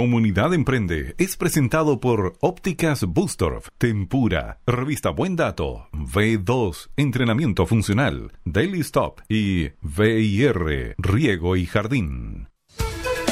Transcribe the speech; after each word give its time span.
Comunidad 0.00 0.54
Emprende 0.54 1.14
es 1.18 1.36
presentado 1.36 2.00
por 2.00 2.32
Ópticas 2.40 3.04
Bustorf, 3.04 3.68
Tempura, 3.76 4.58
Revista 4.66 5.10
Buen 5.10 5.36
Dato, 5.36 5.90
V2, 5.92 6.88
Entrenamiento 6.96 7.66
Funcional, 7.66 8.32
Daily 8.46 8.80
Stop 8.80 9.20
y 9.28 9.72
VIR, 9.82 10.94
Riego 10.96 11.54
y 11.54 11.66
Jardín. 11.66 12.48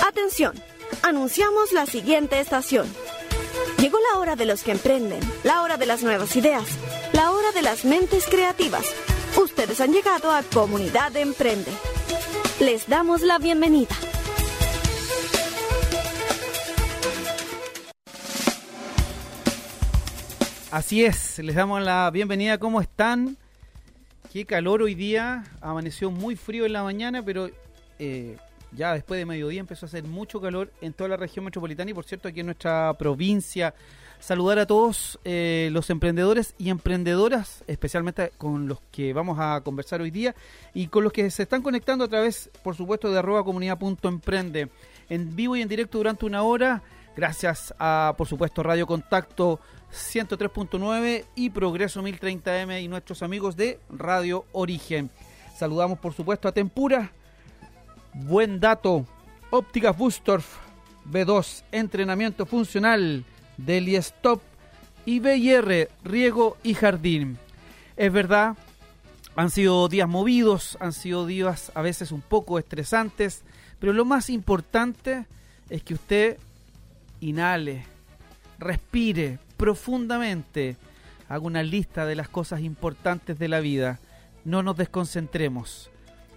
Atención, 0.06 0.52
anunciamos 1.02 1.72
la 1.72 1.86
siguiente 1.86 2.38
estación. 2.38 2.86
Llegó 3.78 3.96
la 4.12 4.20
hora 4.20 4.36
de 4.36 4.44
los 4.44 4.62
que 4.62 4.72
emprenden, 4.72 5.20
la 5.44 5.62
hora 5.62 5.78
de 5.78 5.86
las 5.86 6.02
nuevas 6.02 6.36
ideas, 6.36 6.66
la 7.14 7.30
hora 7.30 7.50
de 7.52 7.62
las 7.62 7.86
mentes 7.86 8.26
creativas. 8.26 8.84
Ustedes 9.42 9.80
han 9.80 9.94
llegado 9.94 10.30
a 10.30 10.42
Comunidad 10.42 11.16
Emprende. 11.16 11.72
Les 12.60 12.86
damos 12.88 13.22
la 13.22 13.38
bienvenida. 13.38 13.96
Así 20.70 21.02
es, 21.02 21.38
les 21.38 21.54
damos 21.54 21.80
la 21.82 22.10
bienvenida. 22.10 22.58
¿Cómo 22.58 22.82
están? 22.82 23.38
Qué 24.30 24.44
calor 24.44 24.82
hoy 24.82 24.94
día. 24.94 25.44
Amaneció 25.62 26.10
muy 26.10 26.36
frío 26.36 26.66
en 26.66 26.74
la 26.74 26.82
mañana, 26.82 27.22
pero 27.24 27.48
eh, 27.98 28.36
ya 28.72 28.92
después 28.92 29.18
de 29.18 29.24
mediodía 29.24 29.60
empezó 29.60 29.86
a 29.86 29.88
hacer 29.88 30.04
mucho 30.04 30.42
calor 30.42 30.70
en 30.82 30.92
toda 30.92 31.08
la 31.08 31.16
región 31.16 31.46
metropolitana 31.46 31.90
y 31.90 31.94
por 31.94 32.04
cierto 32.04 32.28
aquí 32.28 32.40
en 32.40 32.46
nuestra 32.46 32.92
provincia. 32.98 33.74
Saludar 34.20 34.58
a 34.58 34.66
todos 34.66 35.18
eh, 35.24 35.70
los 35.72 35.88
emprendedores 35.88 36.54
y 36.58 36.68
emprendedoras, 36.68 37.64
especialmente 37.66 38.32
con 38.36 38.68
los 38.68 38.80
que 38.92 39.14
vamos 39.14 39.38
a 39.40 39.62
conversar 39.62 40.02
hoy 40.02 40.10
día 40.10 40.34
y 40.74 40.88
con 40.88 41.02
los 41.02 41.14
que 41.14 41.30
se 41.30 41.44
están 41.44 41.62
conectando 41.62 42.04
a 42.04 42.08
través, 42.08 42.50
por 42.62 42.76
supuesto, 42.76 43.10
de 43.10 43.18
arroba 43.18 43.42
comunidad.emprende 43.42 44.68
en 45.08 45.34
vivo 45.34 45.56
y 45.56 45.62
en 45.62 45.68
directo 45.68 45.96
durante 45.96 46.26
una 46.26 46.42
hora. 46.42 46.82
Gracias 47.16 47.74
a, 47.78 48.14
por 48.18 48.28
supuesto, 48.28 48.62
Radio 48.62 48.86
Contacto 48.86 49.60
103.9 49.92 51.24
y 51.34 51.50
Progreso 51.50 52.02
1030M 52.02 52.82
y 52.82 52.88
nuestros 52.88 53.22
amigos 53.22 53.56
de 53.56 53.80
Radio 53.90 54.44
Origen. 54.52 55.10
Saludamos 55.56 55.98
por 55.98 56.14
supuesto 56.14 56.48
a 56.48 56.52
Tempura, 56.52 57.12
Buen 58.14 58.60
Dato, 58.60 59.06
Ópticas 59.50 59.96
Bustorf, 59.96 60.46
B2, 61.10 61.64
Entrenamiento 61.72 62.46
Funcional, 62.46 63.24
Stop 63.66 64.42
y 65.04 65.20
BIR, 65.20 65.90
Riego 66.04 66.56
y 66.62 66.74
Jardín. 66.74 67.38
Es 67.96 68.12
verdad, 68.12 68.56
han 69.34 69.50
sido 69.50 69.88
días 69.88 70.08
movidos, 70.08 70.76
han 70.80 70.92
sido 70.92 71.26
días 71.26 71.72
a 71.74 71.82
veces 71.82 72.12
un 72.12 72.20
poco 72.20 72.58
estresantes, 72.58 73.42
pero 73.78 73.92
lo 73.92 74.04
más 74.04 74.30
importante 74.30 75.26
es 75.70 75.82
que 75.82 75.94
usted 75.94 76.38
inhale, 77.20 77.84
respire, 78.58 79.38
profundamente. 79.58 80.78
Hago 81.28 81.46
una 81.46 81.62
lista 81.62 82.06
de 82.06 82.14
las 82.14 82.30
cosas 82.30 82.60
importantes 82.60 83.38
de 83.38 83.48
la 83.48 83.60
vida. 83.60 83.98
No 84.46 84.62
nos 84.62 84.78
desconcentremos. 84.78 85.90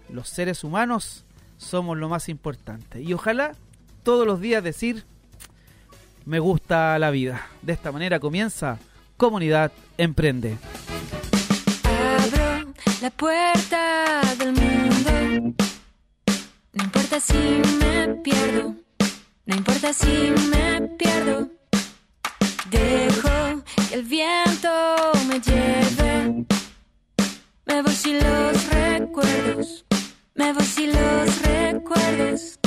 Los 0.09 0.27
seres 0.27 0.65
humanos 0.65 1.23
somos 1.57 1.97
lo 1.97 2.09
más 2.09 2.27
importante. 2.27 3.01
Y 3.01 3.13
ojalá 3.13 3.53
todos 4.03 4.27
los 4.27 4.41
días 4.41 4.61
decir, 4.61 5.05
me 6.25 6.39
gusta 6.39 6.99
la 6.99 7.11
vida. 7.11 7.47
De 7.61 7.71
esta 7.71 7.93
manera 7.93 8.19
comienza 8.19 8.79
Comunidad 9.15 9.71
Emprende. 9.97 10.57
Abro 11.83 12.73
la 13.01 13.11
puerta 13.11 14.21
del 14.37 14.53
mundo. 14.53 15.55
No 16.73 16.83
importa 16.83 17.19
si 17.19 17.61
me 17.79 18.15
pierdo. 18.15 18.75
No 19.45 19.55
importa 19.55 19.93
si 19.93 20.33
me 20.49 20.81
pierdo. 20.97 21.60
Dejo 22.71 23.63
que 23.89 23.95
el 23.95 24.03
viento 24.03 24.71
me 25.27 25.41
lleve. 25.41 26.45
Me 27.65 27.81
voy 27.81 27.93
sin 27.93 28.17
los 28.19 28.69
recuerdos. 28.69 29.85
Me 30.35 30.53
voy 30.53 30.63
sin 30.63 30.91
los 30.93 31.41
recuerdos. 31.41 32.60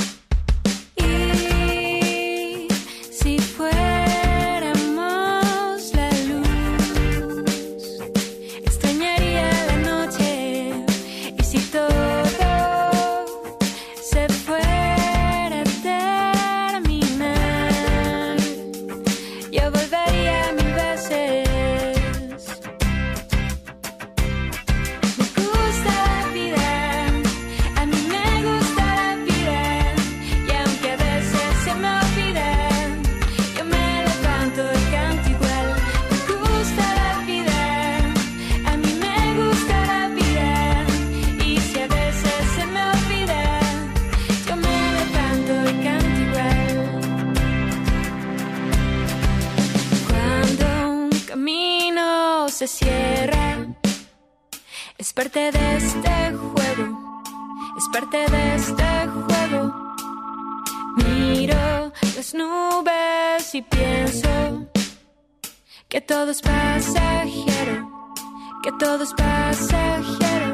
Parte 55.15 55.53
de 55.53 55.77
este 55.77 56.37
juego, 56.37 57.23
es 57.79 57.89
parte 57.93 58.17
de 58.17 58.55
este 58.57 58.85
juego. 59.07 59.95
Miro 60.97 61.93
las 62.17 62.35
nubes 62.35 63.55
y 63.55 63.63
pienso 63.63 64.29
que 65.89 66.01
todo 66.01 66.33
es 66.33 66.43
pasajero, 66.43 68.11
que 68.63 68.73
todo 68.73 69.05
es 69.05 69.15
pasajero. 69.15 70.54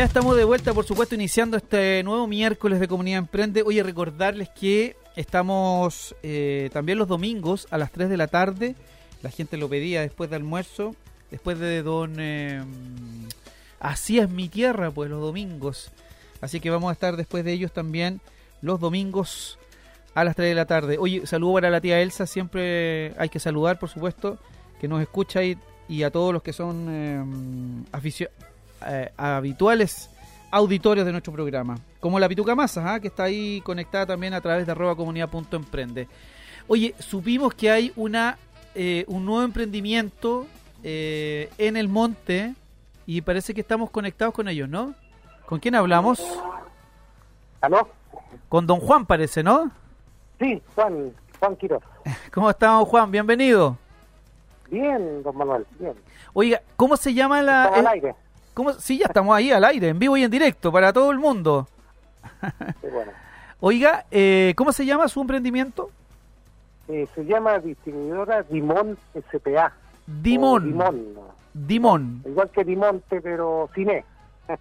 Ya 0.00 0.06
estamos 0.06 0.34
de 0.34 0.44
vuelta, 0.44 0.72
por 0.72 0.86
supuesto, 0.86 1.14
iniciando 1.14 1.58
este 1.58 2.02
nuevo 2.04 2.26
miércoles 2.26 2.80
de 2.80 2.88
Comunidad 2.88 3.18
Emprende. 3.18 3.62
Oye, 3.62 3.82
recordarles 3.82 4.48
que 4.48 4.96
estamos 5.14 6.16
eh, 6.22 6.70
también 6.72 6.96
los 6.96 7.06
domingos 7.06 7.68
a 7.70 7.76
las 7.76 7.92
3 7.92 8.08
de 8.08 8.16
la 8.16 8.26
tarde. 8.26 8.76
La 9.20 9.28
gente 9.28 9.58
lo 9.58 9.68
pedía 9.68 10.00
después 10.00 10.30
de 10.30 10.36
almuerzo, 10.36 10.96
después 11.30 11.58
de 11.58 11.82
don... 11.82 12.16
Eh, 12.18 12.64
así 13.78 14.18
es 14.18 14.30
mi 14.30 14.48
tierra, 14.48 14.90
pues 14.90 15.10
los 15.10 15.20
domingos. 15.20 15.90
Así 16.40 16.60
que 16.60 16.70
vamos 16.70 16.88
a 16.88 16.92
estar 16.94 17.18
después 17.18 17.44
de 17.44 17.52
ellos 17.52 17.70
también 17.70 18.22
los 18.62 18.80
domingos 18.80 19.58
a 20.14 20.24
las 20.24 20.34
3 20.34 20.48
de 20.48 20.54
la 20.54 20.64
tarde. 20.64 20.96
Oye, 20.98 21.26
saludo 21.26 21.52
para 21.52 21.68
la 21.68 21.82
tía 21.82 22.00
Elsa, 22.00 22.26
siempre 22.26 23.12
hay 23.18 23.28
que 23.28 23.38
saludar, 23.38 23.78
por 23.78 23.90
supuesto, 23.90 24.38
que 24.80 24.88
nos 24.88 25.02
escucha 25.02 25.42
y, 25.44 25.58
a 26.02 26.10
todos 26.10 26.32
los 26.32 26.42
que 26.42 26.54
son 26.54 26.86
eh, 26.88 27.84
aficionados 27.92 28.49
eh, 28.86 29.12
habituales 29.16 30.10
auditorios 30.50 31.06
de 31.06 31.12
nuestro 31.12 31.32
programa, 31.32 31.78
como 32.00 32.18
la 32.18 32.28
Pituca 32.28 32.54
Masa, 32.54 32.94
¿ah? 32.94 33.00
que 33.00 33.08
está 33.08 33.24
ahí 33.24 33.60
conectada 33.60 34.06
también 34.06 34.34
a 34.34 34.40
través 34.40 34.66
de 34.66 34.72
arroba 34.72 34.96
comunidad.emprende. 34.96 36.08
Oye, 36.66 36.94
supimos 36.98 37.54
que 37.54 37.70
hay 37.70 37.92
una 37.96 38.36
eh, 38.74 39.04
un 39.08 39.24
nuevo 39.24 39.42
emprendimiento 39.42 40.46
eh, 40.84 41.50
en 41.58 41.76
el 41.76 41.88
monte 41.88 42.54
y 43.04 43.20
parece 43.20 43.52
que 43.52 43.60
estamos 43.60 43.90
conectados 43.90 44.32
con 44.32 44.46
ellos, 44.46 44.68
¿no? 44.68 44.94
¿Con 45.46 45.58
quién 45.58 45.74
hablamos? 45.74 46.22
¿Aló? 47.60 47.88
Con 48.48 48.66
don 48.66 48.78
Juan 48.78 49.06
parece, 49.06 49.42
¿no? 49.42 49.72
Sí, 50.38 50.62
Juan, 50.76 51.12
Juan 51.40 51.56
Quiroz. 51.56 51.82
¿Cómo 52.32 52.48
estamos, 52.48 52.88
Juan? 52.88 53.10
Bienvenido. 53.10 53.76
Bien, 54.70 55.22
don 55.24 55.36
Manuel, 55.36 55.66
bien. 55.80 55.94
Oiga, 56.32 56.62
¿cómo 56.76 56.96
se 56.96 57.12
llama 57.12 57.42
la... 57.42 57.64
Estamos 57.64 57.80
al 57.80 57.86
aire. 57.88 58.14
¿Cómo- 58.54 58.72
Sí, 58.74 58.98
ya 58.98 59.06
estamos 59.06 59.34
ahí 59.36 59.50
al 59.50 59.64
aire, 59.64 59.88
en 59.88 59.98
vivo 59.98 60.16
y 60.16 60.24
en 60.24 60.30
directo, 60.30 60.70
para 60.72 60.92
todo 60.92 61.10
el 61.10 61.18
mundo. 61.18 61.68
Sí, 62.80 62.86
bueno. 62.92 63.12
Oiga, 63.60 64.06
eh, 64.10 64.54
¿cómo 64.56 64.72
se 64.72 64.86
llama 64.86 65.08
su 65.08 65.20
emprendimiento? 65.20 65.90
Eh, 66.88 67.06
se 67.14 67.24
llama 67.24 67.58
distribuidora 67.58 68.42
Dimón 68.42 68.96
SPA. 69.30 69.72
Dimón. 70.06 70.76
Dimón. 71.52 72.22
Igual 72.24 72.50
que 72.50 72.64
Dimonte, 72.64 73.20
pero 73.20 73.68
sin 73.74 73.90
E. 73.90 74.04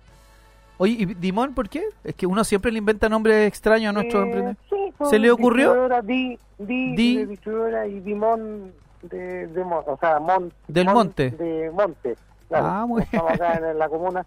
Oye, 0.78 0.94
¿y 1.00 1.06
Dimón 1.06 1.54
por 1.54 1.70
qué? 1.70 1.84
Es 2.04 2.16
que 2.16 2.26
uno 2.28 2.44
siempre 2.44 2.72
le 2.72 2.80
inventa 2.80 3.10
nombres 3.10 3.48
extraños 3.48 3.90
a 3.90 3.94
nuestros 3.94 4.22
Eh, 4.22 4.26
emprendedores. 4.28 4.58
sí, 4.70 5.06
¿Se 5.10 5.18
le 5.20 5.32
ocurrió? 5.32 5.68
Distribuidora 5.74 6.02
Di, 6.02 6.40
Di, 6.58 6.96
Di. 6.96 7.18
de 7.18 7.26
distribuidora 7.28 7.88
y 7.88 8.00
Dimón 8.02 8.74
de, 9.04 9.48
de 9.48 9.62
o 9.62 9.98
sea, 10.00 10.20
Mon- 10.20 10.52
Del 10.68 10.86
Mon- 10.86 10.94
monte. 10.96 11.32
De 11.32 11.72
Monte. 11.72 12.16
Claro, 12.50 12.66
Ah, 12.68 12.86
muy 12.86 13.04
Estamos 13.04 13.32
acá 13.32 13.54
en 13.72 13.80
la 13.80 13.88
comuna. 13.90 14.26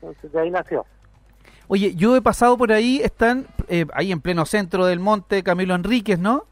Entonces, 0.00 0.32
de 0.32 0.40
ahí 0.40 0.50
nació. 0.50 0.84
Oye, 1.68 1.94
yo 1.94 2.16
he 2.16 2.20
pasado 2.22 2.58
por 2.58 2.72
ahí, 2.72 3.00
están 3.02 3.46
eh, 3.68 3.86
ahí 3.94 4.10
en 4.12 4.20
pleno 4.20 4.44
centro 4.44 4.84
del 4.86 4.98
monte 4.98 5.42
Camilo 5.42 5.74
Enríquez, 5.74 6.18
¿no? 6.18 6.44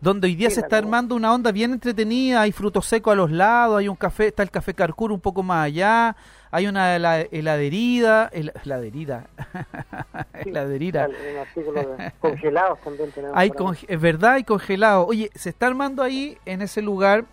Donde 0.00 0.28
hoy 0.28 0.36
día 0.36 0.48
Sí, 0.48 0.54
se 0.56 0.60
está 0.62 0.78
armando 0.78 1.14
una 1.16 1.34
onda 1.34 1.50
bien 1.52 1.72
entretenida, 1.72 2.40
hay 2.42 2.52
frutos 2.52 2.86
secos 2.86 3.12
a 3.12 3.16
los 3.16 3.30
lados, 3.32 3.78
hay 3.80 3.88
un 3.88 3.96
café, 3.96 4.28
está 4.28 4.42
el 4.44 4.50
café 4.50 4.72
Carcur 4.72 5.10
un 5.12 5.20
poco 5.20 5.42
más 5.42 5.66
allá, 5.66 6.16
hay 6.52 6.68
una 6.68 6.96
hela- 6.96 7.28
heladerida, 7.32 8.30
hel- 8.30 8.52
heladerida, 8.64 9.26
Sí, 10.42 10.48
heladerida. 10.50 11.08
De 11.08 12.12
congelados 12.20 12.80
también 12.80 13.10
tenemos. 13.10 13.36
Hay 13.36 13.50
conge- 13.50 13.86
es 13.88 14.00
verdad, 14.00 14.34
hay 14.34 14.44
congelado. 14.44 15.04
Oye, 15.06 15.30
se 15.34 15.50
está 15.50 15.66
armando 15.66 16.02
ahí 16.02 16.38
en 16.46 16.62
ese 16.62 16.80
lugar. 16.80 17.24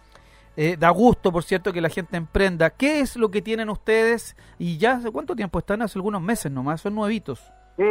Eh, 0.57 0.77
da 0.77 0.89
gusto, 0.89 1.31
por 1.31 1.43
cierto, 1.43 1.71
que 1.73 1.81
la 1.81 1.89
gente 1.89 2.15
emprenda. 2.17 2.69
¿Qué 2.69 2.99
es 3.01 3.15
lo 3.15 3.29
que 3.29 3.41
tienen 3.41 3.69
ustedes? 3.69 4.35
Y 4.57 4.77
ya 4.77 4.93
hace 4.93 5.11
cuánto 5.11 5.35
tiempo 5.35 5.59
están, 5.59 5.81
hace 5.81 5.97
algunos 5.97 6.21
meses 6.21 6.51
nomás, 6.51 6.81
son 6.81 6.95
nuevitos. 6.95 7.41
Eh, 7.77 7.83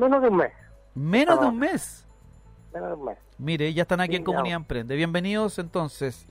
menos 0.00 0.22
de 0.22 0.28
un 0.28 0.36
mes. 0.36 0.52
Menos 0.94 1.40
de 1.40 1.46
un 1.46 1.58
mes. 1.58 2.06
Menos 2.72 2.88
de 2.88 2.94
un 2.94 3.04
mes. 3.04 3.18
Mire, 3.38 3.72
ya 3.74 3.82
están 3.82 4.00
aquí 4.00 4.12
Sí, 4.12 4.16
en 4.18 4.24
Comunidad 4.24 4.52
ya. 4.52 4.56
Emprende. 4.56 4.96
Bienvenidos 4.96 5.58
entonces. 5.58 6.26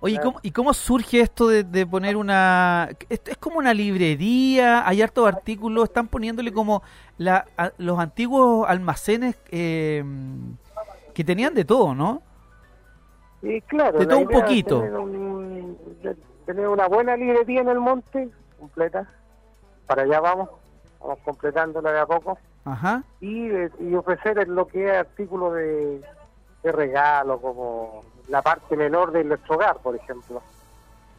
Oye, 0.00 0.14
¿y 0.14 0.16
Claro. 0.16 0.32
cómo, 0.32 0.40
¿y 0.42 0.50
cómo 0.50 0.74
surge 0.74 1.20
esto 1.20 1.48
de, 1.48 1.64
de 1.64 1.86
poner 1.86 2.16
una... 2.16 2.90
Es, 3.08 3.22
es 3.24 3.36
como 3.38 3.58
una 3.58 3.72
librería, 3.72 4.86
hay 4.86 5.00
hartos 5.00 5.26
artículos, 5.26 5.84
están 5.84 6.08
poniéndole 6.08 6.52
como 6.52 6.82
la, 7.16 7.46
a- 7.56 7.72
los 7.78 7.98
antiguos 7.98 8.68
almacenes 8.68 9.36
eh, 9.50 10.04
que 11.14 11.24
tenían 11.24 11.54
de 11.54 11.64
todo, 11.64 11.94
¿no? 11.94 12.20
Y 13.44 13.60
claro, 13.62 13.98
De 13.98 14.06
todo 14.06 14.18
un 14.20 14.28
poquito. 14.28 14.80
Tener, 14.80 14.96
un- 14.98 15.78
de- 16.02 16.16
tener 16.46 16.68
una 16.68 16.88
buena 16.88 17.16
librería 17.16 17.60
en 17.60 17.68
el 17.68 17.78
monte, 17.80 18.28
completa. 18.58 19.06
Para 19.86 20.02
allá 20.02 20.20
vamos, 20.20 20.48
vamos 21.00 21.18
completándola 21.24 21.92
de 21.92 21.98
a 22.00 22.06
poco. 22.06 22.38
Ajá. 22.64 23.02
Y, 23.20 23.50
eh, 23.50 23.70
y 23.80 23.94
ofrecer 23.94 24.48
lo 24.48 24.66
que 24.66 24.88
es 24.88 24.96
artículos 24.96 25.54
de, 25.54 26.02
de 26.62 26.72
regalo, 26.72 27.38
como 27.40 28.02
la 28.28 28.40
parte 28.40 28.76
menor 28.76 29.12
de 29.12 29.24
nuestro 29.24 29.56
hogar, 29.56 29.76
por 29.78 29.94
ejemplo. 29.94 30.42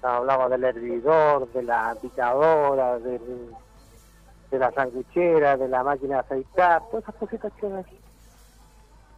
Hablamos 0.01 0.49
del 0.51 0.63
hervidor, 0.63 1.47
de 1.51 1.63
la 1.63 1.95
picadora, 2.01 2.97
del- 2.99 3.51
de 4.51 4.59
la 4.59 4.71
sanguchera, 4.71 5.57
de 5.57 5.67
la 5.67 5.83
máquina 5.83 6.15
de 6.15 6.19
aceitar, 6.21 6.81
todas 6.89 7.03
esas 7.03 7.15
cositas 7.15 7.51
que 7.59 7.65
hay, 7.67 7.83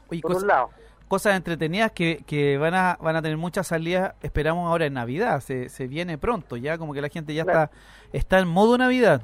Oye, 0.10 0.21
por 0.21 0.36
un 0.36 0.48
lado. 0.48 0.69
Cosas 1.07 1.36
entretenidas 1.36 1.92
que, 1.92 2.24
que 2.27 2.57
van 2.57 2.74
a 2.75 2.98
van 3.01 3.15
a 3.15 3.21
tener 3.21 3.38
muchas 3.38 3.68
salidas, 3.68 4.13
esperamos 4.21 4.68
ahora 4.68 4.86
en 4.86 4.94
Navidad, 4.94 5.39
se, 5.42 5.69
se 5.69 5.88
viene 5.88 6.18
pronto, 6.18 6.57
ya 6.57 6.77
como 6.77 6.94
que 6.94 7.01
la 7.01 7.09
gente 7.09 7.33
ya 7.33 7.44
Claro. 7.44 7.63
está 7.63 7.71
está 8.12 8.39
en 8.39 8.48
modo 8.48 8.77
Navidad. 8.77 9.21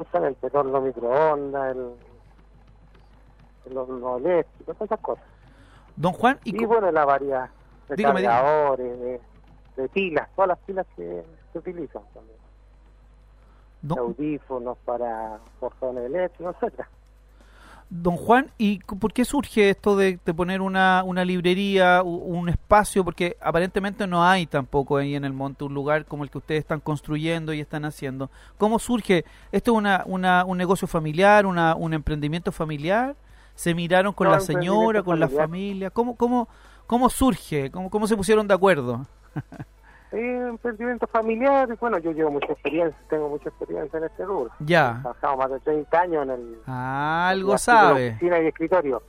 Están 0.00 0.24
el 0.24 0.34
petróleo 0.36 0.80
microondas, 0.80 1.76
el, 1.76 1.90
el 3.70 3.76
horno 3.78 4.16
eléctrico, 4.18 4.72
todas 4.74 4.82
esas 4.90 5.00
cosas. 5.00 5.24
Don 5.96 6.12
Juan, 6.12 6.38
y 6.44 6.54
Y, 6.62 6.64
bueno, 6.64 6.90
la 6.90 7.04
variedad 7.04 7.50
de 7.88 7.96
Dígame, 7.96 8.20
dígame. 8.20 8.42
cargadores, 8.42 9.00
de, 9.00 9.20
de 9.76 9.88
pilas, 9.88 10.28
todas 10.34 10.48
las 10.48 10.58
pilas 10.60 10.86
que 10.96 11.22
se 11.52 11.58
utilizan 11.58 12.02
también. 12.14 12.38
don, 13.82 13.98
Audífonos 13.98 14.78
para 14.84 15.38
portones 15.58 16.04
eléctricos, 16.06 16.54
etcétera. 16.56 16.88
Don 17.90 18.16
Juan, 18.16 18.52
¿y 18.56 18.78
por 18.78 19.12
qué 19.12 19.24
surge 19.24 19.68
esto 19.68 19.96
de, 19.96 20.18
de 20.24 20.34
poner 20.34 20.60
una, 20.60 21.02
una 21.04 21.24
librería, 21.24 22.02
un 22.04 22.48
espacio? 22.48 23.04
Porque 23.04 23.36
aparentemente 23.40 24.06
no 24.06 24.24
hay 24.24 24.46
tampoco 24.46 24.96
ahí 24.96 25.16
en 25.16 25.24
el 25.24 25.32
monte 25.32 25.64
un 25.64 25.74
lugar 25.74 26.06
como 26.06 26.22
el 26.22 26.30
que 26.30 26.38
ustedes 26.38 26.60
están 26.60 26.78
construyendo 26.78 27.52
y 27.52 27.60
están 27.60 27.84
haciendo. 27.84 28.30
¿Cómo 28.58 28.78
surge? 28.78 29.24
¿Esto 29.50 29.72
es 29.72 29.76
una, 29.76 30.04
una, 30.06 30.44
un 30.44 30.56
negocio 30.56 30.86
familiar, 30.86 31.44
una, 31.46 31.74
un 31.74 31.92
emprendimiento 31.92 32.52
familiar? 32.52 33.16
¿Se 33.56 33.74
miraron 33.74 34.12
con 34.12 34.28
No, 34.28 34.34
la 34.34 34.40
señora, 34.40 35.02
con 35.02 35.18
la 35.18 35.28
familia? 35.28 35.90
¿Cómo, 35.90 36.14
cómo, 36.14 36.48
cómo 36.86 37.10
surge? 37.10 37.70
¿Cómo, 37.72 37.90
¿Cómo 37.90 38.06
se 38.06 38.16
pusieron 38.16 38.46
de 38.46 38.54
acuerdo? 38.54 39.04
Eh, 40.12 40.46
emprendimiento 40.48 41.06
familiar, 41.06 41.68
bueno, 41.80 41.98
yo 41.98 42.10
llevo 42.12 42.32
mucha 42.32 42.52
experiencia, 42.52 42.98
tengo 43.08 43.28
mucha 43.28 43.48
experiencia 43.48 43.96
en 43.98 44.04
este 44.04 44.24
rubro. 44.24 44.50
Ya. 44.58 44.96
He 44.98 45.02
trabajado 45.02 45.36
más 45.36 45.50
de 45.50 45.60
30 45.60 46.00
años 46.00 46.22
en 46.24 46.30
el 46.30 46.58
Ah, 46.66 47.28
en 47.32 47.38
algo 47.38 47.52
la 47.52 47.58
sabe. 47.58 48.08
oficina 48.10 48.40
y 48.40 48.46
escritorio. 48.48 49.02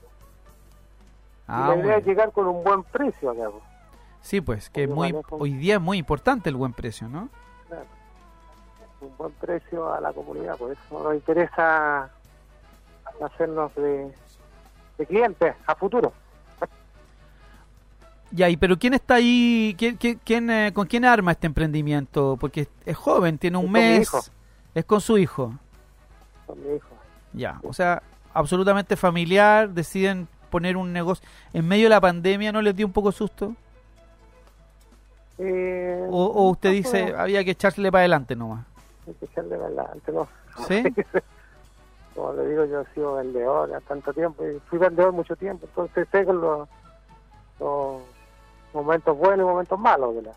Ah, 1.47 1.63
y 1.65 1.67
la 1.69 1.75
idea 1.75 1.83
bueno. 1.85 1.97
es 1.99 2.05
llegar 2.05 2.31
con 2.31 2.47
un 2.47 2.63
buen 2.63 2.83
precio 2.83 3.31
acá. 3.31 3.49
pues. 3.49 3.63
Sí, 4.21 4.39
pues, 4.41 4.69
que 4.69 4.87
muy, 4.87 5.11
manejo- 5.11 5.37
hoy 5.39 5.53
día 5.53 5.75
es 5.75 5.81
muy 5.81 5.97
importante 5.97 6.49
el 6.49 6.55
buen 6.55 6.73
precio, 6.73 7.07
¿no? 7.09 7.29
Claro. 7.67 7.85
Un 9.01 9.17
buen 9.17 9.31
precio 9.33 9.91
a 9.91 9.99
la 9.99 10.13
comunidad, 10.13 10.55
por 10.57 10.71
eso 10.71 11.03
nos 11.03 11.15
interesa 11.15 12.09
hacernos 13.23 13.73
de, 13.75 14.13
de 14.99 15.05
clientes 15.07 15.55
a 15.65 15.73
futuro. 15.75 16.13
Ya, 18.31 18.49
y 18.49 18.55
pero 18.57 18.77
¿quién 18.79 18.93
está 18.93 19.15
ahí? 19.15 19.75
¿Quién, 19.77 19.97
quién, 19.97 20.19
quién, 20.23 20.49
eh, 20.49 20.71
¿Con 20.73 20.87
quién 20.87 21.03
arma 21.05 21.31
este 21.33 21.47
emprendimiento? 21.47 22.37
Porque 22.39 22.67
es 22.85 22.97
joven, 22.97 23.37
tiene 23.37 23.57
un 23.57 23.65
Es 23.65 23.71
con 23.71 23.73
mi 23.73 23.79
mes. 23.79 24.01
hijo. 24.07 24.19
Es 24.73 24.85
con 24.85 25.01
su 25.01 25.17
hijo. 25.17 25.53
Con 26.45 26.61
mi 26.63 26.75
hijo. 26.75 26.87
Ya, 27.33 27.59
o 27.63 27.73
sea, 27.73 28.01
absolutamente 28.33 28.95
familiar. 28.95 29.69
Deciden 29.69 30.27
poner 30.49 30.77
un 30.77 30.93
negocio. 30.93 31.27
En 31.53 31.67
medio 31.67 31.85
de 31.85 31.89
la 31.89 32.01
pandemia, 32.01 32.51
¿no 32.53 32.61
les 32.61 32.75
dio 32.75 32.85
un 32.85 32.93
poco 32.93 33.11
susto? 33.11 33.53
Eh, 35.37 36.05
O, 36.09 36.25
o 36.25 36.49
usted 36.51 36.69
no, 36.69 36.75
dice, 36.75 37.03
pues, 37.03 37.15
había 37.15 37.43
que 37.43 37.51
echarle 37.51 37.91
para 37.91 38.01
adelante 38.01 38.35
nomás. 38.35 38.65
hay 39.07 39.13
que 39.15 39.25
echarle 39.25 39.55
para 39.55 39.65
adelante, 39.67 40.11
¿no? 40.11 40.27
¿Sí? 40.67 40.83
Como 42.15 42.33
le 42.33 42.47
digo, 42.49 42.65
yo 42.65 42.81
he 42.81 42.93
sido 42.93 43.15
vendedor 43.15 43.73
hace 43.73 43.85
tanto 43.87 44.13
tiempo 44.13 44.43
y 44.45 44.59
fui 44.69 44.77
vendedor 44.77 45.13
mucho 45.13 45.35
tiempo, 45.37 45.65
entonces 45.65 46.07
sé 46.11 46.25
con 46.25 46.41
los, 46.41 46.67
los 47.59 48.01
momentos 48.73 49.17
buenos 49.17 49.45
y 49.45 49.49
momentos 49.49 49.79
malos 49.79 50.15
la, 50.23 50.31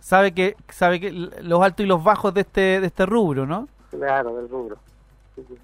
Sabe 0.00 0.32
que 0.32 0.56
sabe 0.68 0.98
que 0.98 1.12
los 1.12 1.62
altos 1.62 1.84
y 1.84 1.88
los 1.88 2.02
bajos 2.02 2.34
de 2.34 2.40
este 2.40 2.80
de 2.80 2.86
este 2.86 3.06
rubro, 3.06 3.46
¿no? 3.46 3.68
claro, 3.90 4.34
del 4.36 4.48
rubro. 4.48 4.76
Sí, 5.34 5.44
sí. 5.46 5.54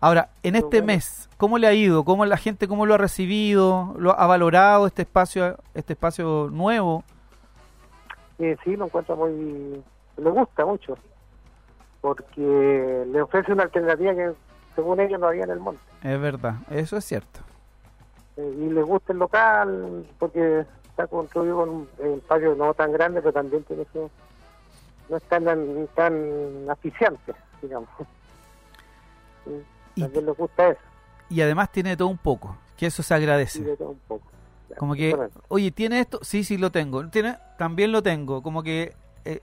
Ahora, 0.00 0.28
en 0.42 0.56
este 0.56 0.80
bueno. 0.80 0.86
mes, 0.86 1.28
¿cómo 1.38 1.56
le 1.58 1.66
ha 1.66 1.72
ido? 1.72 2.04
¿Cómo 2.04 2.26
la 2.26 2.36
gente 2.36 2.68
cómo 2.68 2.84
lo 2.84 2.94
ha 2.94 2.98
recibido? 2.98 3.94
¿Lo 3.98 4.18
ha 4.18 4.26
valorado 4.26 4.86
este 4.86 5.02
espacio 5.02 5.56
este 5.74 5.94
espacio 5.94 6.48
nuevo? 6.52 7.02
Eh, 8.38 8.56
sí, 8.62 8.76
lo 8.76 8.86
encuentra 8.86 9.14
muy... 9.14 9.82
le 10.18 10.30
gusta 10.30 10.66
mucho, 10.66 10.98
porque 12.02 13.04
le 13.10 13.22
ofrece 13.22 13.52
una 13.52 13.62
alternativa 13.62 14.14
que 14.14 14.32
según 14.74 15.00
ellos 15.00 15.18
no 15.18 15.28
había 15.28 15.44
en 15.44 15.50
el 15.50 15.60
monte. 15.60 15.80
Es 16.02 16.20
verdad, 16.20 16.56
eso 16.70 16.98
es 16.98 17.04
cierto. 17.04 17.40
Eh, 18.36 18.54
y 18.60 18.68
le 18.68 18.82
gusta 18.82 19.14
el 19.14 19.18
local, 19.18 20.06
porque 20.18 20.66
está 20.96 21.06
construido 21.08 21.56
con 21.56 21.68
un 21.68 21.88
espacio 22.16 22.54
no 22.54 22.72
tan 22.72 22.90
grande, 22.92 23.20
pero 23.20 23.32
también 23.34 23.62
tiene 23.64 23.84
que... 23.92 24.08
no 25.10 25.16
es 25.18 25.22
tan, 25.24 25.44
tan 25.94 26.70
asfixiante, 26.70 27.34
digamos. 27.60 27.88
Y- 29.94 30.00
También 30.02 30.26
les 30.26 30.36
gusta 30.36 30.68
eso, 30.68 30.80
Y 31.30 31.40
además 31.40 31.70
tiene 31.70 31.96
todo 31.96 32.08
un 32.08 32.18
poco, 32.18 32.56
que 32.76 32.86
eso 32.86 33.02
se 33.02 33.14
agradece. 33.14 33.62
de 33.62 33.76
todo 33.76 33.90
un 33.90 34.00
poco. 34.08 34.24
Ya, 34.68 34.76
Como 34.76 34.94
que, 34.94 35.16
oye, 35.48 35.70
¿tiene 35.70 36.00
esto? 36.00 36.18
Sí, 36.22 36.42
sí 36.44 36.58
lo 36.58 36.70
tengo. 36.72 37.06
¿Tiene? 37.08 37.38
También 37.56 37.92
lo 37.92 38.02
tengo. 38.02 38.42
Como 38.42 38.62
que, 38.62 38.94
eh, 39.24 39.40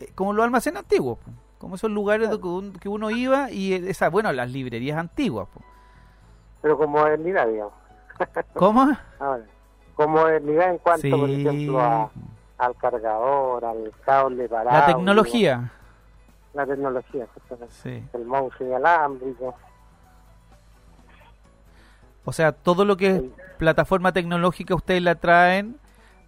eh, 0.00 0.12
como 0.14 0.32
los 0.32 0.44
almacenes 0.44 0.80
antiguos. 0.80 1.18
como 1.58 1.76
esos 1.76 1.90
lugares 1.92 2.28
do- 2.30 2.40
que 2.40 2.46
un- 2.48 2.72
que 2.72 2.88
uno 2.88 3.10
iba 3.10 3.48
y 3.52 3.72
esa, 3.74 4.08
bueno, 4.08 4.32
las 4.32 4.50
librerías 4.50 4.98
antiguas. 4.98 5.46
po. 5.54 5.60
Pero 6.62 6.76
con 6.78 6.90
modernidad, 6.90 7.46
digamos. 7.46 7.74
¿Cómo? 8.54 8.90
Ahora, 9.20 9.44
con 9.94 10.10
modernidad 10.10 10.70
en 10.70 10.78
cuanto, 10.78 11.10
por 11.18 11.30
ejemplo, 11.30 11.80
a- 11.80 12.10
al 12.58 12.76
cargador, 12.76 13.64
al 13.64 13.92
cable 14.04 14.48
para 14.48 14.72
La 14.72 14.86
tecnología. 14.86 15.72
La 16.54 16.66
tecnología. 16.66 17.26
Sí. 17.70 18.02
el 18.12 18.24
mouse 18.26 18.54
inalámbrico. 18.60 19.54
O 22.24 22.32
sea, 22.32 22.52
todo 22.52 22.84
lo 22.84 22.96
que 22.96 23.06
es 23.08 23.20
Sí. 23.20 23.32
plataforma 23.58 24.12
tecnológica 24.12 24.74
ustedes 24.74 25.02
la 25.02 25.16
traen 25.16 25.76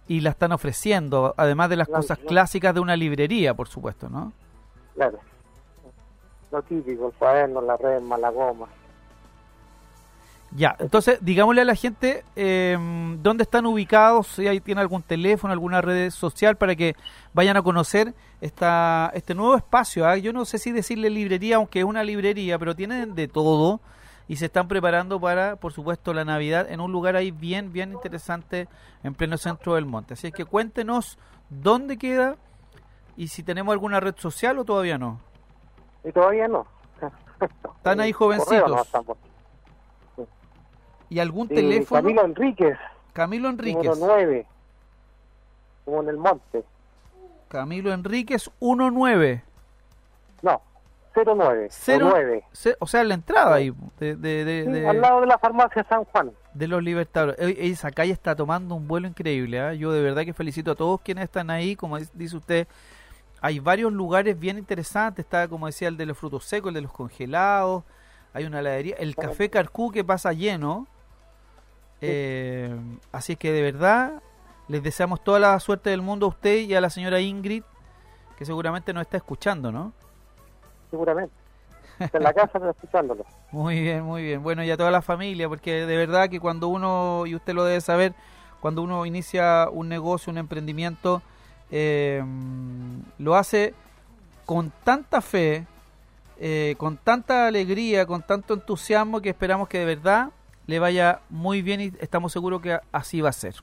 y 0.07 0.19
la 0.21 0.31
están 0.31 0.51
ofreciendo, 0.51 1.33
además 1.37 1.69
de 1.69 1.77
las 1.77 1.87
Claro, 1.87 2.01
cosas 2.01 2.19
clásicas 2.19 2.73
de 2.73 2.79
una 2.79 2.95
librería, 2.95 3.53
por 3.53 3.67
supuesto, 3.67 4.09
¿no? 4.09 4.33
Claro. 4.95 5.19
Lo 6.51 6.61
típico, 6.63 7.07
el 7.07 7.13
cuaderno, 7.13 7.61
la 7.61 7.77
red, 7.77 8.01
la 8.17 8.29
goma. 8.29 8.67
Ya, 10.55 10.73
entonces 10.79 11.19
digámosle 11.19 11.61
a 11.61 11.65
la 11.65 11.75
gente 11.75 12.23
eh, 12.37 12.77
dónde 13.21 13.43
están 13.43 13.65
ubicados, 13.65 14.27
si 14.27 14.47
ahí 14.47 14.61
tiene 14.61 14.79
algún 14.79 15.03
teléfono, 15.03 15.51
alguna 15.51 15.81
red 15.81 16.09
social 16.11 16.55
para 16.55 16.77
que 16.77 16.95
vayan 17.33 17.57
a 17.57 17.61
conocer 17.61 18.13
esta, 18.39 19.11
este 19.13 19.35
nuevo 19.35 19.57
espacio. 19.57 20.07
¿ah? 20.07 20.15
Yo 20.15 20.31
no 20.31 20.45
sé 20.45 20.57
si 20.57 20.71
decirle 20.71 21.09
librería, 21.09 21.57
aunque 21.57 21.79
es 21.79 21.85
una 21.85 22.05
librería, 22.05 22.57
pero 22.57 22.73
tienen 22.73 23.15
de 23.15 23.27
todo 23.27 23.81
y 24.29 24.37
se 24.37 24.45
están 24.45 24.69
preparando 24.69 25.19
para, 25.19 25.57
por 25.57 25.73
supuesto, 25.73 26.13
la 26.13 26.23
Navidad 26.23 26.71
en 26.71 26.79
un 26.79 26.89
lugar 26.89 27.17
ahí 27.17 27.31
bien, 27.31 27.73
bien 27.73 27.91
interesante 27.91 28.69
en 29.03 29.13
pleno 29.13 29.37
centro 29.37 29.75
del 29.75 29.85
monte. 29.85 30.13
Así 30.13 30.27
es 30.27 30.33
que 30.33 30.45
cuéntenos 30.45 31.19
dónde 31.49 31.97
queda 31.97 32.37
y 33.17 33.27
si 33.27 33.43
tenemos 33.43 33.73
alguna 33.73 33.99
red 33.99 34.15
social 34.17 34.57
o 34.57 34.63
todavía 34.63 34.97
no. 34.97 35.19
Y 36.05 36.13
todavía 36.13 36.47
no. 36.47 36.65
Están 37.75 37.99
ahí 37.99 38.13
jovencitos. 38.13 38.87
¿Y 41.09 41.19
algún 41.19 41.47
teléfono? 41.47 42.01
Camilo 42.01 42.25
Enríquez, 42.25 42.77
Camilo 43.13 43.49
Enríquez. 43.49 43.83
número 43.83 43.95
9. 44.15 44.45
Como 45.85 46.01
en 46.03 46.09
el 46.09 46.17
monte. 46.17 46.63
Camilo 47.47 47.93
Enríquez 47.93 48.49
19. 48.59 49.43
No, 50.41 50.61
09. 51.15 51.67
Cero- 51.69 52.07
9. 52.09 52.43
Se- 52.51 52.75
o 52.79 52.87
sea, 52.87 53.03
la 53.03 53.13
entrada 53.13 53.55
ahí 53.55 53.71
de, 53.99 54.15
de, 54.15 54.43
de- 54.45 54.63
Sí, 54.65 54.71
de- 54.71 54.87
al 54.87 54.99
lado 54.99 55.21
de 55.21 55.27
la 55.27 55.37
farmacia 55.37 55.85
San 55.87 56.03
Juan. 56.05 56.31
de 56.53 56.67
los 56.67 56.83
Libertadores. 56.83 57.37
Esa 57.39 57.91
calle 57.91 58.11
está 58.11 58.35
tomando 58.35 58.75
un 58.75 58.87
vuelo 58.87 59.07
increíble. 59.07 59.59
¿ah? 59.61 59.73
Yo 59.73 59.91
de 59.91 60.01
verdad 60.01 60.23
que 60.25 60.33
felicito 60.33 60.71
a 60.71 60.75
todos 60.75 60.99
quienes 61.01 61.25
están 61.25 61.49
ahí. 61.49 61.75
Como 61.75 61.97
dice 61.99 62.35
usted, 62.35 62.67
hay 63.41 63.59
varios 63.59 63.93
lugares 63.93 64.37
bien 64.39 64.57
interesantes. 64.57 65.23
Está, 65.23 65.47
como 65.47 65.67
decía, 65.67 65.87
el 65.87 65.97
de 65.97 66.07
los 66.07 66.17
frutos 66.17 66.43
secos, 66.45 66.69
el 66.69 66.73
de 66.75 66.81
los 66.81 66.91
congelados. 66.91 67.83
Hay 68.33 68.43
una 68.45 68.59
heladería. 68.59 68.95
El 68.97 69.15
café 69.15 69.49
Carcú 69.49 69.91
que 69.91 70.03
pasa 70.03 70.33
lleno. 70.33 70.87
Eh, 72.07 72.75
así 73.11 73.33
es 73.33 73.39
que 73.39 73.51
de 73.51 73.61
verdad 73.61 74.21
les 74.67 74.81
deseamos 74.83 75.23
toda 75.23 75.39
la 75.39 75.59
suerte 75.59 75.89
del 75.89 76.01
mundo 76.01 76.25
a 76.25 76.29
usted 76.29 76.59
y 76.59 76.73
a 76.73 76.81
la 76.81 76.89
señora 76.89 77.19
Ingrid, 77.19 77.63
que 78.37 78.45
seguramente 78.45 78.93
nos 78.93 79.01
está 79.01 79.17
escuchando, 79.17 79.71
¿no? 79.71 79.93
Seguramente. 80.89 81.33
Está 81.99 82.17
en 82.17 82.23
la 82.23 82.33
casa 82.33 82.59
pero 82.59 82.71
escuchándolo. 82.71 83.25
Muy 83.51 83.79
bien, 83.79 84.03
muy 84.03 84.21
bien. 84.21 84.43
Bueno, 84.43 84.63
y 84.65 84.71
a 84.71 84.75
toda 84.75 84.91
la 84.91 85.01
familia, 85.01 85.47
porque 85.47 85.85
de 85.85 85.95
verdad 85.95 86.29
que 86.29 86.41
cuando 86.41 86.67
uno, 86.67 87.25
y 87.25 87.35
usted 87.35 87.53
lo 87.53 87.63
debe 87.63 87.79
saber, 87.79 88.13
cuando 88.59 88.81
uno 88.81 89.05
inicia 89.05 89.69
un 89.71 89.87
negocio, 89.87 90.29
un 90.29 90.37
emprendimiento, 90.37 91.21
eh, 91.71 92.21
lo 93.17 93.35
hace 93.35 93.73
con 94.45 94.73
tanta 94.83 95.21
fe, 95.21 95.65
eh, 96.37 96.75
con 96.77 96.97
tanta 96.97 97.47
alegría, 97.47 98.05
con 98.05 98.23
tanto 98.23 98.55
entusiasmo 98.55 99.21
que 99.21 99.29
esperamos 99.29 99.69
que 99.69 99.79
de 99.79 99.85
verdad 99.85 100.31
le 100.67 100.79
vaya 100.79 101.19
muy 101.29 101.61
bien 101.61 101.81
y 101.81 101.91
estamos 101.99 102.31
seguros 102.31 102.61
que 102.61 102.79
así 102.91 103.21
va 103.21 103.29
a 103.29 103.33
ser. 103.33 103.55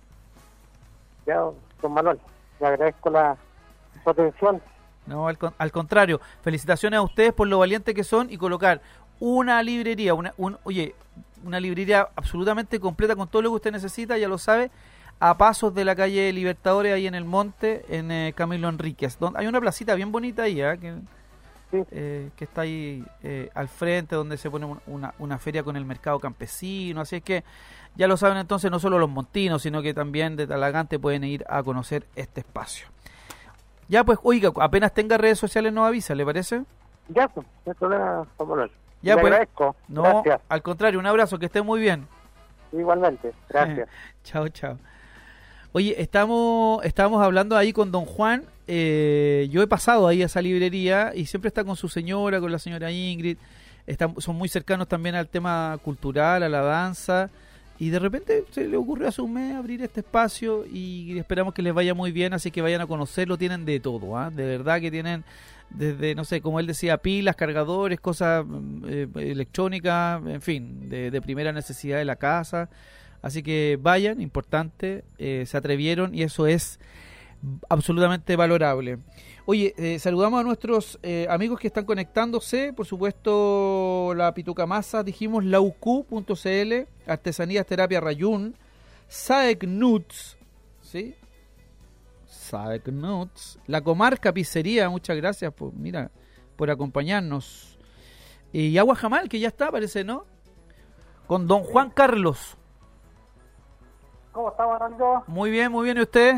Ya, 1.26 1.40
don 1.80 1.92
Manuel, 1.92 2.18
le 2.60 2.66
agradezco 2.66 3.10
la 3.10 3.36
su 4.02 4.10
atención. 4.10 4.60
No, 5.06 5.26
al, 5.26 5.36
al 5.58 5.72
contrario, 5.72 6.20
felicitaciones 6.42 6.98
a 6.98 7.02
ustedes 7.02 7.32
por 7.32 7.48
lo 7.48 7.58
valientes 7.58 7.94
que 7.94 8.04
son 8.04 8.30
y 8.30 8.36
colocar 8.36 8.80
una 9.18 9.62
librería, 9.62 10.14
una, 10.14 10.32
un, 10.36 10.58
oye, 10.64 10.94
una 11.44 11.60
librería 11.60 12.08
absolutamente 12.16 12.80
completa 12.80 13.16
con 13.16 13.28
todo 13.28 13.42
lo 13.42 13.50
que 13.50 13.56
usted 13.56 13.72
necesita, 13.72 14.16
ya 14.18 14.28
lo 14.28 14.38
sabe, 14.38 14.70
a 15.20 15.36
pasos 15.36 15.72
de 15.74 15.84
la 15.84 15.94
calle 15.94 16.32
Libertadores, 16.32 16.92
ahí 16.92 17.06
en 17.06 17.14
el 17.14 17.24
monte, 17.24 17.84
en 17.88 18.10
eh, 18.10 18.32
Camilo 18.34 18.68
Enríquez. 18.68 19.18
Donde, 19.18 19.38
hay 19.38 19.46
una 19.46 19.60
placita 19.60 19.94
bien 19.94 20.10
bonita 20.10 20.42
ahí, 20.44 20.60
¿ah? 20.60 20.76
que, 20.76 20.94
Sí. 21.72 21.82
eh, 21.90 22.30
que 22.36 22.44
está 22.44 22.60
ahí 22.60 23.02
eh, 23.24 23.50
al 23.54 23.66
frente, 23.66 24.14
donde 24.14 24.36
se 24.36 24.48
pone 24.50 24.66
un- 24.66 24.80
una, 24.86 25.14
una 25.18 25.38
feria 25.38 25.62
con 25.64 25.76
el 25.76 25.84
mercado 25.84 26.20
campesino. 26.20 27.00
Así 27.00 27.16
es 27.16 27.22
que 27.22 27.42
ya 27.96 28.06
lo 28.06 28.16
saben 28.18 28.36
entonces, 28.38 28.70
no 28.70 28.78
solo 28.78 28.98
los 28.98 29.08
montinos, 29.10 29.62
sino 29.62 29.82
que 29.82 29.94
también 29.94 30.36
de 30.36 30.46
Talagante 30.46 30.98
pueden 30.98 31.24
ir 31.24 31.44
a 31.48 31.62
conocer 31.62 32.06
este 32.14 32.40
espacio. 32.42 32.86
Ya, 33.88 34.04
pues, 34.04 34.18
oiga, 34.22 34.52
apenas 34.60 34.92
tenga 34.94 35.18
redes 35.18 35.38
sociales 35.38 35.72
nos 35.72 35.86
avisa, 35.88 36.14
¿le 36.14 36.24
parece? 36.24 36.62
Ya, 37.08 37.26
pues. 37.28 37.46
Ya, 37.64 39.14
le 39.16 39.20
pues. 39.20 39.32
agradezco. 39.32 39.74
No, 39.88 40.02
Gracias. 40.02 40.40
al 40.48 40.62
contrario, 40.62 41.00
un 41.00 41.06
abrazo, 41.06 41.38
que 41.38 41.46
esté 41.46 41.60
muy 41.62 41.80
bien. 41.80 42.06
Igualmente. 42.72 43.32
Gracias. 43.48 43.88
Chao, 44.24 44.48
chao. 44.48 44.78
Oye, 45.72 46.00
estamos, 46.00 46.84
estábamos 46.84 47.22
hablando 47.22 47.56
ahí 47.56 47.72
con 47.72 47.90
don 47.90 48.04
Juan. 48.04 48.44
Eh, 48.74 49.48
yo 49.50 49.60
he 49.60 49.66
pasado 49.66 50.08
ahí 50.08 50.22
a 50.22 50.26
esa 50.26 50.40
librería 50.40 51.12
y 51.14 51.26
siempre 51.26 51.48
está 51.48 51.62
con 51.62 51.76
su 51.76 51.90
señora, 51.90 52.40
con 52.40 52.50
la 52.50 52.58
señora 52.58 52.90
Ingrid. 52.90 53.36
Están, 53.86 54.18
son 54.18 54.36
muy 54.36 54.48
cercanos 54.48 54.88
también 54.88 55.14
al 55.14 55.28
tema 55.28 55.78
cultural, 55.84 56.42
a 56.42 56.48
la 56.48 56.62
danza. 56.62 57.28
Y 57.78 57.90
de 57.90 57.98
repente 57.98 58.44
se 58.50 58.66
le 58.66 58.78
ocurrió 58.78 59.08
a 59.08 59.12
su 59.12 59.28
mes 59.28 59.54
abrir 59.56 59.82
este 59.82 60.00
espacio 60.00 60.64
y 60.64 61.18
esperamos 61.18 61.52
que 61.52 61.60
les 61.60 61.74
vaya 61.74 61.92
muy 61.92 62.12
bien, 62.12 62.32
así 62.32 62.50
que 62.50 62.62
vayan 62.62 62.80
a 62.80 62.86
conocerlo. 62.86 63.36
Tienen 63.36 63.66
de 63.66 63.78
todo, 63.78 64.16
¿ah? 64.16 64.30
de 64.30 64.46
verdad 64.46 64.80
que 64.80 64.90
tienen 64.90 65.22
desde, 65.68 66.14
no 66.14 66.24
sé, 66.24 66.40
como 66.40 66.58
él 66.58 66.66
decía, 66.66 66.96
pilas, 66.96 67.36
cargadores, 67.36 68.00
cosas 68.00 68.46
mm, 68.46 68.84
eh, 68.88 69.08
electrónicas, 69.16 70.22
en 70.26 70.40
fin, 70.40 70.88
de, 70.88 71.10
de 71.10 71.20
primera 71.20 71.52
necesidad 71.52 71.98
de 71.98 72.06
la 72.06 72.16
casa. 72.16 72.70
Así 73.20 73.42
que 73.42 73.78
vayan, 73.78 74.22
importante, 74.22 75.04
eh, 75.18 75.44
se 75.46 75.58
atrevieron 75.58 76.14
y 76.14 76.22
eso 76.22 76.46
es 76.46 76.80
absolutamente 77.68 78.36
valorable. 78.36 78.98
Oye, 79.44 79.74
eh, 79.76 79.98
saludamos 79.98 80.40
a 80.40 80.44
nuestros 80.44 80.98
eh, 81.02 81.26
amigos 81.28 81.58
que 81.58 81.66
están 81.66 81.84
conectándose, 81.84 82.72
por 82.72 82.86
supuesto 82.86 84.12
la 84.16 84.32
Pituca 84.34 84.66
Masa, 84.66 85.02
dijimos 85.02 85.44
lauq.cl, 85.44 86.72
Artesanías 87.06 87.66
Terapia 87.66 88.00
Rayún, 88.00 88.54
Saek 89.08 89.64
Nuts, 89.64 90.36
¿sí? 90.80 91.16
Saek 92.26 92.88
Nuts, 92.88 93.58
La 93.66 93.80
Comarca 93.80 94.32
Pizzería, 94.32 94.88
muchas 94.88 95.16
gracias 95.16 95.52
por, 95.52 95.72
mira, 95.72 96.10
por 96.56 96.70
acompañarnos. 96.70 97.78
Y 98.52 98.78
Agua 98.78 98.94
Jamal, 98.94 99.28
que 99.28 99.40
ya 99.40 99.48
está, 99.48 99.70
parece, 99.70 100.04
¿no? 100.04 100.24
Con 101.26 101.48
don 101.48 101.64
Juan 101.64 101.90
Carlos. 101.90 102.56
¿Cómo 104.30 104.50
estamos, 104.50 104.78
Rango? 104.78 105.24
Muy 105.26 105.50
bien, 105.50 105.72
muy 105.72 105.84
bien, 105.84 105.98
¿y 105.98 106.02
usted? 106.02 106.36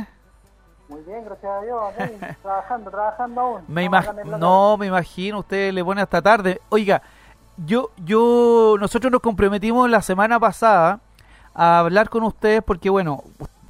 Muy 0.89 1.01
bien, 1.03 1.25
gracias 1.25 1.51
a 1.51 1.63
Dios. 1.63 1.95
trabajando, 2.43 2.91
trabajando 2.91 3.41
aún. 3.41 3.65
Me 3.69 3.89
no, 4.39 4.77
me 4.77 4.87
imagino, 4.87 5.39
usted 5.41 5.73
le 5.73 5.85
pone 5.85 6.03
hasta 6.03 6.21
tarde. 6.21 6.61
Oiga, 6.69 7.03
yo, 7.57 7.91
yo, 8.05 8.77
nosotros 8.79 9.11
nos 9.11 9.21
comprometimos 9.21 9.89
la 9.89 10.03
semana 10.03 10.39
pasada 10.39 11.01
a 11.55 11.79
hablar 11.79 12.09
con 12.09 12.23
ustedes 12.25 12.63
porque, 12.63 12.91
bueno, 12.91 13.23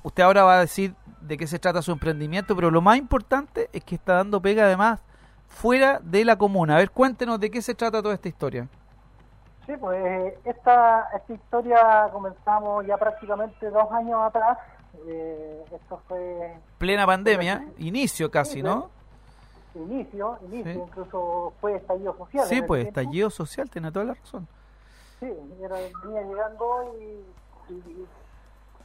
usted 0.02 0.22
ahora 0.22 0.42
va 0.42 0.56
a 0.56 0.60
decir 0.60 0.94
de 1.20 1.36
qué 1.36 1.46
se 1.46 1.58
trata 1.58 1.82
su 1.82 1.92
emprendimiento, 1.92 2.54
pero 2.54 2.70
lo 2.70 2.80
más 2.80 2.98
importante 2.98 3.68
es 3.72 3.84
que 3.84 3.94
está 3.94 4.14
dando 4.14 4.40
pega 4.40 4.64
además 4.64 5.00
fuera 5.48 6.00
de 6.02 6.24
la 6.24 6.36
comuna. 6.36 6.74
A 6.74 6.78
ver, 6.78 6.90
cuéntenos 6.90 7.40
de 7.40 7.50
qué 7.50 7.62
se 7.62 7.74
trata 7.74 8.02
toda 8.02 8.14
esta 8.14 8.28
historia. 8.28 8.68
Sí, 9.66 9.72
pues 9.80 10.04
eh, 10.04 10.38
esta, 10.44 11.08
esta 11.14 11.32
historia 11.32 12.08
comenzamos 12.12 12.86
ya 12.86 12.98
prácticamente 12.98 13.70
dos 13.70 13.90
años 13.92 14.20
atrás. 14.22 14.58
Eh, 15.06 15.64
esto 15.72 16.00
fue 16.08 16.56
Plena 16.78 17.06
pandemia, 17.06 17.66
inicio 17.78 18.30
casi, 18.30 18.62
¿no? 18.62 18.90
inicio, 19.74 20.38
inicio, 20.42 20.72
Sí. 20.72 20.78
incluso 20.86 21.52
fue 21.60 21.74
estallido 21.76 22.16
social. 22.16 22.46
Sí, 22.46 22.62
pues, 22.62 22.82
tiempo. 22.84 23.00
estallido 23.00 23.30
social, 23.30 23.68
tiene 23.68 23.90
toda 23.90 24.04
la 24.04 24.14
razón. 24.14 24.46
Sí, 25.18 25.32
era, 25.60 25.76
venía 26.04 26.22
llegando 26.22 26.94
y, 27.00 27.72
y 27.72 28.06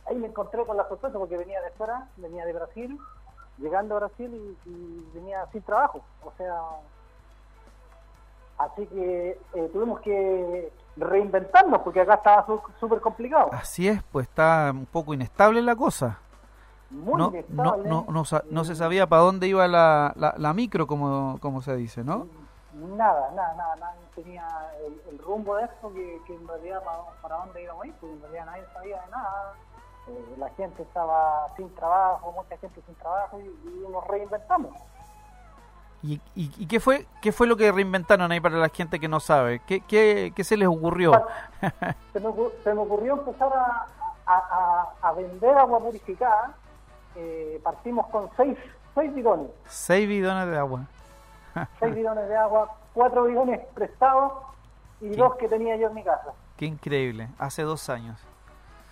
ahí 0.08 0.16
me 0.16 0.28
encontré 0.28 0.66
con 0.66 0.76
la 0.78 0.88
sorpresa 0.90 1.18
porque 1.20 1.38
venía 1.38 1.62
de 1.62 1.70
fuera, 1.72 2.08
venía 2.18 2.44
de 2.46 2.54
Brasil, 2.54 2.98
llegando 3.60 3.96
a 3.98 4.00
Brasil 4.00 4.34
y, 4.66 4.70
y 4.70 5.08
venía 5.14 5.46
sin 5.52 5.62
trabajo. 5.62 6.02
O 6.24 6.32
sea, 6.38 6.56
así 8.60 8.86
que 8.88 9.40
eh, 9.54 9.70
tuvimos 9.74 10.00
que 10.02 10.72
reinventarnos 10.98 11.82
porque 11.82 12.02
acá 12.02 12.16
estaba 12.16 12.46
su- 12.46 12.62
súper 12.80 13.00
complicado. 13.02 13.50
Así 13.54 13.88
es, 13.88 14.04
pues 14.12 14.28
está 14.28 14.70
un 14.74 14.86
poco 14.86 15.14
inestable 15.14 15.62
la 15.62 15.76
cosa. 15.76 16.20
Muy 16.90 17.16
no, 17.16 17.30
inestable. 17.30 17.90
no, 17.90 18.06
no, 18.10 18.24
no 18.50 18.64
se 18.64 18.76
sabía 18.76 19.08
para 19.08 19.22
dónde 19.22 19.48
iba 19.48 19.68
la, 19.68 20.12
la, 20.16 20.34
la 20.38 20.54
micro, 20.54 20.88
como, 20.88 21.38
como 21.40 21.62
se 21.62 21.76
dice, 21.76 22.04
¿no? 22.04 22.28
nada, 22.74 23.32
nada, 23.36 23.54
nada, 23.56 23.76
nadie 23.76 24.00
tenía 24.16 24.48
el, 24.86 25.02
el 25.12 25.20
rumbo 25.20 25.56
de 25.58 25.66
esto, 25.66 25.92
que, 25.94 26.20
que 26.26 26.36
en 26.36 26.48
realidad 26.48 26.82
para, 26.84 27.00
para 27.22 27.36
dónde 27.38 27.64
íbamos 27.64 27.84
a 27.84 27.88
ir, 27.88 27.94
porque 28.00 28.14
en 28.16 28.22
realidad 28.22 28.46
nadie 28.46 28.64
sabía 28.74 29.02
de 29.02 29.12
nada. 29.12 29.54
Eh, 30.08 30.36
la 30.38 30.50
gente 30.52 30.84
estaba 30.84 31.48
sin 31.58 31.74
trabajo, 31.76 32.32
mucha 32.32 32.58
gente 32.58 32.82
sin 32.86 32.96
trabajo 32.96 33.40
y, 33.40 33.44
y 33.46 33.86
nos 33.92 34.06
reinventamos. 34.08 34.72
¿Y, 36.02 36.14
y, 36.36 36.50
y 36.58 36.66
qué 36.68 36.80
fue 36.80 37.06
qué 37.22 37.32
fue 37.34 37.46
lo 37.46 37.58
que 37.58 37.72
reinventaron 37.72 38.32
ahí 38.32 38.40
para 38.40 38.56
la 38.58 38.70
gente 38.70 39.00
que 39.00 39.08
no 39.10 39.20
sabe? 39.20 39.60
¿Qué, 39.68 39.82
qué, 39.82 40.32
qué 40.36 40.44
se 40.46 40.56
les 40.56 40.68
ocurrió? 40.68 41.12
se, 42.14 42.20
me, 42.22 42.30
se 42.64 42.74
me 42.74 42.80
ocurrió 42.82 43.14
empezar 43.16 43.52
a, 43.54 43.86
a, 44.26 44.88
a- 45.02 45.12
vender 45.14 45.58
agua 45.58 45.80
purificada. 45.80 46.54
Eh, 47.16 47.60
partimos 47.64 48.08
con 48.08 48.30
seis, 48.38 48.58
seis 48.96 49.14
bidones, 49.14 49.48
Seis 49.66 50.08
bidones 50.08 50.48
de 50.48 50.58
agua. 50.58 50.86
seis 51.80 51.94
bidones 51.96 52.30
de 52.30 52.38
agua, 52.38 52.74
cuatro 52.94 53.24
bidones 53.26 53.60
prestados 53.74 54.32
y 55.02 55.10
dos 55.16 55.36
que 55.36 55.50
tenía 55.50 55.76
yo 55.76 55.88
en 55.90 55.96
mi 55.96 56.04
casa. 56.04 56.32
Qué 56.56 56.66
increíble. 56.66 57.28
Hace 57.40 57.64
dos 57.64 57.90
años. 57.90 58.18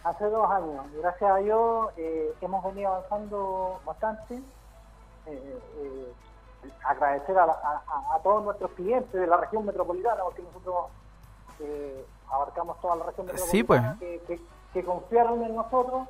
Hace 0.04 0.26
dos 0.26 0.50
años. 0.52 0.86
Gracias 1.02 1.32
a 1.32 1.36
Dios 1.38 1.88
eh, 1.96 2.34
hemos 2.42 2.64
venido 2.66 2.94
avanzando 2.94 3.80
bastante. 3.86 4.36
Eh, 5.26 5.60
eh, 5.78 6.14
agradecer 6.86 7.38
a, 7.38 7.46
la- 7.46 7.54
a- 7.54 8.16
a- 8.16 8.20
todos 8.20 8.44
nuestros 8.44 8.72
clientes 8.72 9.12
de 9.14 9.28
la 9.28 9.38
región 9.38 9.66
metropolitana, 9.66 10.24
porque 10.24 10.42
nosotros 10.44 10.76
eh, 11.60 12.06
abarcamos 12.32 12.80
toda 12.82 12.96
la 12.98 13.06
región 13.06 13.28
Sí, 13.36 13.64
pues. 13.64 13.82
metropolitana, 13.82 14.00
que, 14.28 14.36
que- 14.38 14.42
que 14.74 14.84
confiaron 14.86 15.44
en 15.44 15.56
nosotros. 15.56 16.08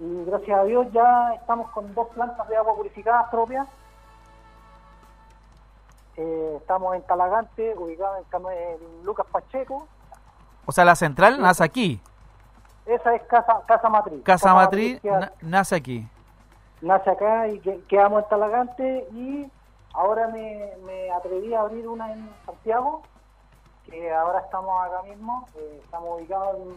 Y 0.00 0.24
gracias 0.24 0.58
a 0.58 0.64
Dios 0.64 0.86
ya 0.92 1.34
estamos 1.34 1.70
con 1.72 1.92
dos 1.94 2.08
plantas 2.08 2.48
de 2.48 2.56
agua 2.56 2.74
purificada 2.74 3.30
propias. 3.30 3.66
Eh, 6.16 6.54
estamos 6.60 6.94
en 6.96 7.02
Talagante, 7.02 7.74
ubicado 7.76 8.16
en, 8.16 8.50
en 8.50 9.04
Lucas 9.04 9.26
Pacheco. 9.30 9.86
O 10.66 10.72
sea, 10.72 10.84
la 10.84 10.94
central 10.96 11.40
nace 11.40 11.64
aquí. 11.64 12.00
Esa 12.86 13.14
es 13.14 13.22
Casa, 13.24 13.60
casa 13.66 13.88
Matriz. 13.88 14.22
Casa 14.24 14.52
Matriz 14.54 15.00
nace 15.42 15.76
aquí. 15.76 16.08
Nace 16.80 17.10
acá 17.10 17.48
y 17.48 17.58
que, 17.60 17.80
quedamos 17.88 18.22
en 18.22 18.28
Talagante 18.28 19.08
y 19.12 19.50
ahora 19.92 20.28
me, 20.28 20.72
me 20.86 21.10
atreví 21.10 21.54
a 21.54 21.60
abrir 21.60 21.86
una 21.86 22.12
en 22.12 22.28
Santiago, 22.46 23.02
que 23.86 24.12
ahora 24.12 24.40
estamos 24.40 24.70
acá 24.84 25.02
mismo, 25.02 25.46
eh, 25.56 25.80
estamos 25.82 26.18
ubicados 26.18 26.56
en 26.56 26.74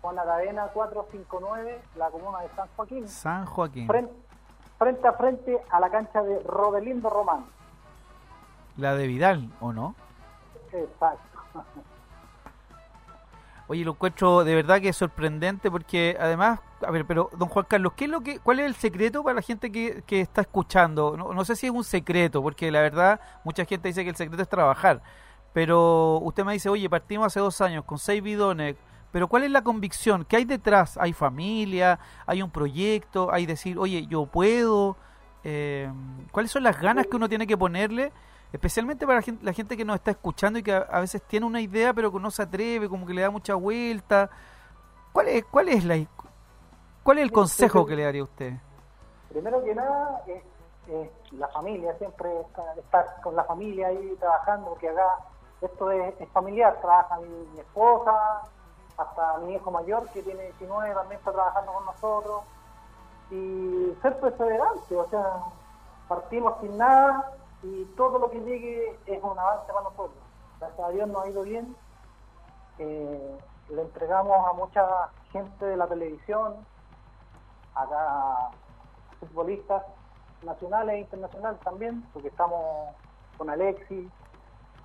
Juan 0.00 0.18
Aravena 0.18 0.66
459, 0.68 1.80
la 1.96 2.10
comuna 2.10 2.40
de 2.40 2.48
San 2.50 2.68
Joaquín, 2.76 3.08
San 3.08 3.46
Joaquín. 3.46 3.86
frente, 3.86 4.12
frente 4.78 5.08
a 5.08 5.12
frente 5.12 5.60
a 5.70 5.80
la 5.80 5.90
cancha 5.90 6.22
de 6.22 6.40
Rodelindo 6.40 7.10
Román. 7.10 7.44
La 8.76 8.94
de 8.94 9.06
Vidal, 9.06 9.50
¿o 9.60 9.72
no? 9.72 9.94
Exacto. 10.72 11.40
Oye, 13.70 13.84
lo 13.84 13.92
encuentro 13.92 14.42
de 14.42 14.52
verdad 14.56 14.80
que 14.80 14.88
es 14.88 14.96
sorprendente 14.96 15.70
porque 15.70 16.16
además, 16.18 16.58
a 16.84 16.90
ver, 16.90 17.06
pero 17.06 17.30
don 17.38 17.48
Juan 17.48 17.66
Carlos, 17.68 17.92
¿qué 17.94 18.06
es 18.06 18.10
lo 18.10 18.20
que, 18.20 18.40
¿cuál 18.40 18.58
es 18.58 18.66
el 18.66 18.74
secreto 18.74 19.22
para 19.22 19.36
la 19.36 19.42
gente 19.42 19.70
que, 19.70 20.02
que 20.08 20.20
está 20.20 20.40
escuchando? 20.40 21.16
No, 21.16 21.32
no 21.32 21.44
sé 21.44 21.54
si 21.54 21.66
es 21.66 21.72
un 21.72 21.84
secreto, 21.84 22.42
porque 22.42 22.72
la 22.72 22.80
verdad 22.80 23.20
mucha 23.44 23.64
gente 23.64 23.86
dice 23.86 24.02
que 24.02 24.10
el 24.10 24.16
secreto 24.16 24.42
es 24.42 24.48
trabajar, 24.48 25.00
pero 25.52 26.18
usted 26.18 26.44
me 26.44 26.54
dice, 26.54 26.68
oye, 26.68 26.90
partimos 26.90 27.28
hace 27.28 27.38
dos 27.38 27.60
años 27.60 27.84
con 27.84 28.00
seis 28.00 28.20
bidones, 28.20 28.74
pero 29.12 29.28
¿cuál 29.28 29.44
es 29.44 29.52
la 29.52 29.62
convicción? 29.62 30.24
¿Qué 30.24 30.38
hay 30.38 30.46
detrás? 30.46 30.98
¿Hay 30.98 31.12
familia? 31.12 32.00
¿Hay 32.26 32.42
un 32.42 32.50
proyecto? 32.50 33.32
¿Hay 33.32 33.46
decir, 33.46 33.78
oye, 33.78 34.04
yo 34.08 34.26
puedo? 34.26 34.96
Eh, 35.44 35.88
¿Cuáles 36.32 36.50
son 36.50 36.64
las 36.64 36.80
ganas 36.80 37.06
que 37.06 37.14
uno 37.14 37.28
tiene 37.28 37.46
que 37.46 37.56
ponerle? 37.56 38.10
Especialmente 38.52 39.06
para 39.06 39.18
la 39.18 39.22
gente, 39.22 39.44
la 39.44 39.52
gente 39.52 39.76
que 39.76 39.84
nos 39.84 39.96
está 39.96 40.10
escuchando 40.10 40.58
y 40.58 40.62
que 40.62 40.72
a, 40.72 41.00
veces 41.00 41.22
tiene 41.22 41.46
una 41.46 41.60
idea 41.60 41.94
pero 41.94 42.10
que 42.10 42.18
no 42.18 42.30
se 42.30 42.42
atreve, 42.42 42.88
como 42.88 43.06
que 43.06 43.14
le 43.14 43.22
da 43.22 43.30
mucha 43.30 43.54
vuelta. 43.54 44.28
¿Cuál 45.12 45.28
es, 45.28 45.44
cuál 45.44 45.68
es, 45.68 45.84
la, 45.84 45.96
cuál 47.02 47.18
es 47.18 47.24
el 47.24 47.32
consejo 47.32 47.86
que 47.86 47.94
le 47.94 48.04
daría 48.04 48.22
a 48.22 48.24
usted? 48.24 48.54
Primero 49.28 49.62
que 49.62 49.74
nada, 49.74 50.22
es, 50.26 50.42
es 50.88 51.32
la 51.32 51.46
familia, 51.48 51.94
siempre 51.98 52.40
estar, 52.40 52.76
estar 52.76 53.20
con 53.22 53.36
la 53.36 53.44
familia 53.44 53.88
ahí 53.88 54.16
trabajando, 54.18 54.70
porque 54.70 54.88
acá 54.88 55.18
esto 55.60 55.90
es, 55.92 56.20
es 56.20 56.28
familiar, 56.30 56.76
trabaja 56.80 57.18
mi, 57.20 57.28
mi 57.52 57.60
esposa, 57.60 58.42
hasta 58.96 59.38
mi 59.38 59.54
hijo 59.54 59.70
mayor 59.70 60.08
que 60.10 60.22
tiene 60.22 60.42
19 60.58 60.92
también 60.92 61.18
está 61.18 61.32
trabajando 61.32 61.72
con 61.72 61.86
nosotros, 61.86 62.42
y 63.30 63.96
ser 64.02 64.18
perseverante, 64.18 64.96
o 64.96 65.08
sea, 65.08 65.44
partimos 66.08 66.54
sin 66.60 66.76
nada 66.76 67.32
y 67.62 67.84
todo 67.96 68.18
lo 68.18 68.30
que 68.30 68.40
llegue 68.40 68.98
es 69.06 69.22
un 69.22 69.38
avance 69.38 69.72
para 69.72 69.84
nosotros. 69.84 70.22
Gracias 70.58 70.86
a 70.86 70.90
Dios 70.90 71.08
nos 71.08 71.24
ha 71.24 71.28
ido 71.28 71.42
bien, 71.42 71.76
Eh, 72.78 73.38
le 73.68 73.82
entregamos 73.82 74.38
a 74.48 74.54
mucha 74.54 75.10
gente 75.32 75.66
de 75.66 75.76
la 75.76 75.86
televisión, 75.86 76.54
acá 77.74 78.50
futbolistas 79.20 79.82
nacionales 80.42 80.94
e 80.94 80.98
internacionales 81.00 81.60
también, 81.60 82.02
porque 82.14 82.28
estamos 82.28 82.94
con 83.36 83.50
Alexis, 83.50 84.08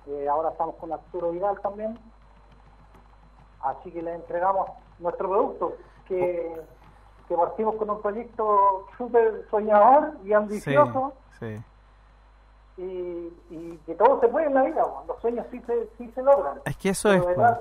eh, 0.06 0.28
ahora 0.28 0.50
estamos 0.50 0.74
con 0.76 0.92
Arturo 0.92 1.30
Vidal 1.30 1.58
también. 1.60 1.98
Así 3.62 3.90
que 3.90 4.02
le 4.02 4.14
entregamos 4.14 4.68
nuestro 4.98 5.28
producto, 5.30 5.76
que, 6.06 6.60
que 7.26 7.34
partimos 7.34 7.76
con 7.76 7.88
un 7.88 8.02
proyecto 8.02 8.86
súper 8.98 9.48
soñador 9.50 10.18
y 10.22 10.34
ambicioso, 10.34 11.14
sí. 11.40 11.56
Y, 12.76 13.32
y 13.50 13.80
que 13.86 13.94
todo 13.94 14.20
se 14.20 14.28
puede 14.28 14.46
en 14.46 14.54
la 14.54 14.62
vida, 14.62 14.84
los 15.06 15.20
sueños 15.20 15.46
sí 15.50 15.60
se, 15.66 15.88
sí 15.98 16.10
se 16.14 16.22
logran. 16.22 16.60
Es 16.64 16.76
que 16.76 16.90
eso 16.90 17.12
es... 17.12 17.26
Detrás, 17.26 17.58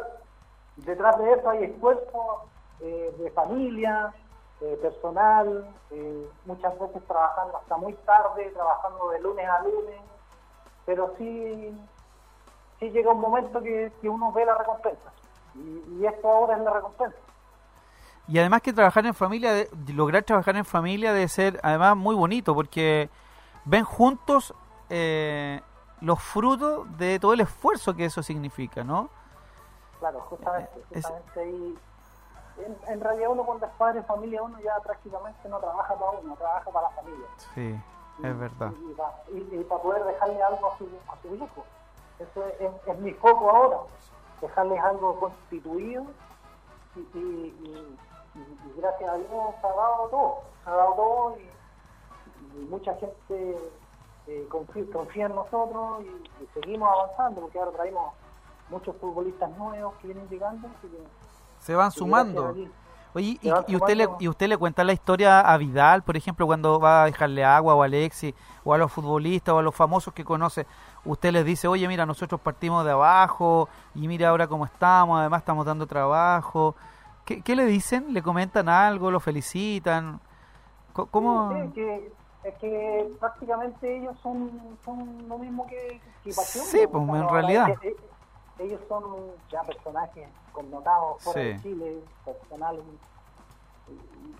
detrás 0.77 1.17
de 1.19 1.31
eso 1.33 1.49
hay 1.49 1.63
esfuerzo 1.65 2.41
eh, 2.81 3.15
de 3.17 3.31
familia, 3.31 4.13
eh, 4.61 4.77
personal, 4.81 5.67
eh, 5.91 6.27
muchas 6.45 6.77
veces 6.79 7.01
trabajando 7.07 7.57
hasta 7.57 7.77
muy 7.77 7.93
tarde, 8.05 8.51
trabajando 8.53 9.09
de 9.09 9.19
lunes 9.21 9.47
a 9.47 9.63
lunes, 9.63 9.99
pero 10.85 11.13
sí, 11.17 11.77
sí 12.79 12.89
llega 12.91 13.11
un 13.11 13.21
momento 13.21 13.61
que, 13.61 13.91
que 14.01 14.09
uno 14.09 14.31
ve 14.31 14.45
la 14.45 14.55
recompensa. 14.57 15.11
Y, 15.55 15.99
y 15.99 16.05
esto 16.05 16.29
ahora 16.29 16.57
es 16.57 16.61
la 16.63 16.73
recompensa. 16.73 17.17
Y 18.27 18.39
además 18.39 18.61
que 18.61 18.73
trabajar 18.73 19.05
en 19.05 19.13
familia, 19.13 19.53
de- 19.53 19.69
lograr 19.93 20.23
trabajar 20.23 20.55
en 20.55 20.65
familia 20.65 21.13
debe 21.13 21.27
ser 21.29 21.59
además 21.63 21.95
muy 21.95 22.15
bonito 22.15 22.53
porque 22.55 23.09
ven 23.65 23.83
juntos 23.85 24.53
eh, 24.89 25.61
los 26.01 26.21
frutos 26.21 26.85
de 26.97 27.19
todo 27.19 27.33
el 27.33 27.41
esfuerzo 27.41 27.95
que 27.95 28.05
eso 28.05 28.21
significa, 28.23 28.83
¿no? 28.83 29.09
Claro, 29.99 30.19
justamente, 30.21 30.71
Es- 30.91 31.05
justamente 31.05 31.39
ahí. 31.39 31.77
En, 32.57 32.77
en 32.93 33.01
realidad 33.01 33.29
uno 33.31 33.43
cuando 33.43 33.65
es 33.65 33.71
padre 33.73 33.99
de 33.99 34.05
familia, 34.05 34.41
uno 34.41 34.57
ya 34.61 34.79
prácticamente 34.79 35.49
no 35.49 35.59
trabaja 35.59 35.93
para 35.95 36.11
uno, 36.19 36.35
trabaja 36.35 36.71
para 36.71 36.89
la 36.89 36.95
familia. 36.95 37.27
Sí, 37.53 37.75
es 38.23 38.39
verdad. 38.39 38.71
Y, 38.71 38.93
para, 38.93 39.67
para 39.69 39.81
poder 39.81 40.03
dejarle 40.05 40.41
algo 40.41 40.71
a 40.71 40.77
su, 40.77 40.85
a 41.11 41.21
su 41.21 41.35
hijo. 41.35 41.63
Eso 42.19 42.45
es, 42.45 42.61
es- 42.61 42.87
es 42.87 42.99
mi 42.99 43.11
foco 43.13 43.49
ahora, 43.49 43.77
dejarles 44.41 44.81
algo 44.81 45.19
constituido 45.19 46.05
y, 47.13 47.97
gracias 48.77 49.09
a 49.09 49.15
Dios 49.15 49.29
se 49.61 49.67
ha 49.67 49.73
dado 49.73 50.07
todo, 50.09 50.39
se 50.63 50.69
ha 50.69 50.73
dado 50.73 50.93
todo 50.93 51.37
y 51.37 52.57
mucha 52.69 52.93
gente 52.95 53.71
eh, 54.27 54.45
confía, 54.49 54.83
confía 54.91 55.25
en 55.27 55.35
nosotros 55.35 56.01
y, 56.03 56.43
y 56.43 56.47
seguimos 56.53 56.89
avanzando 56.91 57.41
porque 57.41 57.59
ahora 57.59 57.71
traemos 57.71 58.13
muchos 58.69 58.95
futbolistas 58.97 59.49
nuevos 59.57 59.93
que 60.01 60.07
vienen 60.07 60.27
llegando. 60.29 60.67
así 60.67 60.87
que- 60.87 61.03
Se 61.59 61.75
van 61.75 61.91
sumando. 61.91 62.55
Oye, 63.13 63.39
y, 63.41 63.75
usted 63.77 63.95
le, 63.95 64.09
y 64.19 64.27
usted 64.27 64.49
le 64.49 64.57
cuenta 64.57 64.83
la 64.83 64.91
historia 64.91 65.39
a 65.39 65.55
Vidal, 65.57 66.03
por 66.03 66.17
ejemplo, 66.17 66.45
cuando 66.45 66.81
va 66.81 67.03
a 67.03 67.05
dejarle 67.05 67.45
agua 67.45 67.73
o 67.73 67.81
a 67.81 67.85
Alexis 67.85 68.33
o 68.65 68.73
a 68.73 68.77
los 68.77 68.91
futbolistas 68.91 69.53
o 69.53 69.59
a 69.59 69.61
los 69.61 69.73
famosos 69.73 70.13
que 70.13 70.25
conoce, 70.25 70.67
usted 71.05 71.31
les 71.31 71.45
dice, 71.45 71.69
oye, 71.69 71.87
mira, 71.87 72.05
nosotros 72.05 72.41
partimos 72.41 72.83
de 72.83 72.91
abajo 72.91 73.69
y 73.93 74.09
mira 74.09 74.27
ahora 74.29 74.47
cómo 74.47 74.65
estamos, 74.65 75.17
además 75.17 75.39
estamos 75.43 75.65
dando 75.65 75.87
trabajo. 75.87 76.75
¿Qué, 77.23 77.41
qué 77.41 77.55
le 77.55 77.63
dicen? 77.65 78.13
¿Le 78.13 78.21
comentan 78.21 78.67
algo? 78.67 79.09
¿Lo 79.09 79.21
felicitan? 79.21 80.19
¿Cómo? 80.91 81.53
Sí, 81.53 81.71
que, 81.73 82.11
es 82.45 82.55
que 82.55 83.09
prácticamente 83.19 83.97
ellos 83.97 84.15
son, 84.21 84.77
son 84.85 85.27
lo 85.27 85.37
mismo 85.39 85.65
que, 85.67 85.99
que 86.23 86.29
Pasión, 86.33 86.65
Sí, 86.65 86.85
pues, 86.87 87.03
en 87.03 87.29
realidad. 87.29 87.69
es 87.69 87.79
que, 87.79 87.87
eh, 87.89 87.95
ellos 88.59 88.79
son 88.87 89.03
ya 89.49 89.61
personajes 89.63 90.29
connotados 90.53 91.21
fuera 91.23 91.41
Sí. 91.41 91.47
de 91.47 91.61
Chile, 91.61 91.99
personales, 92.23 92.83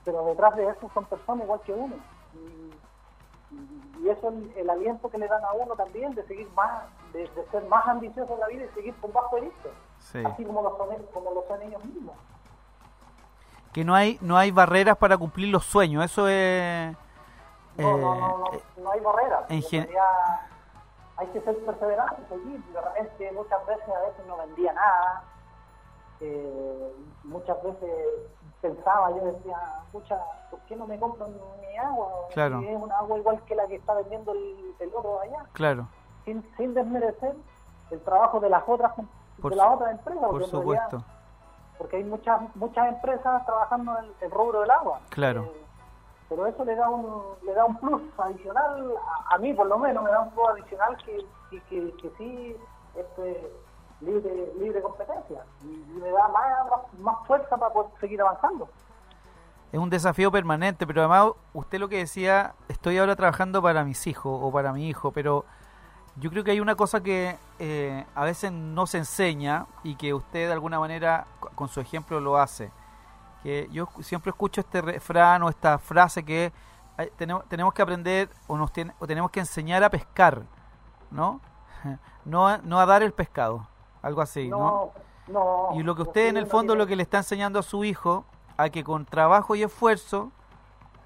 pero 0.06 0.26
detrás 0.26 0.56
de 0.56 0.68
eso 0.70 0.89
son 0.94 1.06
personas 1.06 1.44
igual 1.44 1.60
que 1.65 1.74
uno. 1.74 1.96
Y, 2.34 4.10
eso 4.10 4.30
es 4.30 4.58
el 4.58 4.70
aliento 4.70 5.10
que 5.10 5.18
le 5.18 5.28
dan 5.28 5.44
a 5.44 5.54
uno 5.54 5.74
también 5.76 6.13
de 6.13 6.24
seguir 6.28 6.48
más, 6.56 6.84
de, 7.12 7.22
de 7.22 7.46
ser 7.50 7.63
más 7.68 7.88
ambicioso 7.88 8.34
en 8.36 8.39
la 8.39 8.48
vida 8.48 8.65
y 8.65 8.76
seguir 8.76 8.94
con 8.96 9.12
más 9.13 9.24
proyectos, 9.32 9.72
Sí. 10.00 10.22
así 10.24 10.44
como 10.46 10.62
lo, 10.62 10.78
son, 10.78 10.89
como 11.12 11.32
lo 11.32 11.44
son 11.48 11.62
ellos 11.63 11.84
mismos. 11.86 12.15
Que 13.74 13.84
no 13.84 13.96
hay, 13.96 14.18
no 14.22 14.38
hay 14.38 14.52
barreras 14.52 14.96
para 14.98 15.18
cumplir 15.18 15.50
los 15.50 15.65
sueños, 15.65 16.06
eso 16.06 16.28
es... 16.28 16.96
No, 17.78 17.98
no, 17.98 18.16
eh, 18.16 18.20
no, 18.20 18.38
no, 18.38 18.46
no 18.84 18.92
hay 18.92 19.00
barreras. 19.02 19.44
en 19.50 19.56
En 19.58 19.62
gen- 19.64 19.84
realidad, 19.84 20.42
hay 21.18 21.28
que 21.28 21.42
ser 21.42 21.58
perseverante, 21.66 22.22
seguir. 22.30 22.64
De 22.66 22.82
repente, 22.82 23.32
muchas 23.34 23.66
veces, 23.66 23.90
a 23.90 24.00
veces 24.08 24.26
no 24.28 24.38
vendía 24.38 24.74
nada. 24.74 25.24
Eh, 26.22 26.96
muchas 27.24 27.62
veces 27.62 27.90
pensaba, 28.62 29.12
yo 29.12 29.18
decía, 29.26 29.58
escucha, 29.86 30.20
¿por 30.50 30.60
qué 30.62 30.76
no 30.76 30.88
me 30.88 30.98
compran 31.00 31.32
mi 31.62 31.78
agua? 31.78 32.10
Claro. 32.34 32.60
Si 32.62 32.68
es 32.70 32.82
una 32.82 32.98
agua 32.98 33.18
igual 33.18 33.42
que 33.44 33.56
la 33.56 33.68
que 33.68 33.76
está 33.76 33.94
vendiendo 33.96 34.32
el, 34.32 34.76
el 34.80 34.90
otro 34.96 35.20
allá. 35.20 35.46
Claro, 35.54 35.88
Sin, 36.24 36.42
sin 36.58 36.74
desmerecer 36.74 37.36
el 37.92 38.02
trabajo 38.02 38.40
de 38.40 38.50
las 38.50 38.64
otras 38.68 38.94
Por 39.42 39.52
de 39.52 39.58
las 39.58 39.68
otras 39.68 39.92
empresas. 39.92 40.22
por 40.24 40.32
porque 40.32 40.46
realidad- 40.52 40.62
supuesto. 40.90 41.04
porque 41.78 41.96
hay 41.98 42.04
muchas 42.06 42.56
muchas 42.56 42.88
empresas 42.88 43.46
trabajando 43.46 43.98
en 44.00 44.06
el, 44.06 44.16
el 44.22 44.32
rubro 44.32 44.62
del 44.62 44.72
agua. 44.72 45.02
Claro. 45.10 45.44
Eh, 45.44 45.64
pero 46.30 46.46
eso 46.48 46.66
le 46.66 46.76
da 46.76 46.90
un 46.90 47.24
le 47.44 47.54
da 47.54 47.66
un 47.66 47.78
plus 47.78 48.02
adicional, 48.18 48.94
a, 49.30 49.36
a 49.36 49.38
mí 49.38 49.54
por 49.54 49.68
lo 49.68 49.78
menos 49.78 50.04
me 50.04 50.10
da 50.12 50.22
un 50.22 50.32
plus 50.32 50.48
adicional 50.50 50.98
que, 50.98 51.26
que, 51.50 51.62
que, 51.98 52.12
sí 52.18 52.56
este, 52.96 53.52
libre 54.02 54.54
libre 54.60 54.82
competencia 54.82 55.44
y, 55.64 55.68
me 56.00 56.10
da 56.12 56.28
más, 56.30 57.00
más, 57.00 57.28
fuerza 57.28 57.58
para 57.58 57.74
poder 57.74 57.92
seguir 58.00 58.22
avanzando. 58.22 58.68
Es 59.72 59.80
un 59.80 59.90
desafío 59.90 60.32
permanente, 60.32 60.88
pero 60.88 61.02
además 61.02 61.34
usted 61.54 61.80
lo 61.80 61.90
que 61.90 61.98
decía, 61.98 62.54
estoy 62.70 62.98
ahora 62.98 63.16
trabajando 63.16 63.62
para 63.62 63.84
mis 63.84 64.08
hijos 64.08 64.40
o 64.42 64.52
para 64.52 64.72
mi 64.72 64.88
hijo, 64.88 65.12
pero 65.12 65.44
yo 66.18 66.30
creo 66.30 66.46
que 66.46 66.52
hay 66.52 66.62
una 66.62 66.76
cosa 66.76 67.04
que 67.04 67.38
eh, 67.60 68.06
a 68.16 68.24
veces 68.24 68.52
no 68.54 68.88
se 68.88 69.00
enseña 69.00 69.66
y 69.84 69.96
que 69.96 70.14
usted 70.14 70.48
de 70.48 70.54
alguna 70.54 70.80
manera 70.80 71.26
co- 71.42 71.50
con 71.56 71.68
su 71.68 71.82
ejemplo 71.82 72.22
lo 72.22 72.38
hace. 72.38 72.72
Que 73.46 73.70
yo 73.72 73.88
siempre 74.02 74.32
escucho 74.32 74.62
este 74.62 74.82
refrán 74.82 75.44
o 75.44 75.50
esta 75.50 75.78
frase 75.78 76.26
que 76.26 76.52
hay- 76.98 77.12
tenemos, 77.16 77.46
tenemos 77.48 77.74
que 77.76 77.82
aprender 77.84 78.28
o, 78.48 78.58
nos 78.58 78.72
tiene- 78.74 78.92
o 79.00 79.06
tenemos 79.06 79.30
que 79.30 79.40
enseñar 79.40 79.84
a 79.84 79.90
pescar, 79.92 80.42
¿no? 81.12 81.40
No 82.26 82.48
a, 82.48 82.58
no 82.58 82.80
a 82.80 82.88
dar 82.88 83.04
el 83.04 83.14
pescado, 83.14 83.68
algo 84.02 84.20
así, 84.20 84.48
¿no? 84.50 84.92
no, 85.28 85.70
no, 85.72 85.80
Y 85.80 85.84
lo 85.84 85.96
que 85.96 86.02
usted 86.02 86.28
en 86.30 86.38
el 86.38 86.48
fondo 86.48 86.76
lo 86.76 86.88
que 86.88 86.96
le 86.96 87.04
está 87.04 87.18
enseñando 87.20 87.60
a 87.60 87.62
su 87.62 87.84
hijo, 87.84 88.26
a 88.58 88.70
que 88.70 88.84
con 88.84 89.06
trabajo 89.06 89.54
y 89.54 89.62
esfuerzo 89.62 90.32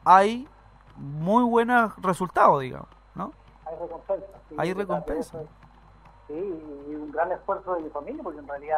hay 0.05 0.47
muy 0.95 1.43
buenos 1.43 1.91
resultados, 2.01 2.61
digamos, 2.61 2.87
¿no? 3.15 3.33
hay 3.65 3.75
recompensa. 3.77 4.25
sí, 4.47 4.55
Hay 4.57 4.73
recompensa. 4.73 5.39
Sí, 6.27 6.33
y 6.89 6.95
un 6.95 7.11
gran 7.11 7.33
esfuerzo 7.33 7.73
de 7.75 7.81
mi 7.81 7.89
familia, 7.89 8.23
porque 8.23 8.39
en 8.39 8.47
realidad 8.47 8.77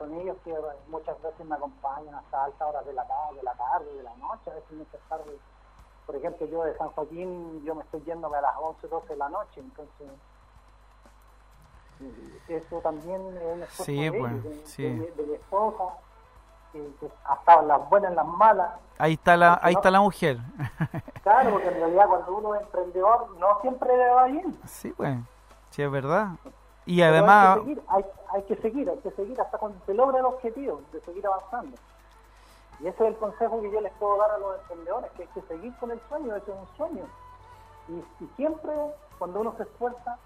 son 0.00 0.14
ellos 0.14 0.34
que 0.44 0.54
muchas 0.88 1.20
veces 1.20 1.44
me 1.46 1.54
acompañan 1.56 2.14
hasta 2.14 2.44
altas 2.44 2.68
horas 2.68 2.86
de 2.86 2.94
la 2.94 3.04
tarde, 3.06 3.36
de 3.36 3.42
la 3.42 3.52
tarde, 3.54 3.94
de 3.94 4.02
la 4.02 4.16
noche, 4.16 4.50
a 4.50 4.54
veces 4.54 4.70
muchas 4.72 5.00
tardes. 5.10 5.34
Por 6.06 6.16
ejemplo, 6.16 6.46
yo 6.46 6.64
de 6.64 6.74
San 6.78 6.88
Joaquín, 6.88 7.62
yo 7.64 7.74
me 7.74 7.82
estoy 7.82 8.00
yéndome 8.04 8.38
a 8.38 8.40
las 8.40 8.54
11, 8.58 8.88
12 8.88 9.08
de 9.08 9.16
la 9.16 9.28
noche, 9.28 9.60
entonces 9.60 10.08
eh, 12.00 12.38
eso 12.48 12.78
también 12.80 13.20
es 13.36 13.42
un 13.44 13.62
esfuerzo 13.62 13.84
Sí, 13.84 13.92
de, 13.98 14.06
ellos, 14.06 14.18
pues, 14.18 14.42
de, 14.44 14.66
sí. 14.66 14.82
de- 14.88 15.12
de 15.12 15.22
mi 15.26 15.34
esposa, 15.34 15.84
que, 16.72 16.92
que 16.98 17.10
hasta 17.24 17.62
las 17.62 17.88
buenas, 17.90 18.10
en 18.10 18.16
las 18.16 18.26
malas, 18.26 18.70
Ahí 18.98 19.14
está 19.14 19.36
la, 19.36 19.58
ahí 19.62 19.74
no- 19.74 19.78
está 19.80 19.90
la 19.90 20.00
mujer. 20.00 20.38
claro, 21.22 21.50
porque 21.52 21.68
en 21.68 21.74
realidad 21.74 22.06
cuando 22.08 22.34
uno 22.36 22.54
es 22.54 22.62
emprendedor 22.62 23.30
no 23.38 23.60
siempre 23.60 23.96
le 23.96 24.08
va 24.10 24.24
bien. 24.24 24.58
sí, 24.66 24.92
pues, 24.96 25.18
sí 25.70 25.82
es 25.82 25.90
verdad. 25.90 26.28
Y 26.90 27.02
además, 27.02 27.46
hay 27.46 27.54
que, 27.54 27.60
seguir, 27.66 27.82
hay, 27.88 28.04
hay 28.32 28.42
que 28.42 28.56
seguir, 28.56 28.90
hay 28.90 28.98
que 28.98 29.10
seguir 29.12 29.40
hasta 29.40 29.58
cuando 29.58 29.78
se 29.86 29.94
logra 29.94 30.18
el 30.18 30.24
objetivo 30.24 30.82
de 30.92 31.00
seguir 31.02 31.24
avanzando. 31.26 31.76
Y 32.80 32.86
ese 32.88 33.02
es 33.04 33.10
el 33.10 33.16
consejo 33.16 33.60
que 33.60 33.70
yo 33.70 33.80
les 33.80 33.92
puedo 33.94 34.16
dar 34.18 34.30
a 34.32 34.38
los 34.38 34.58
emprendedores, 34.60 35.10
que 35.12 35.22
hay 35.22 35.28
que 35.28 35.42
seguir 35.42 35.72
con 35.76 35.90
el 35.92 36.00
sueño, 36.08 36.34
ese 36.34 36.50
es 36.50 36.56
un 36.58 36.76
sueño. 36.76 37.04
Y, 37.88 38.24
y 38.24 38.28
siempre, 38.36 38.72
cuando 39.18 39.40
uno 39.40 39.54
se 39.56 39.62
esfuerza, 39.64 40.16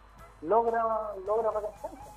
logra, 0.41 0.83
logra 1.27 1.51
recompensa. 1.51 2.11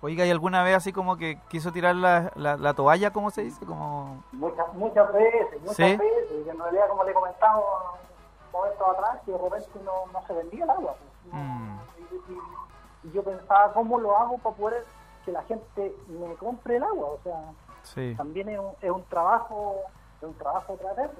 oiga, 0.00 0.24
¿y 0.26 0.30
alguna 0.30 0.62
vez 0.64 0.76
así 0.76 0.92
como 0.92 1.16
que 1.16 1.38
quiso 1.48 1.70
tirar 1.70 1.94
la, 1.94 2.32
la, 2.34 2.56
la 2.56 2.74
toalla, 2.74 3.12
como 3.12 3.30
se 3.30 3.42
dice? 3.42 3.64
Como... 3.64 4.24
Muchas, 4.32 4.72
muchas 4.74 5.12
veces, 5.12 5.60
muchas 5.60 5.76
¿Sí? 5.76 5.96
veces, 5.96 6.30
y 6.46 6.48
en 6.48 6.58
realidad, 6.58 6.88
como 6.88 7.04
le 7.04 7.12
comentaba 7.14 7.58
un 7.58 8.52
momento 8.52 8.90
atrás, 8.90 9.20
que 9.24 9.32
de 9.32 9.38
repente 9.38 9.68
no, 9.84 10.06
no 10.12 10.26
se 10.26 10.32
vendía 10.32 10.64
el 10.64 10.70
agua. 10.70 10.94
pues, 10.98 11.10
Mm. 11.32 11.78
y, 11.98 12.32
y- 12.32 12.59
y 13.02 13.10
yo 13.12 13.22
pensaba, 13.22 13.72
¿cómo 13.72 13.98
lo 13.98 14.16
hago 14.16 14.38
para 14.38 14.56
poder 14.56 14.84
que 15.24 15.32
la 15.32 15.42
gente 15.44 15.94
me 16.08 16.34
compre 16.34 16.76
el 16.76 16.82
agua? 16.82 17.08
O 17.08 17.18
sea, 17.22 17.36
Sí. 17.82 18.14
también 18.16 18.48
es 18.50 18.58
un, 18.58 18.72
es 18.82 18.90
un 18.90 19.02
trabajo 19.04 19.76
es 20.18 20.28
un 20.28 20.34
trabajo 20.34 20.76
de 20.76 21.04
eso. 21.04 21.12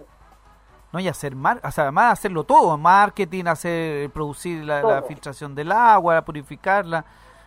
No, 0.93 1.01
y 1.01 1.09
hacer 1.09 1.35
mar 1.35 1.61
o 1.65 1.71
sea, 1.71 1.85
además 1.85 2.13
hacerlo 2.13 2.45
todo, 2.45 2.77
marketing, 2.77 3.47
hacer, 3.47 4.11
producir 4.11 4.65
la, 4.65 5.03
filtración 5.03 5.55
del 5.55 5.73
agua, 5.73 6.21
purificarla, 6.23 7.05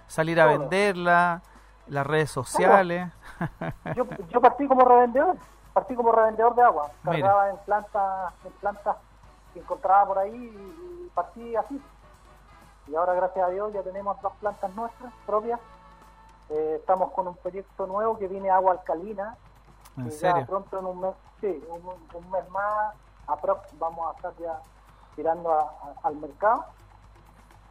salir 0.07 0.39
a 0.41 0.45
Todo. 0.47 0.59
venderla, 0.59 1.41
las 1.87 2.07
redes 2.07 2.31
sociales. 2.31 3.11
yo, 3.95 4.05
yo 4.29 4.41
partí 4.41 4.67
como 4.67 4.85
revendedor 4.85 5.35
partí 5.73 5.95
como 5.95 6.11
revendedor 6.11 6.55
de 6.55 6.61
agua 6.61 6.89
cargaba 7.03 7.49
en 7.49 7.57
plantas 7.57 8.33
en 8.45 8.51
plantas 8.53 8.95
que 9.53 9.59
encontraba 9.59 10.05
por 10.05 10.19
ahí 10.19 10.31
y 10.35 11.09
partí 11.13 11.55
así 11.55 11.81
y 12.87 12.95
ahora 12.95 13.13
gracias 13.13 13.45
a 13.47 13.49
Dios 13.49 13.73
ya 13.73 13.81
tenemos 13.83 14.19
dos 14.21 14.33
plantas 14.39 14.73
nuestras 14.75 15.13
propias 15.25 15.59
Eh, 16.49 16.75
estamos 16.79 17.11
con 17.13 17.27
un 17.27 17.35
proyecto 17.37 17.87
nuevo 17.87 18.17
que 18.17 18.27
viene 18.27 18.49
agua 18.51 18.73
alcalina 18.73 19.37
¿En 19.97 20.11
serio? 20.11 20.41
ya 20.41 20.45
pronto 20.45 20.77
en 20.79 20.85
un 20.85 20.99
mes 20.99 21.13
sí 21.39 21.63
un, 21.69 21.81
un 22.13 22.31
mes 22.31 22.49
más 22.49 22.93
vamos 23.79 24.07
a 24.07 24.15
estar 24.17 24.33
ya 24.37 24.59
tirando 25.15 25.51
a- 25.53 25.61
a- 25.61 26.07
al 26.07 26.15
mercado 26.17 26.65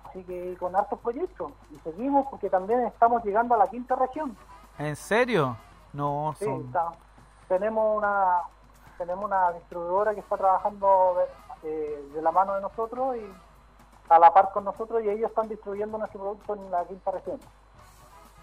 así 0.08 0.24
que 0.24 0.56
con 0.58 0.74
hartos 0.74 0.98
proyectos 1.00 1.52
y 1.70 1.76
seguimos 1.80 2.26
porque 2.30 2.48
también 2.48 2.80
estamos 2.86 3.22
llegando 3.24 3.54
a 3.54 3.58
la 3.58 3.66
quinta 3.68 3.94
región 3.94 4.36
¿En 4.78 4.96
serio? 4.96 5.54
No, 5.92 6.34
Sí, 6.38 6.46
son... 6.46 6.62
está. 6.66 6.92
tenemos 7.48 7.96
una 7.98 8.40
tenemos 8.96 9.24
una 9.26 9.52
distribuidora 9.52 10.14
que 10.14 10.20
está 10.20 10.36
trabajando 10.38 11.16
de, 11.62 11.68
eh, 11.68 12.10
de 12.14 12.22
la 12.22 12.30
mano 12.32 12.54
de 12.54 12.62
nosotros 12.62 13.16
y 13.16 13.32
a 14.12 14.18
la 14.18 14.32
par 14.32 14.50
con 14.52 14.64
nosotros 14.64 15.02
y 15.02 15.08
ellos 15.08 15.30
están 15.30 15.48
distribuyendo 15.48 15.98
nuestro 15.98 16.20
producto 16.20 16.54
en 16.54 16.70
la 16.70 16.84
quinta 16.84 17.10
región. 17.10 17.38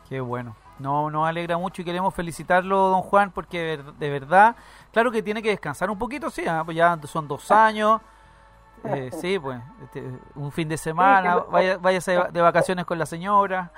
Qué 0.08 0.20
bueno. 0.22 0.56
No, 0.80 1.10
nos 1.12 1.28
alegra 1.28 1.58
mucho 1.58 1.82
y 1.82 1.86
queremos 1.86 2.14
felicitarlo, 2.16 2.88
don 2.88 3.02
Juan, 3.02 3.32
porque 3.32 3.60
de 3.60 3.78
ver- 3.78 3.94
de 3.96 4.10
verdad, 4.10 4.56
claro 4.94 5.12
que 5.12 5.22
tiene 5.22 5.42
que 5.42 5.50
descansar 5.50 5.90
un 5.90 6.00
poquito, 6.00 6.30
sí, 6.30 6.48
ah, 6.48 6.62
pues 6.64 6.78
ya 6.78 6.98
son 7.04 7.28
dos 7.28 7.52
años, 7.52 8.00
eh, 8.86 9.10
sí, 9.14 9.38
pues, 9.38 9.60
este, 9.84 10.02
un 10.36 10.54
fin 10.54 10.70
de 10.70 10.78
semana, 10.78 11.34
Sí, 11.36 11.40
que- 11.42 11.52
vaya, 11.52 11.78
váyase 11.80 12.12
de, 12.32 12.42
vacaciones 12.42 12.86
con 12.86 12.98
la 12.98 13.06
señora. 13.06 13.72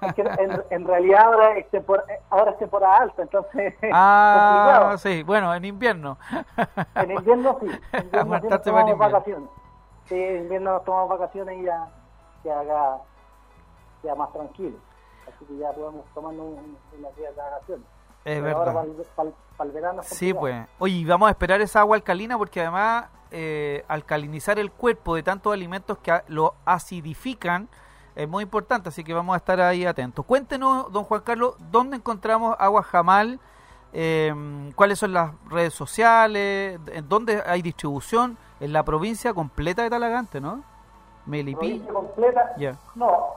Es 0.00 0.14
que 0.14 0.22
en, 0.22 0.62
en 0.70 0.86
realidad 0.86 1.24
ahora 1.26 1.58
es, 1.58 1.70
tempor- 1.70 2.04
ahora 2.30 2.52
es 2.52 2.58
temporada 2.58 2.96
alta, 2.96 3.20
entonces 3.22 3.74
Ah, 3.92 4.78
complicado. 4.86 4.98
sí, 4.98 5.22
bueno, 5.24 5.54
en 5.54 5.64
invierno. 5.66 6.16
En 6.94 7.10
invierno 7.10 7.58
sí, 7.60 7.66
en 7.92 8.10
sí 8.10 8.16
invierno. 8.70 8.96
vacaciones. 8.96 9.50
Sí, 10.10 10.16
en 10.22 10.42
invierno 10.42 10.72
nos 10.74 10.84
tomamos 10.84 11.08
vacaciones 11.18 11.58
y 11.58 11.62
ya, 11.64 11.88
ya, 12.44 12.62
ya, 12.64 12.98
ya 14.02 14.14
más 14.14 14.30
tranquilo. 14.34 14.76
Así 15.26 15.44
que 15.46 15.56
ya 15.56 15.70
podemos 15.72 16.04
tomarnos 16.12 16.44
un- 16.46 16.76
unos 16.98 17.16
días 17.16 17.34
de 17.34 17.40
vacaciones. 17.40 17.86
Es 18.24 18.42
Pero 18.42 18.58
ahora 18.58 18.72
verdad. 18.72 18.74
para 18.74 18.86
el, 18.86 19.06
para 19.16 19.28
el- 19.30 19.34
para 19.56 19.68
el 19.68 19.74
verano 19.74 20.02
Sí, 20.02 20.34
pues. 20.34 20.66
Oye, 20.78 20.94
y 20.96 21.04
vamos 21.06 21.28
a 21.28 21.30
esperar 21.30 21.60
esa 21.62 21.80
agua 21.80 21.96
alcalina 21.96 22.36
porque 22.36 22.60
además 22.60 23.06
eh, 23.32 23.84
alcalinizar 23.86 24.58
el 24.58 24.72
cuerpo 24.72 25.14
de 25.14 25.22
tantos 25.22 25.52
alimentos 25.52 25.96
que 25.98 26.10
a- 26.10 26.24
lo 26.26 26.54
acidifican 26.64 27.68
es 28.16 28.28
muy 28.28 28.42
importante, 28.42 28.88
así 28.88 29.04
que 29.04 29.14
vamos 29.14 29.34
a 29.34 29.36
estar 29.36 29.60
ahí 29.60 29.86
atentos. 29.86 30.26
Cuéntenos, 30.26 30.90
don 30.92 31.04
Juan 31.04 31.20
Carlos, 31.20 31.54
¿dónde 31.70 31.96
encontramos 31.96 32.56
agua 32.58 32.82
jamal? 32.82 33.38
Eh, 33.92 34.34
¿Cuáles 34.74 34.98
son 34.98 35.12
las 35.12 35.30
redes 35.48 35.72
sociales? 35.74 36.80
¿En 36.92 37.08
dónde 37.08 37.40
hay 37.46 37.62
distribución? 37.62 38.36
En 38.60 38.72
la 38.72 38.82
provincia 38.82 39.32
completa 39.34 39.82
de 39.82 39.90
Talagante, 39.90 40.40
¿no? 40.40 40.62
Melipilla. 41.26 41.84
provincia 41.86 41.92
completa, 41.92 42.52
Ya. 42.56 42.76
no, 42.94 43.28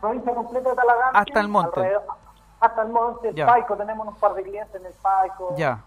provincia 0.00 0.34
completa 0.34 0.70
de 0.70 0.76
Talagante. 0.76 1.18
Hasta 1.18 1.40
el 1.40 1.48
monte. 1.48 1.80
alrededor- 1.80 2.04
hasta 2.60 2.82
el 2.82 2.88
monte, 2.88 3.32
el. 3.32 3.46
Paico, 3.46 3.76
tenemos 3.76 4.06
un 4.08 4.14
par 4.16 4.34
de 4.34 4.42
clientes 4.42 4.74
en 4.80 4.86
el 4.86 4.92
Paico. 4.94 5.54
Ya, 5.56 5.80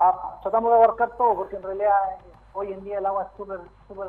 Ah, 0.00 0.38
tratamos 0.42 0.70
de 0.70 0.76
abarcar 0.76 1.10
todo 1.18 1.34
porque 1.34 1.56
en 1.56 1.62
realidad 1.64 1.90
eh, 2.12 2.32
hoy 2.52 2.72
en 2.72 2.84
día 2.84 2.98
el 2.98 3.06
agua 3.06 3.24
es 3.24 3.36
súper, 3.36 3.58
súper 3.88 4.06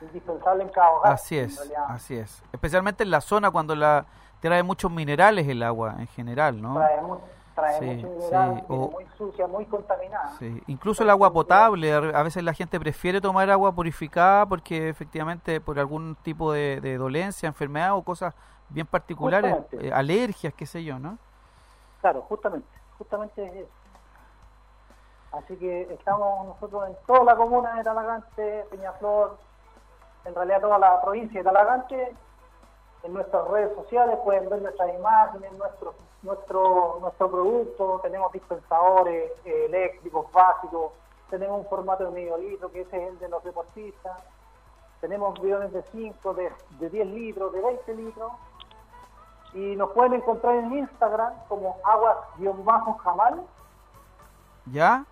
indispensable 0.00 0.62
en 0.62 0.70
cada 0.70 0.90
hogar. 0.92 1.12
así 1.12 1.38
es, 1.38 1.70
así 1.88 2.16
es. 2.16 2.42
Especialmente 2.52 3.02
en 3.02 3.10
la 3.10 3.20
zona 3.20 3.50
cuando 3.50 3.74
la 3.74 4.06
trae 4.40 4.62
muchos 4.62 4.90
minerales 4.90 5.46
el 5.46 5.62
agua 5.62 5.96
en 5.98 6.06
general, 6.06 6.62
¿no? 6.62 6.74
Trae, 6.76 7.00
mu- 7.02 7.18
trae 7.54 7.78
Sí, 7.78 8.06
o- 8.68 8.90
muy 8.90 9.06
sucia, 9.16 9.46
muy 9.46 9.66
contaminada. 9.66 10.28
Sí, 10.38 10.62
incluso 10.66 11.02
el 11.02 11.10
agua 11.10 11.32
potable, 11.32 11.92
a 11.92 12.22
veces 12.22 12.42
la 12.42 12.54
gente 12.54 12.78
prefiere 12.80 13.20
tomar 13.20 13.50
agua 13.50 13.72
purificada 13.72 14.46
porque 14.46 14.88
efectivamente 14.88 15.60
por 15.60 15.78
algún 15.78 16.16
tipo 16.22 16.52
de, 16.52 16.80
de 16.80 16.96
dolencia, 16.96 17.46
enfermedad 17.46 17.96
o 17.96 18.02
cosas 18.02 18.34
bien 18.68 18.86
particulares, 18.86 19.56
eh, 19.72 19.90
alergias, 19.92 20.54
qué 20.54 20.66
sé 20.66 20.84
yo, 20.84 20.98
¿no? 20.98 21.18
Claro, 22.00 22.22
justamente, 22.22 22.68
justamente 22.98 23.44
es 23.44 23.54
eso. 23.56 23.70
Así 25.32 25.56
que 25.56 25.82
estamos 25.92 26.46
nosotros 26.46 26.88
en 26.88 26.96
toda 27.06 27.22
la 27.24 27.36
comuna 27.36 27.74
de 27.76 27.84
Talagante, 27.84 28.64
Peñaflor, 28.70 29.38
en 30.24 30.34
realidad 30.34 30.60
toda 30.60 30.78
la 30.78 31.00
provincia 31.00 31.40
de 31.40 31.44
Talagante. 31.44 32.16
En 33.02 33.14
nuestras 33.14 33.46
redes 33.48 33.74
sociales 33.76 34.18
pueden 34.24 34.48
ver 34.50 34.60
nuestras 34.60 34.92
imágenes, 34.94 35.52
nuestro, 35.52 35.94
nuestro, 36.22 36.98
nuestro 37.00 37.30
producto. 37.30 38.00
Tenemos 38.02 38.32
dispensadores 38.32 39.32
eh, 39.44 39.64
eléctricos 39.66 40.30
básicos. 40.32 40.92
Tenemos 41.30 41.60
un 41.60 41.66
formato 41.66 42.04
de 42.04 42.10
medio 42.10 42.36
litro, 42.36 42.70
que 42.70 42.82
ese 42.82 43.02
es 43.02 43.08
el 43.12 43.18
de 43.18 43.28
los 43.28 43.42
deportistas. 43.44 44.22
Tenemos 45.00 45.40
bidones 45.40 45.72
de 45.72 45.82
5, 45.92 46.34
de, 46.34 46.52
de 46.78 46.90
10 46.90 47.06
litros, 47.06 47.52
de 47.52 47.60
20 47.62 47.94
litros. 47.94 48.32
Y 49.54 49.74
nos 49.76 49.90
pueden 49.92 50.14
encontrar 50.14 50.56
en 50.56 50.72
Instagram 50.78 51.32
como 51.48 51.76
aguas-jamal. 51.84 53.42
¿Ya? 54.66 55.04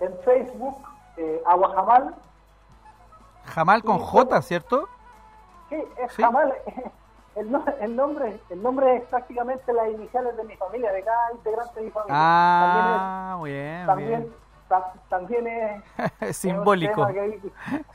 En 0.00 0.16
Facebook, 0.20 0.76
eh, 1.16 1.42
Agua 1.46 1.72
Jamal. 1.74 2.14
Jamal 3.44 3.82
con 3.82 3.98
J, 3.98 4.42
¿cierto? 4.42 4.88
Sí, 5.68 5.76
es 5.98 6.12
Sí. 6.12 6.22
Jamal. 6.22 6.54
El, 7.36 7.50
no- 7.52 7.64
el 7.80 7.94
nombre 7.96 8.40
el 8.50 8.62
nombre 8.62 8.96
es 8.96 9.04
prácticamente 9.04 9.72
las 9.72 9.88
iniciales 9.90 10.36
de 10.36 10.44
mi 10.44 10.56
familia, 10.56 10.90
de 10.92 11.02
cada 11.02 11.32
integrante 11.32 11.78
de 11.80 11.86
mi 11.86 11.90
familia. 11.92 12.16
Ah, 12.18 13.40
bien, 13.44 13.86
también, 13.86 14.08
bien. 14.08 14.20
también, 14.26 14.34
ta- 14.68 14.92
también 15.08 15.46
es, 16.20 16.36
Simbólico. 16.36 17.06
que 17.06 17.40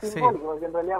Sí. 0.00 0.20
porque 0.20 0.64
en 0.64 0.72
realidad 0.72 0.98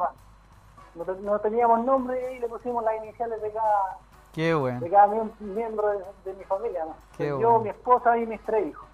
no, 0.95 1.05
no 1.23 1.39
teníamos 1.41 1.85
nombre 1.85 2.35
y 2.35 2.39
le 2.39 2.49
pusimos 2.49 2.85
las 2.85 2.97
iniciales 3.03 3.41
de 3.41 3.51
cada, 3.53 3.99
Qué 4.33 4.55
bueno, 4.55 4.81
de 4.81 4.91
cada 4.91 5.07
miem- 5.09 5.31
miembro 5.41 5.89
de, 5.89 6.05
de 6.25 6.35
mi 6.35 6.45
familia. 6.45 6.85
¿no? 6.85 6.95
Qué 7.17 7.29
Yo, 7.29 7.39
bueno. 7.39 7.61
mi 7.61 7.69
esposa 7.71 8.19
y 8.19 8.27
mis 8.27 8.41
tres 8.43 8.67
hijos. 8.69 8.87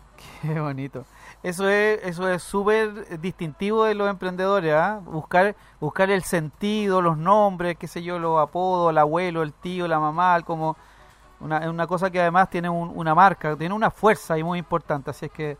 qué 0.42 0.60
bonito. 0.60 1.04
Eso 1.42 1.68
es 1.68 2.00
eso 2.04 2.28
es 2.28 2.42
súper 2.42 3.18
distintivo 3.20 3.84
de 3.84 3.94
los 3.94 4.08
emprendedores, 4.08 4.72
¿ah? 4.74 5.00
Buscar 5.04 5.56
buscar 5.80 6.08
el 6.10 6.22
sentido, 6.22 7.02
los 7.02 7.18
nombres, 7.18 7.76
qué 7.76 7.88
sé 7.88 8.02
yo, 8.02 8.18
los 8.20 8.40
apodos, 8.40 8.90
el 8.90 8.98
abuelo, 8.98 9.42
el 9.42 9.52
tío, 9.52 9.88
la 9.88 9.98
mamá, 9.98 10.40
como 10.42 10.76
una, 11.40 11.68
una 11.68 11.88
cosa 11.88 12.10
que 12.10 12.20
además 12.20 12.48
tiene 12.48 12.68
un- 12.68 12.92
una 12.94 13.14
marca, 13.16 13.56
tiene 13.56 13.74
una 13.74 13.90
fuerza 13.90 14.38
y 14.38 14.44
muy 14.44 14.60
importante, 14.60 15.10
así 15.10 15.26
es 15.26 15.32
que 15.32 15.58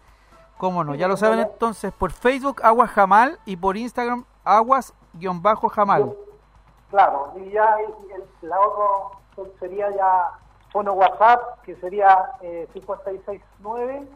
cómo 0.56 0.84
no, 0.84 0.94
ya 0.94 1.08
lo 1.08 1.16
saben 1.16 1.40
entonces 1.40 1.92
por 1.92 2.12
Facebook 2.12 2.60
Aguas 2.62 2.90
Jamal 2.90 3.40
y 3.44 3.56
por 3.56 3.76
Instagram 3.76 4.24
Aguas-Jamal. 4.44 6.14
Claro, 6.90 7.32
y 7.36 7.50
ya 7.50 7.76
y 7.80 8.12
el- 8.12 8.48
la 8.48 8.56
sería 9.58 9.90
ya 9.90 10.30
fono 10.72 10.92
WhatsApp, 10.92 11.60
que 11.64 11.74
sería 11.76 12.32
eh, 12.42 12.68
569 12.72 14.06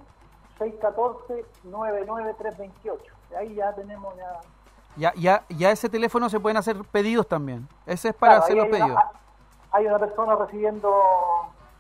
614 0.59 1.45
99328. 1.65 3.05
Ahí 3.39 3.55
ya 3.55 3.73
tenemos 3.75 4.15
ya... 4.17 4.41
Ya, 4.99 5.13
ya, 5.15 5.45
ya 5.51 5.71
ese 5.71 5.91
teléfono 5.91 6.31
se 6.31 6.41
pueden 6.41 6.57
hacer 6.57 6.77
pedidos 6.91 7.29
también. 7.29 7.69
Ese 7.85 8.09
es 8.09 8.15
para 8.15 8.37
Claro, 8.41 8.45
hacer 8.45 8.57
los 8.57 8.65
hay 8.65 8.71
una- 8.73 8.85
pedidos. 8.87 9.03
hay 9.73 9.87
una 9.87 9.99
persona 9.99 10.35
recibiendo, 10.37 10.95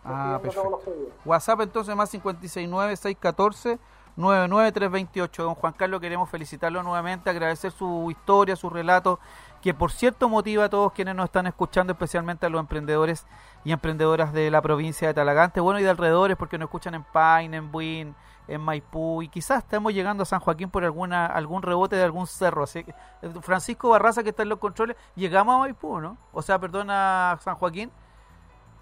Ah, 0.05 0.39
recibiendo 0.43 0.51
todos 0.62 0.71
los 0.73 0.81
pedidos. 0.83 1.12
WhatsApp 1.25 1.61
entonces 1.62 1.97
más 1.97 2.11
569 2.11 2.95
614 2.97 3.79
99328. 4.17 5.43
Don 5.45 5.55
Juan 5.55 5.73
Carlos, 5.73 6.01
queremos 6.01 6.29
felicitarlo 6.29 6.83
nuevamente, 6.83 7.31
agradecer 7.31 7.71
su 7.73 8.11
historia, 8.11 8.55
su 8.57 8.69
relato, 8.69 9.19
que 9.62 9.73
por 9.75 9.93
cierto 9.93 10.29
motiva 10.29 10.65
a 10.65 10.69
todos 10.69 10.93
quienes 10.93 11.15
nos 11.15 11.25
están 11.25 11.47
escuchando, 11.47 11.93
especialmente 11.95 12.45
a 12.47 12.49
los 12.51 12.61
emprendedores 12.61 13.27
y 13.65 13.73
emprendedoras 13.73 14.33
de 14.35 14.51
la 14.51 14.61
provincia 14.61 15.09
de 15.09 15.15
Talagante, 15.15 15.61
bueno, 15.61 15.81
y 15.81 15.83
de 15.83 15.91
alrededores, 15.91 16.37
porque 16.37 16.59
nos 16.59 16.67
escuchan 16.67 16.95
en 16.95 17.03
Paine, 17.03 17.57
en 17.57 17.73
Buin, 17.73 18.15
en 18.49 18.61
Maipú, 18.61 19.23
y 19.23 19.29
quizás 19.29 19.59
estamos 19.59 19.93
llegando 19.93 20.23
a 20.23 20.27
San 20.27 20.41
Joaquín 20.41 20.71
por 20.71 20.85
alguna 20.85 21.27
algún 21.27 21.63
rebote 21.63 21.97
de 21.97 22.05
algún 22.05 22.27
cerro. 22.27 22.63
Así 22.65 22.85
que, 22.85 22.91
eh, 23.23 23.33
Francisco 23.41 23.89
Barraza, 23.91 24.23
que 24.23 24.29
está 24.31 24.43
en 24.45 24.49
los 24.51 24.59
controles, 24.59 24.97
llegamos 25.17 25.55
a 25.57 25.59
Maipú, 25.59 26.01
¿no? 26.01 26.17
O 26.33 26.43
sea, 26.43 26.59
perdón, 26.59 26.89
a 26.91 27.37
San 27.41 27.57
Joaquín. 27.57 27.91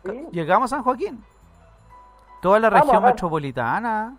Sí, 0.04 0.26
Llegamos 0.32 0.70
a 0.72 0.76
San 0.76 0.84
Joaquín. 0.84 1.24
Toda 2.42 2.58
la 2.60 2.68
región 2.68 3.02
metropolitana. 3.02 4.16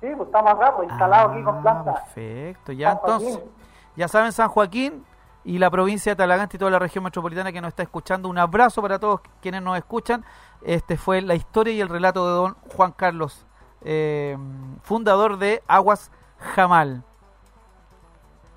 sí, 0.00 0.08
pues 0.16 0.26
estamos 0.28 0.52
acá, 0.54 0.74
pues, 0.76 0.88
instalados 0.88 1.32
aquí 1.32 1.42
con 1.44 1.56
Ah, 1.58 1.62
planta. 1.62 1.94
Perfecto, 1.94 2.72
ya 2.72 2.90
San 2.92 2.98
Joaquín. 3.00 3.26
entonces, 3.28 3.50
ya 3.96 4.08
saben 4.08 4.32
San 4.32 4.48
Joaquín 4.48 5.04
y 5.44 5.58
la 5.58 5.70
provincia 5.70 6.12
de 6.12 6.16
Talagante 6.16 6.56
y 6.56 6.58
toda 6.58 6.70
la 6.70 6.78
región 6.78 7.04
metropolitana 7.04 7.52
que 7.52 7.60
nos 7.60 7.68
está 7.68 7.82
escuchando. 7.82 8.28
Un 8.30 8.38
abrazo 8.38 8.80
para 8.80 8.98
todos 8.98 9.20
quienes 9.42 9.62
nos 9.62 9.76
escuchan. 9.76 10.24
Este 10.62 10.96
fue 10.96 11.20
la 11.20 11.34
historia 11.34 11.74
y 11.74 11.80
el 11.82 11.88
relato 11.90 12.26
de 12.26 12.32
don 12.34 12.54
Juan 12.74 12.92
Carlos, 12.92 13.46
eh, 13.88 14.36
fundador 14.82 15.38
de 15.38 15.62
Aguas 15.68 16.10
Jamal. 16.54 17.04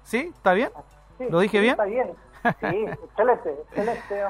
¿Sí? 0.04 0.32
¿Está 0.36 0.54
bien? 0.54 0.72
Sí, 1.20 1.26
¿Lo 1.30 1.40
dije 1.40 1.58
sí, 1.58 1.62
bien? 1.62 1.72
Está 1.74 1.84
bien. 1.86 2.16
Sí, 2.42 2.86
excelente, 3.04 3.50
excelente. 3.70 4.24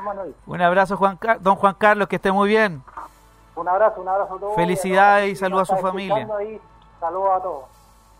Un 0.45 0.61
abrazo, 0.61 0.97
Juan 0.97 1.15
Car- 1.17 1.41
don 1.41 1.55
Juan 1.55 1.75
Carlos, 1.75 2.07
que 2.09 2.17
esté 2.17 2.31
muy 2.31 2.49
bien. 2.49 2.83
Un 3.55 3.67
abrazo, 3.67 4.01
un 4.01 4.07
abrazo 4.09 4.35
a 4.35 4.39
todos. 4.39 4.55
Felicidades 4.55 5.31
y 5.31 5.35
saludos 5.35 5.71
a 5.71 5.75
su 5.77 5.81
familia. 5.81 6.27
Saludos 6.99 7.29
a 7.33 7.41
todos. 7.41 7.63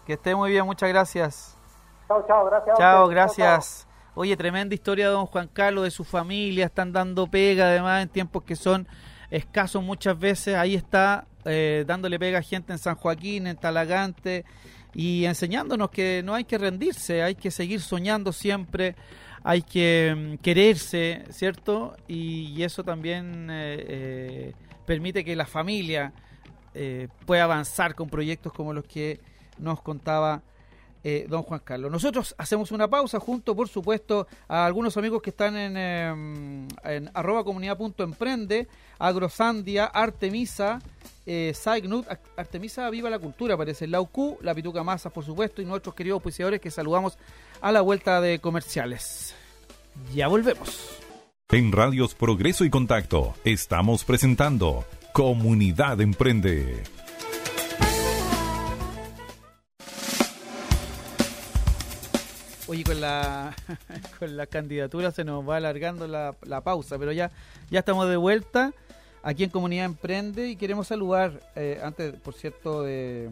Que 0.06 0.14
esté 0.14 0.36
muy 0.36 0.52
bien, 0.52 0.66
muchas 0.66 0.90
gracias. 0.90 1.58
Chao, 2.08 2.24
chao, 2.28 2.46
gracias. 2.46 2.78
Chao, 2.78 3.08
gracias. 3.08 3.88
Oye, 4.16 4.36
tremenda 4.36 4.74
historia 4.74 5.08
de 5.08 5.14
don 5.14 5.26
Juan 5.26 5.48
Carlos, 5.48 5.84
de 5.84 5.92
su 5.92 6.04
familia, 6.04 6.66
están 6.66 6.92
dando 6.92 7.28
pega 7.28 7.66
además 7.66 8.02
en 8.04 8.10
tiempos 8.10 8.44
que 8.44 8.56
son 8.56 8.88
escasos 9.30 9.84
muchas 9.84 10.18
veces. 10.18 10.56
Ahí 10.56 10.76
está 10.76 11.26
eh, 11.46 11.84
dándole 11.88 12.20
pega 12.20 12.40
a 12.40 12.42
gente 12.42 12.74
en 12.74 12.80
San 12.80 12.96
Joaquín, 12.96 13.48
en 13.48 13.58
Talagante 13.58 14.46
y 14.94 15.26
enseñándonos 15.26 15.90
que 15.90 16.22
no 16.24 16.34
hay 16.34 16.44
que 16.44 16.58
rendirse, 16.58 17.24
hay 17.24 17.36
que 17.36 17.52
seguir 17.52 17.82
soñando 17.82 18.32
siempre, 18.32 18.96
hay 19.44 19.62
que 19.62 20.16
mm, 20.16 20.42
quererse, 20.44 21.24
¿cierto? 21.30 21.96
Y, 22.08 22.62
eso 22.64 22.84
también 22.84 23.48
eh, 23.50 23.86
eh, 23.88 24.54
permite 24.86 25.24
que 25.24 25.36
la 25.36 25.46
familia 25.46 26.14
pueda 27.26 27.44
avanzar 27.44 27.94
con 27.94 28.10
proyectos 28.10 28.54
como 28.54 28.74
los 28.74 28.86
que 28.86 29.20
nos 29.58 29.82
contaba 29.82 30.44
eh, 31.04 31.26
don 31.30 31.44
Juan 31.44 31.62
Carlos. 31.64 31.92
Nosotros 31.92 32.36
hacemos 32.38 32.72
una 32.72 32.88
pausa 32.88 33.20
junto, 33.20 33.56
por 33.56 33.70
supuesto, 33.70 34.28
a 34.48 34.66
algunos 34.66 34.98
amigos 34.98 35.22
que 35.22 35.30
están 35.30 35.56
en, 35.56 35.76
eh, 35.78 36.68
en 36.84 37.12
arroba 37.14 37.44
comunidad.emprende, 37.44 38.68
Agrosandia, 38.98 39.86
Artemisa, 39.86 40.80
eh, 41.26 41.54
Artemisa 42.36 42.90
Viva 42.90 43.10
la 43.10 43.20
Cultura, 43.20 43.56
parece, 43.56 43.88
la 43.88 44.02
UQ, 44.02 44.42
la 44.42 44.54
Pituca 44.54 44.84
Masa, 44.84 45.10
por 45.10 45.24
supuesto, 45.24 45.62
y 45.62 45.66
nuestros 45.66 45.96
queridos 45.96 46.18
auspiciadores 46.18 46.60
que 46.60 46.72
saludamos 46.72 47.18
a 47.62 47.72
la 47.72 47.82
vuelta 47.82 48.20
de 48.20 48.40
comerciales. 48.40 49.36
Ya 50.14 50.28
volvemos. 50.28 51.00
En 51.52 51.72
Radios 51.72 52.14
Progreso 52.14 52.64
y 52.64 52.70
Contacto 52.70 53.34
estamos 53.44 54.04
presentando 54.04 54.86
Comunidad 55.14 56.00
Emprende. 56.00 56.99
Oye, 62.70 62.84
con 62.84 63.02
la, 63.02 63.56
con 64.20 64.38
la 64.38 64.46
candidatura 64.46 65.10
se 65.10 65.24
nos 65.24 65.48
va 65.48 65.58
alargando 65.58 66.08
la, 66.08 66.36
la 66.44 66.62
pausa, 66.62 67.00
pero 67.00 67.12
ya, 67.12 67.32
ya 67.72 67.80
estamos 67.80 68.08
de 68.08 68.16
vuelta 68.16 68.74
aquí 69.24 69.44
en 69.44 69.50
Comunidad 69.50 69.86
Emprende 69.86 70.48
y 70.50 70.56
queremos 70.56 70.86
saludar, 70.86 71.42
eh, 71.56 71.82
antes, 71.84 72.14
por 72.22 72.36
cierto, 72.36 72.84
de, 72.84 73.28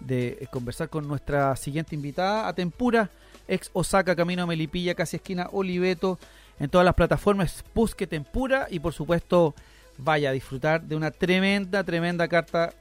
de 0.00 0.48
conversar 0.50 0.88
con 0.88 1.06
nuestra 1.06 1.54
siguiente 1.56 1.94
invitada, 1.94 2.48
a 2.48 2.54
Tempura, 2.54 3.10
ex 3.48 3.68
Osaka, 3.74 4.16
Camino 4.16 4.46
Melipilla, 4.46 4.94
casi 4.94 5.16
esquina 5.16 5.50
Oliveto, 5.52 6.18
en 6.58 6.70
todas 6.70 6.86
las 6.86 6.94
plataformas, 6.94 7.62
busque 7.74 8.06
Tempura 8.06 8.66
y 8.70 8.80
por 8.80 8.94
supuesto 8.94 9.54
vaya 9.98 10.30
a 10.30 10.32
disfrutar 10.32 10.80
de 10.80 10.96
una 10.96 11.10
tremenda, 11.10 11.84
tremenda 11.84 12.26
carta 12.28 12.72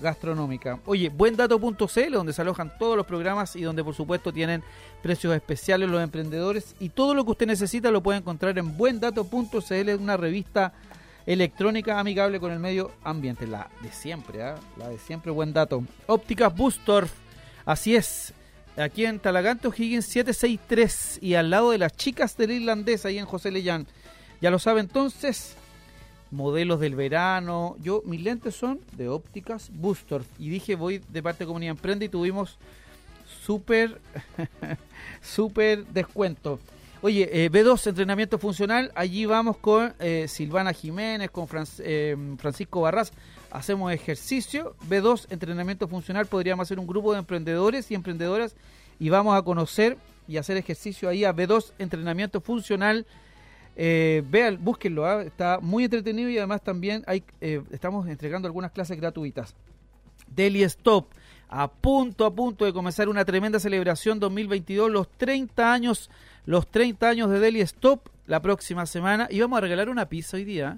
gastronómica. 0.00 0.78
Oye, 0.86 1.08
buendato.cl, 1.08 2.12
donde 2.12 2.32
se 2.32 2.42
alojan 2.42 2.72
todos 2.78 2.96
los 2.96 3.06
programas 3.06 3.56
y 3.56 3.62
donde 3.62 3.84
por 3.84 3.94
supuesto 3.94 4.32
tienen 4.32 4.62
precios 5.02 5.34
especiales 5.34 5.88
los 5.88 6.02
emprendedores 6.02 6.74
y 6.80 6.90
todo 6.90 7.14
lo 7.14 7.24
que 7.24 7.32
usted 7.32 7.46
necesita 7.46 7.90
lo 7.90 8.02
puede 8.02 8.18
encontrar 8.18 8.58
en 8.58 8.76
buendato.cl, 8.76 9.94
una 9.98 10.16
revista 10.16 10.72
electrónica 11.26 11.98
amigable 11.98 12.40
con 12.40 12.52
el 12.52 12.58
medio 12.58 12.92
ambiente, 13.04 13.46
la 13.46 13.68
de 13.82 13.92
siempre, 13.92 14.42
¿ah? 14.42 14.56
la 14.76 14.88
de 14.88 14.98
siempre, 14.98 15.30
buen 15.30 15.52
dato. 15.52 15.84
Ópticas 16.06 16.54
Bustorf, 16.54 17.12
así 17.64 17.94
es, 17.94 18.34
aquí 18.76 19.04
en 19.04 19.18
Talagante 19.18 19.68
O'Higgins 19.68 20.06
763 20.06 21.18
y 21.22 21.34
al 21.34 21.50
lado 21.50 21.70
de 21.70 21.78
las 21.78 21.96
chicas 21.96 22.36
de 22.36 22.46
la 22.46 22.52
irlandesa, 22.54 23.08
ahí 23.08 23.18
en 23.18 23.26
José 23.26 23.50
Lellán. 23.50 23.86
Ya 24.40 24.50
lo 24.50 24.58
sabe 24.58 24.80
entonces, 24.80 25.54
modelos 26.30 26.80
del 26.80 26.94
verano. 26.94 27.76
Yo, 27.80 28.02
mis 28.04 28.22
lentes 28.22 28.54
son 28.54 28.80
de 28.96 29.08
ópticas 29.08 29.70
Bustorf. 29.72 30.26
Y 30.38 30.48
dije, 30.48 30.74
voy 30.74 31.02
de 31.08 31.22
parte 31.22 31.44
de 31.44 31.48
Comunidad 31.48 31.72
Emprende 31.72 32.06
y 32.06 32.08
tuvimos 32.08 32.58
súper, 33.44 34.00
súper 35.20 35.86
descuento. 35.86 36.58
Oye, 37.02 37.44
eh, 37.44 37.50
B2 37.50 37.86
Entrenamiento 37.86 38.38
Funcional, 38.38 38.92
allí 38.94 39.24
vamos 39.24 39.56
con 39.56 39.94
eh, 40.00 40.26
Silvana 40.28 40.74
Jiménez, 40.74 41.30
con 41.30 41.48
eh, 41.78 42.14
Francisco 42.36 42.82
Barras, 42.82 43.12
hacemos 43.50 43.90
ejercicio. 43.90 44.76
B2 44.86 45.26
Entrenamiento 45.30 45.88
Funcional, 45.88 46.26
podríamos 46.26 46.64
hacer 46.64 46.78
un 46.78 46.86
grupo 46.86 47.12
de 47.12 47.20
emprendedores 47.20 47.90
y 47.90 47.94
emprendedoras 47.94 48.54
y 48.98 49.08
vamos 49.08 49.34
a 49.34 49.40
conocer 49.40 49.96
y 50.28 50.36
hacer 50.36 50.58
ejercicio 50.58 51.08
ahí 51.08 51.24
a 51.24 51.34
B2 51.34 51.72
Entrenamiento 51.78 52.42
Funcional. 52.42 53.06
Eh, 53.76 54.22
vean, 54.28 54.58
búsquenlo, 54.60 55.06
¿ah? 55.06 55.22
está 55.22 55.58
muy 55.60 55.84
entretenido 55.84 56.28
y 56.28 56.38
además 56.38 56.62
también 56.62 57.02
hay, 57.06 57.24
eh, 57.40 57.62
estamos 57.70 58.06
entregando 58.08 58.46
algunas 58.46 58.72
clases 58.72 58.98
gratuitas. 58.98 59.54
Daily 60.34 60.62
Stop, 60.64 61.06
a 61.48 61.68
punto, 61.68 62.24
a 62.24 62.34
punto 62.34 62.64
de 62.64 62.72
comenzar 62.72 63.08
una 63.08 63.24
tremenda 63.24 63.58
celebración 63.58 64.20
2022, 64.20 64.90
los 64.90 65.08
30 65.08 65.72
años, 65.72 66.10
los 66.46 66.66
30 66.68 67.08
años 67.08 67.30
de 67.30 67.40
Daily 67.40 67.60
Stop 67.62 68.08
la 68.26 68.40
próxima 68.40 68.86
semana. 68.86 69.26
Y 69.30 69.40
vamos 69.40 69.58
a 69.58 69.60
regalar 69.60 69.88
una 69.88 70.08
pizza 70.08 70.36
hoy 70.36 70.44
día. 70.44 70.76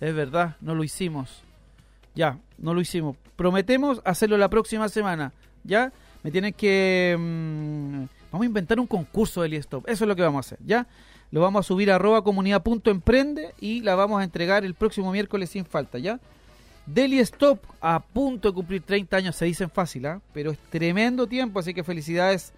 Es 0.00 0.14
verdad, 0.14 0.56
no 0.60 0.74
lo 0.74 0.82
hicimos. 0.82 1.42
Ya, 2.14 2.38
no 2.58 2.74
lo 2.74 2.80
hicimos. 2.80 3.16
Prometemos 3.36 4.02
hacerlo 4.04 4.36
la 4.36 4.48
próxima 4.48 4.88
semana. 4.88 5.32
¿Ya? 5.62 5.92
Me 6.22 6.30
tienen 6.30 6.52
que... 6.52 7.16
mm, 7.18 8.04
vamos 8.32 8.44
a 8.44 8.46
inventar 8.46 8.80
un 8.80 8.86
concurso 8.86 9.42
de 9.42 9.56
Stop. 9.56 9.88
Eso 9.88 10.04
es 10.04 10.08
lo 10.08 10.16
que 10.16 10.22
vamos 10.22 10.38
a 10.38 10.46
hacer. 10.46 10.58
¿Ya? 10.66 10.86
Lo 11.30 11.40
vamos 11.40 11.66
a 11.66 11.68
subir 11.68 11.90
a 11.90 11.96
arroba 11.96 12.22
comunidad.emprende 12.22 13.54
y 13.60 13.80
la 13.82 13.94
vamos 13.94 14.20
a 14.20 14.24
entregar 14.24 14.64
el 14.64 14.74
próximo 14.74 15.12
miércoles 15.12 15.50
sin 15.50 15.64
falta. 15.64 15.98
¿Ya? 15.98 16.20
Daily 16.86 17.20
Stop 17.20 17.60
a 17.80 18.00
punto 18.00 18.48
de 18.48 18.54
cumplir 18.54 18.82
30 18.82 19.16
años, 19.16 19.36
se 19.36 19.44
dicen 19.44 19.70
fácil, 19.70 20.06
¿ah? 20.06 20.20
pero 20.32 20.50
es 20.50 20.58
tremendo 20.70 21.26
tiempo, 21.26 21.60
así 21.60 21.72
que 21.72 21.84
felicidades 21.84 22.52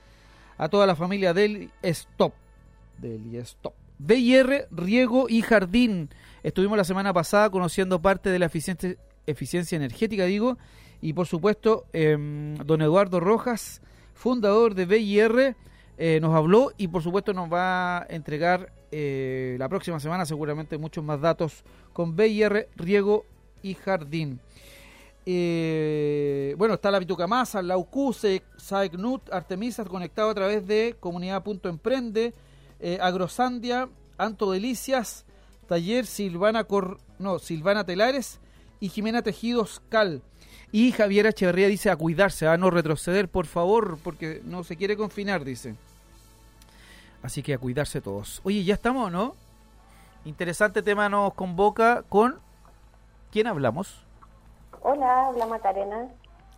a 0.56 0.68
toda 0.68 0.86
la 0.86 0.96
familia 0.96 1.34
Daily 1.34 1.70
Stop. 1.82 2.32
Daily 2.98 3.36
Stop. 3.38 3.74
BIR, 3.98 4.68
Riego 4.70 5.26
y 5.28 5.42
Jardín. 5.42 6.08
Estuvimos 6.42 6.76
la 6.76 6.84
semana 6.84 7.12
pasada 7.12 7.50
conociendo 7.50 8.00
parte 8.00 8.30
de 8.30 8.38
la 8.38 8.46
eficiencia, 8.46 8.96
eficiencia 9.26 9.76
energética, 9.76 10.24
digo, 10.24 10.58
y 11.00 11.12
por 11.12 11.26
supuesto, 11.26 11.86
em, 11.92 12.56
don 12.56 12.80
Eduardo 12.82 13.20
Rojas, 13.20 13.80
fundador 14.14 14.74
de 14.74 14.86
BIR, 14.86 15.56
eh, 15.98 16.18
nos 16.20 16.34
habló 16.34 16.72
y 16.76 16.88
por 16.88 17.02
supuesto 17.02 17.32
nos 17.32 17.52
va 17.52 17.98
a 17.98 18.06
entregar 18.08 18.72
eh, 18.90 19.56
la 19.58 19.68
próxima 19.68 20.00
semana 20.00 20.26
seguramente 20.26 20.78
muchos 20.78 21.04
más 21.04 21.20
datos 21.20 21.64
con 21.92 22.16
BIR, 22.16 22.68
Riego 22.76 23.24
y 23.62 23.74
Jardín. 23.74 24.40
Eh, 25.24 26.54
bueno, 26.58 26.74
está 26.74 26.90
la 26.90 26.98
Vitucamasa, 26.98 27.62
la 27.62 27.76
UCUSE, 27.76 28.42
SAECNUT, 28.56 29.32
Artemisa, 29.32 29.84
conectado 29.84 30.30
a 30.30 30.34
través 30.34 30.66
de 30.66 30.96
comunidad.emprende, 30.98 32.34
Agrosandia, 33.00 33.88
Anto 34.18 34.50
Delicias, 34.50 35.24
Taller 35.68 36.04
Silvana 36.04 36.64
Cor 36.64 36.98
no, 37.22 37.38
Silvana 37.38 37.84
Telares 37.84 38.40
y 38.80 38.88
Jimena 38.88 39.22
Tejidos 39.22 39.80
Cal. 39.88 40.22
Y 40.72 40.92
Javier 40.92 41.26
Echeverría 41.26 41.68
dice 41.68 41.90
a 41.90 41.96
cuidarse, 41.96 42.48
a 42.48 42.56
no 42.56 42.70
retroceder, 42.70 43.28
por 43.28 43.44
favor, 43.44 43.98
porque 44.02 44.40
no 44.44 44.64
se 44.64 44.78
quiere 44.78 44.96
confinar, 44.96 45.44
dice. 45.44 45.76
Así 47.22 47.42
que 47.42 47.52
a 47.52 47.58
cuidarse 47.58 48.00
todos. 48.00 48.40
Oye, 48.42 48.64
ya 48.64 48.72
estamos, 48.74 49.12
¿no? 49.12 49.34
Interesante 50.24 50.82
tema 50.82 51.10
nos 51.10 51.34
convoca 51.34 52.02
con... 52.08 52.40
¿Quién 53.30 53.48
hablamos? 53.48 54.02
Hola, 54.82 55.26
habla 55.26 55.46
Macarena. 55.46 56.08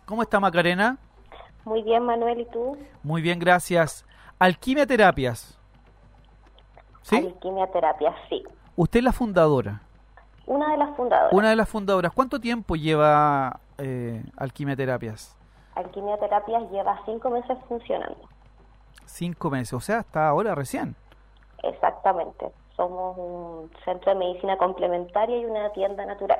¿Cómo 0.05 0.21
está 0.21 0.39
Macarena? 0.39 0.97
Muy 1.65 1.83
bien, 1.83 2.03
Manuel, 2.03 2.39
¿y 2.39 2.45
tú? 2.45 2.77
Muy 3.03 3.21
bien, 3.21 3.37
gracias. 3.37 4.05
Alquimia 4.39 4.85
Terapias. 4.85 5.57
¿Sí? 7.01 7.17
Alquimia 7.17 7.67
Terapia, 7.67 8.15
sí. 8.29 8.43
Usted 8.77 8.99
es 8.99 9.03
la 9.03 9.11
fundadora. 9.11 9.81
Una 10.45 10.71
de 10.71 10.77
las 10.77 10.95
fundadoras. 10.95 11.33
Una 11.33 11.49
de 11.49 11.55
las 11.55 11.67
fundadoras. 11.67 12.13
¿Cuánto 12.13 12.39
tiempo 12.39 12.75
lleva 12.75 13.59
eh, 13.77 14.23
Alquimia 14.37 14.75
Terapias? 14.75 15.35
Alquimia 15.75 16.17
Terapias 16.17 16.63
lleva 16.71 16.99
cinco 17.05 17.29
meses 17.29 17.57
funcionando. 17.67 18.27
Cinco 19.05 19.49
meses, 19.49 19.73
o 19.73 19.79
sea, 19.79 19.99
hasta 19.99 20.27
ahora 20.27 20.55
recién. 20.55 20.95
Exactamente. 21.63 22.47
Somos 22.75 23.17
un 23.17 23.71
centro 23.83 24.13
de 24.13 24.19
medicina 24.19 24.57
complementaria 24.57 25.37
y 25.37 25.45
una 25.45 25.69
tienda 25.71 26.05
natural. 26.05 26.39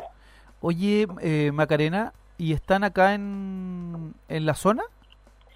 Oye, 0.61 1.07
eh, 1.21 1.51
Macarena, 1.53 2.13
¿y 2.37 2.53
están 2.53 2.83
acá 2.83 3.13
en, 3.13 4.13
en 4.27 4.45
la 4.45 4.53
zona? 4.55 4.83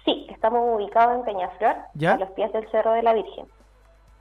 Sí, 0.04 0.26
estamos 0.30 0.62
ubicados 0.76 1.16
en 1.18 1.24
Peñaflor, 1.24 1.76
¿Ya? 1.94 2.14
a 2.14 2.18
los 2.18 2.30
pies 2.30 2.52
del 2.52 2.68
Cerro 2.70 2.92
de 2.92 3.02
la 3.02 3.12
Virgen. 3.12 3.46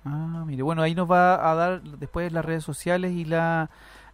Ah, 0.06 0.43
mire, 0.45 0.63
bueno, 0.63 0.82
ahí 0.82 0.95
nos 0.95 1.10
va 1.10 1.50
a 1.52 1.56
dar 1.56 1.82
después 1.82 2.32
las 2.32 2.43
redes 2.45 2.63
sociales 2.63 3.12
y 3.12 3.26
la 3.26 3.69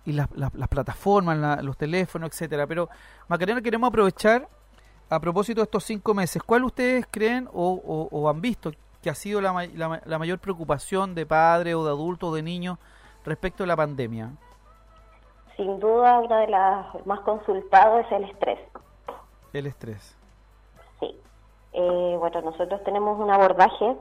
y 0.08 0.12
las, 0.14 0.30
las- 0.36 0.54
las 0.54 0.68
plataformas, 0.70 1.36
la- 1.38 1.64
los 1.64 1.78
teléfonos, 1.78 2.30
etcétera. 2.30 2.68
Pero, 2.68 2.90
Macarena, 3.28 3.62
queremos 3.62 3.88
aprovechar, 3.88 4.48
a 5.10 5.20
propósito 5.20 5.62
de 5.62 5.66
estos 5.66 5.84
cinco 5.84 6.14
meses, 6.14 6.42
¿cuál 6.44 6.64
ustedes 6.64 7.06
creen 7.10 7.48
o, 7.54 7.72
o- 7.86 8.08
o 8.12 8.30
han 8.30 8.42
visto 8.42 8.72
que 9.02 9.10
ha 9.10 9.16
sido 9.16 9.40
la, 9.42 9.68
la 9.76 10.02
la 10.04 10.20
mayor 10.20 10.40
preocupación 10.40 11.14
de 11.14 11.26
padres 11.26 11.76
o 11.76 11.84
de 11.84 11.92
adultos 11.92 12.30
o 12.32 12.34
de 12.36 12.42
niños 12.42 12.78
respecto 13.24 13.64
a 13.64 13.68
la 13.68 13.76
pandemia? 13.76 14.32
Sin 15.56 15.80
duda, 15.80 16.20
una 16.20 16.40
de 16.40 16.48
las 16.48 17.06
más 17.06 17.20
consultadas 17.22 18.06
es 18.08 18.12
el 18.12 18.24
estrés. 18.26 18.60
El 19.54 19.68
estrés. 19.68 20.18
Sí. 21.00 21.16
Eh, 21.74 22.16
bueno, 22.20 22.42
nosotros 22.42 22.84
tenemos 22.84 23.20
un 23.20 23.30
abordaje 23.32 23.96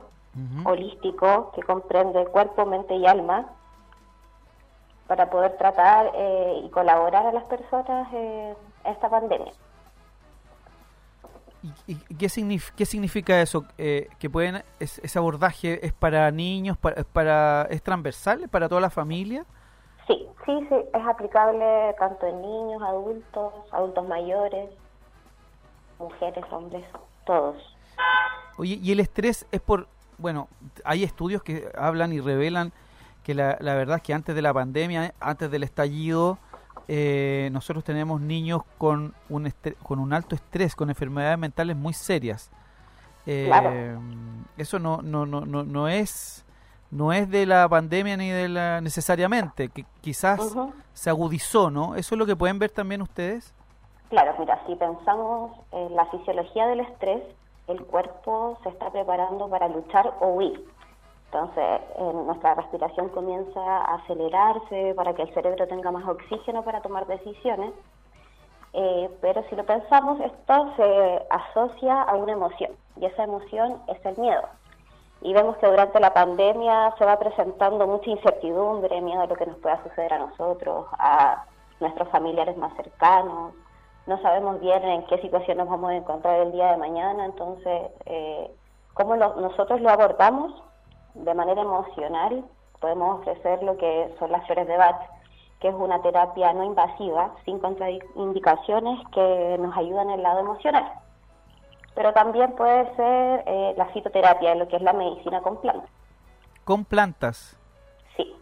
holístico 0.65 1.53
que 1.55 1.63
comprende 1.63 2.25
cuerpo, 2.27 2.67
mente 2.67 2.97
y 2.97 3.07
alma 3.07 3.47
para 5.07 5.31
poder 5.31 5.57
tratar 5.59 6.11
eh, 6.15 6.63
y 6.65 6.69
colaborar 6.71 7.27
a 7.27 7.33
las 7.33 7.45
personas 7.45 8.13
en 8.13 8.57
esta 8.85 9.09
pandemia. 9.09 9.53
¿Y, 11.87 11.93
y 12.09 12.15
qué, 12.17 12.27
signif- 12.27 12.73
qué 12.77 12.85
significa 12.85 13.41
eso? 13.41 13.65
Eh, 13.79 14.09
que 14.19 14.29
pueden 14.29 14.63
es- 14.79 14.99
ese 14.99 15.19
abordaje 15.19 15.85
es 15.87 15.93
para 15.95 16.31
niños, 16.31 16.77
para, 16.77 17.01
es 17.01 17.07
para 17.07 17.63
es 17.71 17.83
transversal, 17.83 18.43
¿Es 18.45 18.51
para 18.51 18.69
toda 18.69 18.81
la 18.83 18.91
familia. 18.91 19.45
Sí, 20.07 20.27
sí, 20.45 20.67
sí, 20.69 20.75
es 20.93 21.07
aplicable 21.07 21.95
tanto 21.99 22.27
en 22.27 22.43
niños, 22.43 22.83
adultos, 22.83 23.55
adultos 23.73 24.07
mayores, 24.07 24.69
mujeres, 25.99 26.45
hombres, 26.51 26.85
todos. 27.25 27.57
Oye, 28.59 28.79
y 28.83 28.93
el 28.93 29.01
estrés 29.01 29.47
es 29.51 29.63
por, 29.63 29.89
bueno, 30.19 30.49
hay 30.85 31.03
estudios 31.03 31.43
que 31.43 31.71
hablan 31.77 32.13
y 32.13 32.21
revelan 32.21 32.73
que 33.23 33.35
la, 33.35 33.57
la 33.61 33.75
verdad 33.75 33.97
es 33.97 34.03
que 34.03 34.13
antes 34.13 34.35
de 34.35 34.43
la 34.43 34.53
pandemia, 34.53 35.15
antes 35.19 35.51
del 35.51 35.63
estallido, 35.63 36.39
eh, 36.89 37.49
nosotros 37.53 37.85
tenemos 37.85 38.21
niños 38.21 38.63
con 38.79 39.15
un, 39.29 39.53
con 39.83 39.99
un 39.99 40.13
alto 40.13 40.35
estrés, 40.35 40.75
con 40.75 40.91
enfermedades 40.91 41.39
mentales 41.39 41.77
muy 41.77 41.93
serias. 41.93 42.51
Eh, 43.27 43.47
Claro. 43.47 44.01
Eso 44.57 44.79
no, 44.79 45.01
no, 45.03 45.27
no, 45.27 45.43
no, 45.47 45.65
no 45.65 45.89
es 45.89 46.45
no 46.91 47.13
es 47.13 47.29
de 47.29 47.45
la 47.45 47.69
pandemia 47.69 48.17
ni 48.17 48.31
de 48.31 48.49
la 48.49 48.81
necesariamente, 48.81 49.69
que 49.69 49.85
quizás 50.01 50.55
se 50.93 51.11
agudizó, 51.11 51.69
¿no? 51.71 51.97
Eso 51.97 52.15
es 52.15 52.19
lo 52.19 52.25
que 52.25 52.37
pueden 52.37 52.61
ver 52.61 52.71
también 52.71 53.03
ustedes. 53.03 53.53
Claro, 54.11 54.33
mira, 54.39 54.61
si 54.67 54.77
pensamos 54.77 55.53
en 55.73 55.97
la 55.97 56.07
fisiología 56.07 56.67
del 56.69 56.81
estrés, 56.81 57.23
el 57.67 57.83
cuerpo 57.85 58.59
se 58.63 58.69
está 58.69 58.91
preparando 58.91 59.49
para 59.49 59.67
luchar 59.69 60.15
o 60.21 60.29
huir. 60.35 60.65
Entonces, 61.35 61.81
nuestra 61.99 62.55
respiración 62.55 63.09
comienza 63.09 63.61
a 63.61 63.97
acelerarse 63.97 64.95
para 64.95 65.15
que 65.15 65.23
el 65.23 65.35
cerebro 65.35 65.67
tenga 65.67 65.91
más 65.91 66.07
oxígeno 66.07 66.63
para 66.63 66.81
tomar 66.81 67.09
decisiones. 67.09 67.73
Eh, 68.73 69.11
pero 69.21 69.43
si 69.51 69.57
lo 69.57 69.65
pensamos, 69.65 70.21
esto 70.21 70.73
se 70.77 71.27
asocia 71.31 72.03
a 72.03 72.15
una 72.15 72.33
emoción 72.35 72.71
y 73.01 73.07
esa 73.07 73.25
emoción 73.25 73.83
es 73.89 74.07
el 74.07 74.17
miedo. 74.17 74.43
Y 75.23 75.33
vemos 75.33 75.57
que 75.57 75.67
durante 75.67 75.99
la 75.99 76.15
pandemia 76.15 76.95
se 76.99 77.05
va 77.05 77.19
presentando 77.19 77.85
mucha 77.85 78.11
incertidumbre, 78.11 79.01
miedo 79.01 79.23
a 79.23 79.27
lo 79.27 79.35
que 79.35 79.47
nos 79.47 79.57
pueda 79.59 79.83
suceder 79.83 80.15
a 80.15 80.19
nosotros, 80.19 80.87
a 80.93 81.47
nuestros 81.81 82.09
familiares 82.11 82.57
más 82.57 82.73
cercanos. 82.77 83.55
No 84.07 84.23
sabemos 84.23 84.61
bien 84.61 84.85
en 84.85 85.05
qué 85.07 85.19
situación 85.19 85.59
nos 85.59 85.69
vamos 85.69 85.91
a 85.91 85.97
encontrar 85.97 86.39
el 86.43 86.53
día 86.53 86.71
de 86.71 86.77
mañana, 86.77 87.25
entonces, 87.25 87.91
eh, 88.07 88.55
¿cómo 88.93 89.17
lo- 89.17 89.35
nosotros 89.35 89.81
lo 89.81 89.91
abordamos? 89.91 90.63
De 91.15 91.35
manera 91.35 91.63
emocional, 91.63 92.45
podemos 92.81 93.21
ofrecer 93.21 93.63
lo 93.63 93.77
que 93.77 94.15
son 94.19 94.31
las 94.33 94.45
flores 94.47 94.67
de 94.67 94.77
Bach, 94.77 95.01
que 95.61 95.69
es 95.69 95.75
una 95.75 96.03
terapia 96.03 96.53
no 96.53 96.65
invasiva, 96.65 97.31
sin 97.45 97.59
contraindicaciones, 97.59 99.01
que 99.13 99.57
nos 99.59 99.77
ayudan 99.77 100.11
en 100.11 100.17
el 100.17 100.23
lado 100.23 100.41
emocional. 100.41 100.93
Pero 101.95 102.13
también 102.13 102.53
puede 102.53 102.95
ser 102.97 103.45
eh, 103.47 103.75
la 103.77 103.87
fitoterapia, 103.87 104.55
lo 104.57 104.69
que 104.69 104.77
es 104.77 104.83
la 104.83 104.93
medicina 104.93 105.41
con 105.41 105.61
plantas. 105.61 105.89
Con 106.65 106.85
plantas. 106.85 107.57
Sí. 108.17 108.37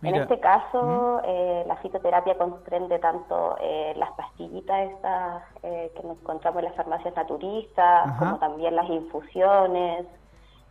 Mira, 0.00 0.16
En 0.16 0.22
este 0.22 0.40
caso, 0.40 1.20
eh, 1.24 1.64
la 1.66 1.76
fitoterapia 1.76 2.38
comprende 2.38 2.98
tanto 2.98 3.56
eh, 3.60 3.92
las 3.96 4.12
pastillitas 4.12 4.90
estas 4.90 5.42
eh, 5.62 5.92
que 5.96 6.02
nos 6.02 6.18
encontramos 6.18 6.60
en 6.62 6.68
las 6.68 6.76
farmacias 6.76 7.14
naturistas, 7.14 8.06
Ajá. 8.06 8.18
como 8.18 8.38
también 8.38 8.76
las 8.76 8.88
infusiones, 8.88 10.06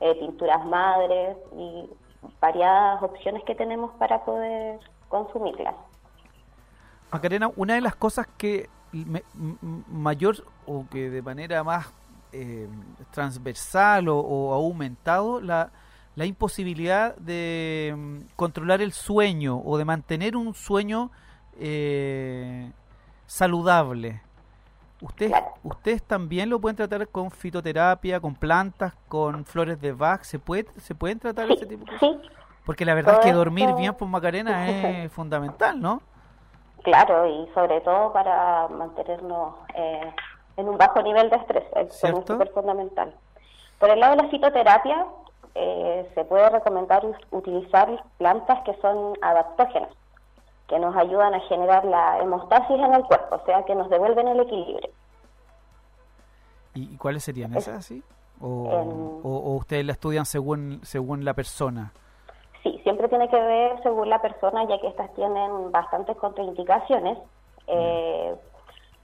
eh, 0.02 0.16
tinturas 0.20 0.66
madres 0.66 1.38
y 1.58 1.90
variadas 2.40 3.02
opciones 3.04 3.44
que 3.46 3.56
tenemos 3.56 3.92
para 3.98 4.24
poder 4.26 4.80
consumirlas. 5.10 5.76
Macarena, 7.12 7.50
una 7.56 7.76
de 7.76 7.82
las 7.82 7.96
cosas 7.96 8.28
que 8.38 8.70
me- 8.92 9.24
mayor 9.88 10.36
o 10.66 10.86
que 10.90 11.10
de 11.10 11.22
manera 11.22 11.64
más 11.64 11.92
eh, 12.34 12.68
transversal 13.12 14.08
o, 14.08 14.18
o 14.20 14.54
aumentado 14.54 15.42
la, 15.42 15.72
la 16.16 16.26
imposibilidad 16.26 17.16
de 17.18 17.94
mm, 17.98 18.18
controlar 18.36 18.82
el 18.82 18.94
sueño 18.94 19.62
o 19.66 19.78
de 19.78 19.86
mantener 19.86 20.36
un 20.38 20.54
sueño 20.54 21.12
eh, 21.60 22.72
saludable. 23.26 24.22
¿Ustedes, 25.02 25.34
¿Ustedes 25.64 26.04
también 26.04 26.50
lo 26.50 26.60
pueden 26.60 26.76
tratar 26.76 27.08
con 27.08 27.32
fitoterapia, 27.32 28.20
con 28.20 28.36
plantas, 28.36 28.94
con 29.08 29.46
flores 29.46 29.80
de 29.82 29.92
Bach? 29.94 30.24
¿Se, 30.24 30.38
puede, 30.40 30.68
¿se 30.80 30.94
pueden 30.96 31.20
tratar 31.20 31.50
ese 31.52 31.66
tipo 31.66 31.86
de 31.86 31.92
cosas? 31.98 32.00
Sí, 32.00 32.22
Porque 32.66 32.86
la 32.86 32.94
verdad 32.94 33.16
es 33.16 33.20
que 33.22 33.34
dormir 33.34 33.70
esto- 33.70 33.78
bien 33.80 33.94
por 33.96 34.08
Macarena 34.08 34.68
es 35.04 35.12
fundamental, 35.12 35.80
¿no? 35.82 36.02
claro, 36.84 37.28
y 37.28 37.48
sobre 37.54 37.80
todo 37.82 38.12
para 38.12 38.68
mantenernos 38.70 39.54
eh, 39.76 40.14
en 40.58 40.68
un 40.68 40.78
bajo 40.80 41.00
nivel 41.04 41.30
de 41.30 41.36
estrés, 41.36 41.64
es 41.76 41.96
súper 41.96 42.50
fundamental. 42.54 43.14
Por 43.80 43.90
el 43.92 44.00
lado 44.00 44.16
de 44.16 44.24
la 44.24 44.30
fitoterapia, 44.30 45.06
eh, 45.54 46.10
se 46.16 46.26
puede 46.26 46.50
recomendar 46.50 47.04
utilizar 47.30 48.04
plantas 48.18 48.62
que 48.66 48.74
son 48.82 49.14
adaptógenas, 49.22 49.92
que 50.72 50.80
nos 50.80 50.96
ayudan 50.96 51.34
a 51.34 51.40
generar 51.42 51.84
la 51.84 52.18
hemostasis 52.20 52.80
en 52.80 52.94
el 52.96 53.04
cuerpo, 53.04 53.36
o 53.36 53.46
sea, 53.46 53.62
que 53.66 53.76
nos 53.76 53.90
devuelven 53.90 54.26
el 54.30 54.40
equilibrio. 54.40 54.90
¿Y, 56.74 56.96
cuáles 56.98 57.26
serían 57.26 57.54
esas, 57.56 57.86
sí? 57.86 58.02
¿O, 58.40 58.48
o- 58.48 59.38
o 59.52 59.56
ustedes 59.58 59.86
la 59.86 59.92
estudian 59.92 60.26
según, 60.26 60.80
según 60.84 61.26
la 61.26 61.34
persona? 61.34 61.92
Sí, 62.64 62.80
siempre 62.84 63.10
tiene 63.10 63.28
que 63.30 63.40
ver 63.40 63.84
según 63.84 64.10
la 64.10 64.22
persona, 64.22 64.64
ya 64.64 64.80
que 64.80 64.88
estas 64.88 65.14
tienen 65.14 65.72
bastantes 65.72 66.16
contraindicaciones. 66.16 67.18
Eh, 67.68 68.34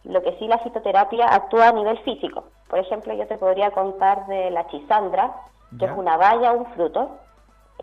lo 0.06 0.22
que 0.24 0.38
sí 0.40 0.48
la 0.48 0.60
fitoterapia 0.60 1.28
actúa 1.28 1.68
a 1.68 1.72
nivel 1.74 1.98
físico. 2.00 2.46
Por 2.70 2.80
ejemplo, 2.80 3.14
yo 3.14 3.28
te 3.28 3.38
podría 3.38 3.72
contar 3.72 4.26
de 4.28 4.52
la 4.52 4.66
chisandra, 4.68 5.36
que 5.72 5.86
Ya. 5.86 5.92
es 5.92 5.98
una 5.98 6.16
o 6.18 6.54
un 6.60 6.66
fruto, 6.68 7.10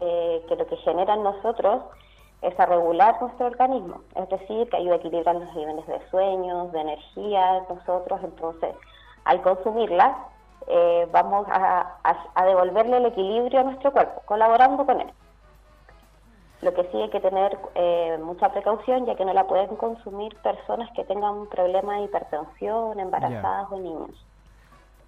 eh, 0.01 0.43
que 0.49 0.57
lo 0.57 0.66
que 0.66 0.76
genera 0.78 1.14
en 1.14 1.22
nosotros 1.22 1.82
es 2.45 2.59
a 2.61 2.66
regular 2.66 3.20
nuestro 3.20 3.47
organismo. 3.47 4.01
Es 4.14 4.28
decir, 4.28 4.68
que 4.68 4.76
ayuda 4.76 4.95
a 4.95 4.99
equilibrar 4.99 5.34
los 5.36 5.55
niveles 5.55 5.86
de 5.86 6.01
sueños, 6.11 6.72
de 6.72 6.80
energía 6.80 7.59
en 7.59 7.64
nosotros. 7.76 8.20
Entonces, 8.22 8.74
al 9.24 9.42
consumirla, 9.42 10.16
eh, 10.66 11.09
vamos 11.12 11.47
a, 11.51 11.99
a- 12.05 12.26
a 12.34 12.45
devolverle 12.45 12.97
el 12.99 13.07
equilibrio 13.07 13.61
a 13.61 13.64
nuestro 13.64 13.92
cuerpo, 13.92 14.22
colaborando 14.26 14.84
con 14.86 15.01
él. 15.01 15.11
Lo 16.62 16.72
que 16.72 16.84
sí 16.84 16.97
hay 16.97 17.11
que 17.11 17.20
tener 17.20 17.59
eh, 17.74 18.18
mucha 18.22 18.49
precaución, 18.51 19.05
ya 19.05 19.14
que 19.16 19.24
no 19.24 19.34
la 19.34 19.47
pueden 19.47 19.76
consumir 19.76 20.34
personas 20.36 20.90
que 20.92 21.05
tengan 21.05 21.34
un 21.34 21.47
problema 21.49 21.97
de 21.99 22.05
hipertensión, 22.05 22.99
embarazadas 22.99 23.66
o 23.70 23.76
niños. 23.78 24.26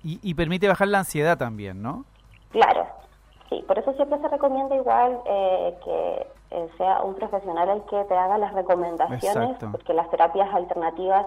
Y, 0.03 0.21
y 0.23 0.35
permite 0.35 0.69
bajar 0.69 0.89
la 0.89 0.99
ansiedad 0.99 1.39
también, 1.39 1.81
¿no? 1.83 2.05
Claro, 2.51 2.87
sí, 3.49 3.65
por 3.67 3.79
eso 3.79 3.93
siempre 3.95 4.19
se 4.21 4.29
recomienda 4.29 4.77
igual 4.77 5.19
eh, 5.25 5.75
que 5.85 6.27
eh, 6.51 6.69
sea 6.79 7.03
un 7.03 7.15
profesional 7.15 7.69
el 7.69 7.83
que 7.85 8.05
te 8.05 8.15
haga 8.17 8.39
las 8.39 8.53
recomendaciones, 8.55 9.25
Exacto. 9.25 9.69
porque 9.73 9.95
las 9.95 10.09
terapias 10.11 10.53
alternativas, 10.55 11.27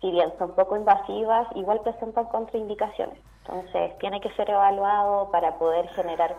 si 0.00 0.10
bien 0.10 0.32
son 0.38 0.52
poco 0.54 0.76
invasivas, 0.76 1.46
igual 1.54 1.80
presentan 1.80 2.24
contraindicaciones. 2.26 3.18
Entonces, 3.46 3.96
tiene 3.98 4.20
que 4.20 4.30
ser 4.32 4.50
evaluado 4.50 5.30
para 5.30 5.56
poder 5.58 5.88
generar 5.90 6.34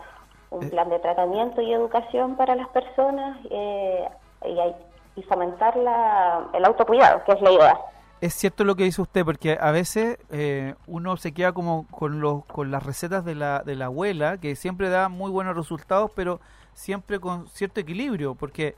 un 0.49 0.63
Eh. 0.65 0.69
plan 0.69 0.89
de 0.89 0.99
tratamiento 0.99 1.61
y 1.61 1.73
educación 1.73 2.36
para 2.36 2.55
las 2.55 2.67
personas 2.69 3.38
eh, 3.49 4.07
y, 4.45 4.59
hay- 4.59 4.75
y 5.15 5.23
fomentar 5.23 5.75
la, 5.78 6.47
el 6.53 6.63
autocuidado, 6.65 7.23
que 7.25 7.32
es 7.34 7.41
la 7.41 7.51
idea. 7.51 7.78
Es 8.19 8.34
cierto 8.34 8.63
lo 8.63 8.75
que 8.75 8.84
dice 8.84 9.01
usted, 9.01 9.23
porque 9.25 9.57
a 9.61 9.71
veces 9.71 10.17
eh, 10.32 10.73
uno 10.88 11.17
se 11.17 11.34
queda 11.34 11.51
como 11.53 11.86
con, 11.91 12.19
los, 12.19 12.45
con 12.45 12.71
las 12.71 12.84
recetas 12.86 13.23
de 13.25 13.36
la, 13.36 13.59
de 13.59 13.75
la 13.75 13.86
abuela, 13.86 14.38
que 14.39 14.55
siempre 14.55 14.89
da 14.89 15.07
muy 15.07 15.30
buenos 15.32 15.55
resultados, 15.55 16.11
pero 16.15 16.39
siempre 16.78 17.19
con 17.19 17.47
cierto 17.47 17.80
equilibrio, 17.80 18.36
porque, 18.36 18.75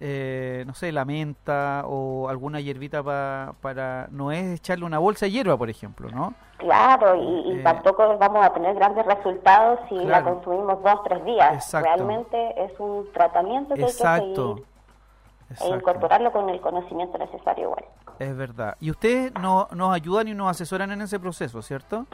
eh, 0.00 0.64
no 0.66 0.74
sé, 0.74 0.90
la 0.90 1.04
menta 1.04 1.84
o 1.86 2.28
alguna 2.28 2.60
hierbita 2.60 3.02
pa- 3.02 3.54
para... 3.62 4.08
No 4.10 4.32
es 4.32 4.58
echarle 4.58 4.84
una 4.84 4.98
bolsa 4.98 5.26
de 5.26 5.30
hierba, 5.30 5.56
por 5.56 5.70
ejemplo, 5.70 6.10
¿no? 6.10 6.34
Claro, 6.58 7.14
y, 7.14 7.52
y 7.52 7.60
Eh, 7.60 7.62
tampoco 7.62 8.18
vamos 8.18 8.44
a 8.44 8.52
tener 8.52 8.74
grandes 8.74 9.06
resultados 9.06 9.78
si 9.88 9.94
la 9.94 10.24
consumimos 10.24 10.82
dos, 10.82 11.02
tres 11.04 11.24
días. 11.24 11.54
Exacto. 11.54 11.86
Realmente 11.86 12.64
es 12.64 12.72
un 12.80 13.10
tratamiento 13.12 13.74
que 13.74 13.80
hay 13.82 13.86
que 13.86 13.92
Exacto. 13.92 14.56
e 14.58 15.52
Exacto. 15.52 15.76
incorporarlo 15.76 16.32
con 16.32 16.48
el 16.50 16.60
conocimiento 16.60 17.16
necesario 17.18 17.64
igual. 17.66 17.84
Es 18.18 18.36
verdad. 18.36 18.76
Y 18.80 18.90
ustedes 18.90 19.32
no, 19.40 19.68
nos 19.72 19.94
ayudan 19.94 20.26
y 20.28 20.34
nos 20.34 20.50
asesoran 20.50 20.90
en 20.90 21.02
ese 21.02 21.20
proceso, 21.20 21.62
¿cierto? 21.62 22.06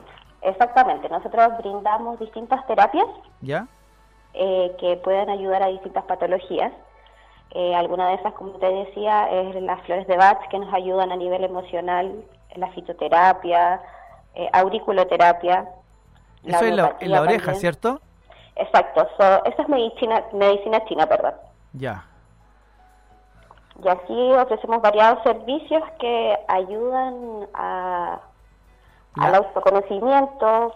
Exactamente, 0.42 1.08
nosotros 1.08 1.56
brindamos 1.58 2.18
distintas 2.18 2.66
terapias 2.66 3.06
¿Ya? 3.40 3.66
Eh, 4.34 4.74
que 4.78 4.96
pueden 4.98 5.30
ayudar 5.30 5.62
a 5.62 5.66
distintas 5.68 6.04
patologías. 6.04 6.72
Eh, 7.54 7.74
alguna 7.74 8.08
de 8.08 8.14
esas, 8.14 8.32
como 8.32 8.52
te 8.52 8.66
decía, 8.66 9.30
es 9.30 9.54
las 9.62 9.80
flores 9.82 10.06
de 10.06 10.16
Bach 10.16 10.48
que 10.48 10.58
nos 10.58 10.72
ayudan 10.72 11.12
a 11.12 11.16
nivel 11.16 11.44
emocional, 11.44 12.24
la 12.54 12.68
fitoterapia, 12.68 13.82
eh, 14.34 14.48
auriculoterapia. 14.52 15.68
Eso 16.44 16.64
es 16.64 16.74
la, 16.74 16.96
en 17.00 17.12
la 17.12 17.20
oreja, 17.20 17.38
también. 17.46 17.60
¿cierto? 17.60 18.00
Exacto, 18.56 19.06
so- 19.18 19.44
esa 19.44 19.62
es 19.62 19.68
medicina, 19.68 20.24
medicina 20.32 20.84
china, 20.86 21.06
perdón. 21.06 21.34
Ya. 21.74 22.04
Y 23.82 23.88
así 23.88 24.32
ofrecemos 24.32 24.80
variados 24.80 25.22
servicios 25.22 25.82
que 25.98 26.38
ayudan 26.48 27.48
a, 27.54 28.20
al 29.16 29.34
autoconocimiento, 29.34 30.74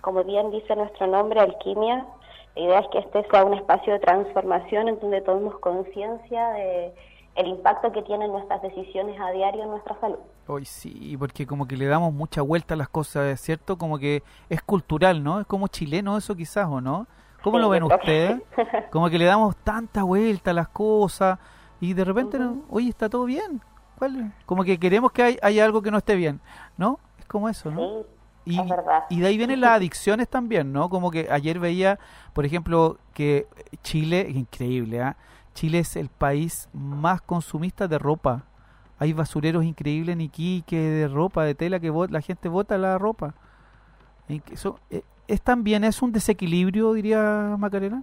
como 0.00 0.24
bien 0.24 0.50
dice 0.50 0.74
nuestro 0.76 1.06
nombre, 1.06 1.40
alquimia. 1.40 2.06
La 2.54 2.62
idea 2.62 2.78
es 2.80 2.88
que 2.88 2.98
este 2.98 3.26
sea 3.30 3.44
un 3.44 3.54
espacio 3.54 3.94
de 3.94 3.98
transformación 4.00 4.88
en 4.88 5.00
donde 5.00 5.20
tomemos 5.22 5.58
conciencia 5.60 6.48
de 6.50 6.94
el 7.34 7.46
impacto 7.46 7.92
que 7.92 8.02
tienen 8.02 8.30
nuestras 8.30 8.60
decisiones 8.60 9.18
a 9.20 9.30
diario 9.30 9.62
en 9.62 9.70
nuestra 9.70 9.98
salud. 10.00 10.18
Hoy 10.46 10.64
sí, 10.66 11.16
porque 11.18 11.46
como 11.46 11.66
que 11.66 11.76
le 11.76 11.86
damos 11.86 12.12
mucha 12.12 12.42
vuelta 12.42 12.74
a 12.74 12.76
las 12.76 12.88
cosas, 12.88 13.24
¿es 13.26 13.40
cierto? 13.40 13.78
Como 13.78 13.98
que 13.98 14.22
es 14.50 14.60
cultural, 14.62 15.22
¿no? 15.22 15.40
Es 15.40 15.46
como 15.46 15.68
chileno 15.68 16.18
eso 16.18 16.34
quizás, 16.34 16.68
¿o 16.68 16.80
no? 16.80 17.06
¿Cómo 17.42 17.56
Sí, 17.56 17.62
lo 17.62 17.68
ven 17.70 17.82
ustedes? 17.84 18.42
Como 18.90 19.08
que 19.08 19.18
le 19.18 19.24
damos 19.24 19.56
tanta 19.56 20.02
vuelta 20.02 20.50
a 20.50 20.54
las 20.54 20.68
cosas 20.68 21.38
y 21.80 21.94
de 21.94 22.04
repente, 22.04 22.38
no, 22.38 22.62
oye, 22.68 22.88
está 22.88 23.08
todo 23.08 23.24
bien. 23.24 23.62
¿Cuál? 23.98 24.32
Como 24.46 24.62
que 24.62 24.78
queremos 24.78 25.10
que 25.12 25.22
hay, 25.22 25.38
haya 25.42 25.64
algo 25.64 25.80
que 25.80 25.90
no 25.90 25.98
esté 25.98 26.16
bien, 26.16 26.40
¿no? 26.76 26.98
Es 27.18 27.24
como 27.26 27.48
eso, 27.48 27.70
¿no? 27.70 27.80
Sí, 27.80 28.06
Y, 28.44 28.58
es 28.60 28.68
verdad. 28.68 29.04
y 29.08 29.20
de 29.20 29.26
ahí 29.28 29.36
vienen 29.36 29.60
las 29.60 29.70
adicciones 29.76 30.28
también, 30.28 30.72
¿no? 30.72 30.88
Como 30.88 31.10
que 31.10 31.28
ayer 31.30 31.58
veía, 31.58 31.98
por 32.32 32.44
ejemplo, 32.44 32.98
que 33.14 33.46
Chile, 33.82 34.26
increíble, 34.28 35.00
¿ah? 35.00 35.16
Chile 35.54 35.80
es 35.80 35.96
el 35.96 36.08
país 36.08 36.68
más 36.72 37.20
consumista 37.20 37.86
de 37.88 37.98
ropa. 37.98 38.44
Hay 38.98 39.12
basureros 39.12 39.64
increíbles 39.64 40.12
en 40.14 40.20
Iquique 40.22 40.76
de 40.76 41.08
ropa, 41.08 41.44
de 41.44 41.54
tela, 41.54 41.78
que 41.80 41.92
la 42.10 42.20
gente 42.20 42.48
bota 42.48 42.78
la 42.78 42.98
ropa. 42.98 43.34
Eso, 44.50 44.78
eh, 44.90 45.02
es 45.28 45.42
también, 45.42 45.84
es 45.84 46.00
un 46.02 46.12
desequilibrio, 46.12 46.92
diría 46.94 47.54
Macarena. 47.58 48.02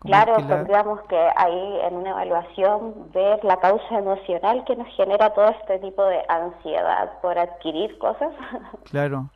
Claro, 0.00 0.34
que 0.34 0.42
la- 0.42 0.56
tendríamos 0.56 1.00
que 1.02 1.16
ahí 1.36 1.78
en 1.84 1.94
una 1.94 2.10
evaluación 2.10 3.10
ver 3.14 3.42
la 3.44 3.56
causa 3.58 3.98
emocional 3.98 4.64
que 4.66 4.74
nos 4.74 4.88
genera 4.96 5.32
todo 5.32 5.48
este 5.48 5.78
tipo 5.78 6.04
de 6.04 6.20
ansiedad 6.28 7.20
por 7.22 7.38
adquirir 7.38 7.96
cosas. 7.98 8.32
Claro. 8.90 9.30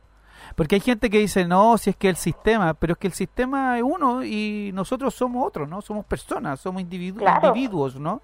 Porque 0.57 0.73
hay 0.73 0.81
gente 0.81 1.11
que 1.11 1.19
dice, 1.19 1.45
no, 1.45 1.77
si 1.77 1.91
es 1.91 1.95
que 1.95 2.09
el 2.09 2.15
sistema, 2.15 2.73
pero 2.73 2.93
es 2.93 2.97
que 2.97 3.05
el 3.05 3.13
sistema 3.13 3.77
es 3.77 3.83
uno 3.83 4.23
y 4.23 4.71
nosotros 4.73 5.13
somos 5.13 5.45
otros, 5.45 5.69
¿no? 5.69 5.83
Somos 5.83 6.03
personas, 6.03 6.59
somos 6.59 6.81
individu- 6.81 7.19
Claro. 7.19 7.49
individuos, 7.49 7.95
¿no? 7.95 8.23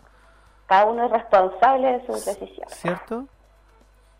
Cada 0.65 0.85
uno 0.85 1.05
es 1.05 1.11
responsable 1.11 1.99
de 1.99 2.05
sus 2.07 2.25
decisiones. 2.25 2.73
¿Cierto? 2.73 3.27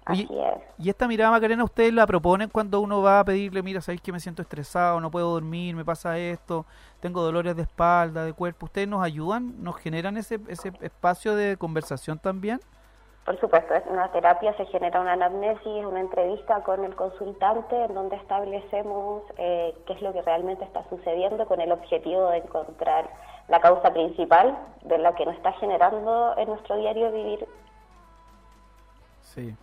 Así 0.05 0.28
es. 0.30 0.61
y 0.78 0.89
esta 0.89 1.07
mirada 1.07 1.32
Macarena, 1.32 1.64
¿ustedes 1.64 1.91
la 1.93 2.05
proponen 2.05 2.49
cuando 2.49 2.82
uno 2.82 3.01
va 3.01 3.22
a 3.22 3.24
pedirle, 3.24 3.64
mira, 3.64 3.82
sabéis 3.82 4.01
que 4.01 4.11
me 4.11 4.20
siento 4.20 4.41
estresado, 4.43 4.99
no 4.99 5.09
puedo 5.09 5.32
dormir, 5.32 5.76
me 5.76 5.84
pasa 5.86 6.18
esto, 6.20 6.66
tengo 6.99 7.24
dolores 7.24 7.55
de 7.55 7.64
espalda, 7.64 8.26
de 8.26 8.34
cuerpo? 8.34 8.66
¿Ustedes 8.68 8.88
nos 8.88 9.01
ayudan, 9.01 9.64
nos 9.64 9.78
generan 9.78 10.18
ese, 10.18 10.39
ese 10.49 10.72
espacio 10.82 11.36
de 11.36 11.57
conversación 11.57 12.20
también? 12.20 12.59
Por 13.26 13.40
supuesto, 13.40 13.74
en 13.74 13.84
una 13.94 14.12
terapia 14.12 14.54
se 14.58 14.66
genera 14.66 15.00
una 15.00 15.14
anamnesis, 15.14 15.86
una 15.86 16.02
entrevista 16.02 16.62
con 16.64 16.84
el 16.84 16.94
consultante 16.96 17.86
en 17.86 17.94
donde 17.94 18.18
establecemos 18.18 19.24
eh, 19.38 19.74
qué 19.88 19.94
es 19.94 20.02
lo 20.02 20.12
que 20.12 20.22
realmente 20.22 20.66
está 20.66 20.84
sucediendo 20.90 21.46
con 21.46 21.62
el 21.62 21.72
objetivo 21.72 22.30
de 22.32 22.40
encontrar 22.40 23.10
la 23.48 23.62
causa 23.62 23.94
principal 23.94 24.58
de 24.84 24.98
la 24.98 25.16
que 25.16 25.26
nos 25.26 25.36
está 25.36 25.54
generando 25.54 26.36
en 26.38 26.50
nuestro 26.50 26.76
diario 26.76 27.12
vivir. 27.14 27.48
Sí. 29.22 29.56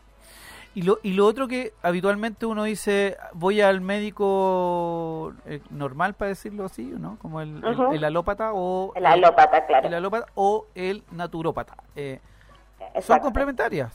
Y 0.75 0.83
lo, 0.83 0.99
y 1.03 1.13
lo 1.13 1.27
otro 1.27 1.47
que 1.49 1.73
habitualmente 1.83 2.47
uno 2.47 2.63
dice, 2.65 3.17
voy 3.35 3.61
al 3.61 3.81
médico 3.83 5.33
eh, 5.45 5.61
normal, 5.71 6.15
para 6.15 6.31
decirlo 6.31 6.65
así, 6.65 6.85
¿no? 6.97 7.19
Como 7.21 7.41
el, 7.41 7.63
el- 7.63 7.75
Ujú. 7.79 7.93
el 7.93 8.05
alópata 8.05 8.53
o... 8.55 8.93
El 8.95 9.05
alópata, 9.05 9.67
claro. 9.67 9.87
El 9.89 9.95
alópata 9.95 10.27
o 10.35 10.67
el 10.75 11.03
naturópata. 11.11 11.75
Eh, 11.97 12.21
son 13.01 13.19
complementarias. 13.21 13.93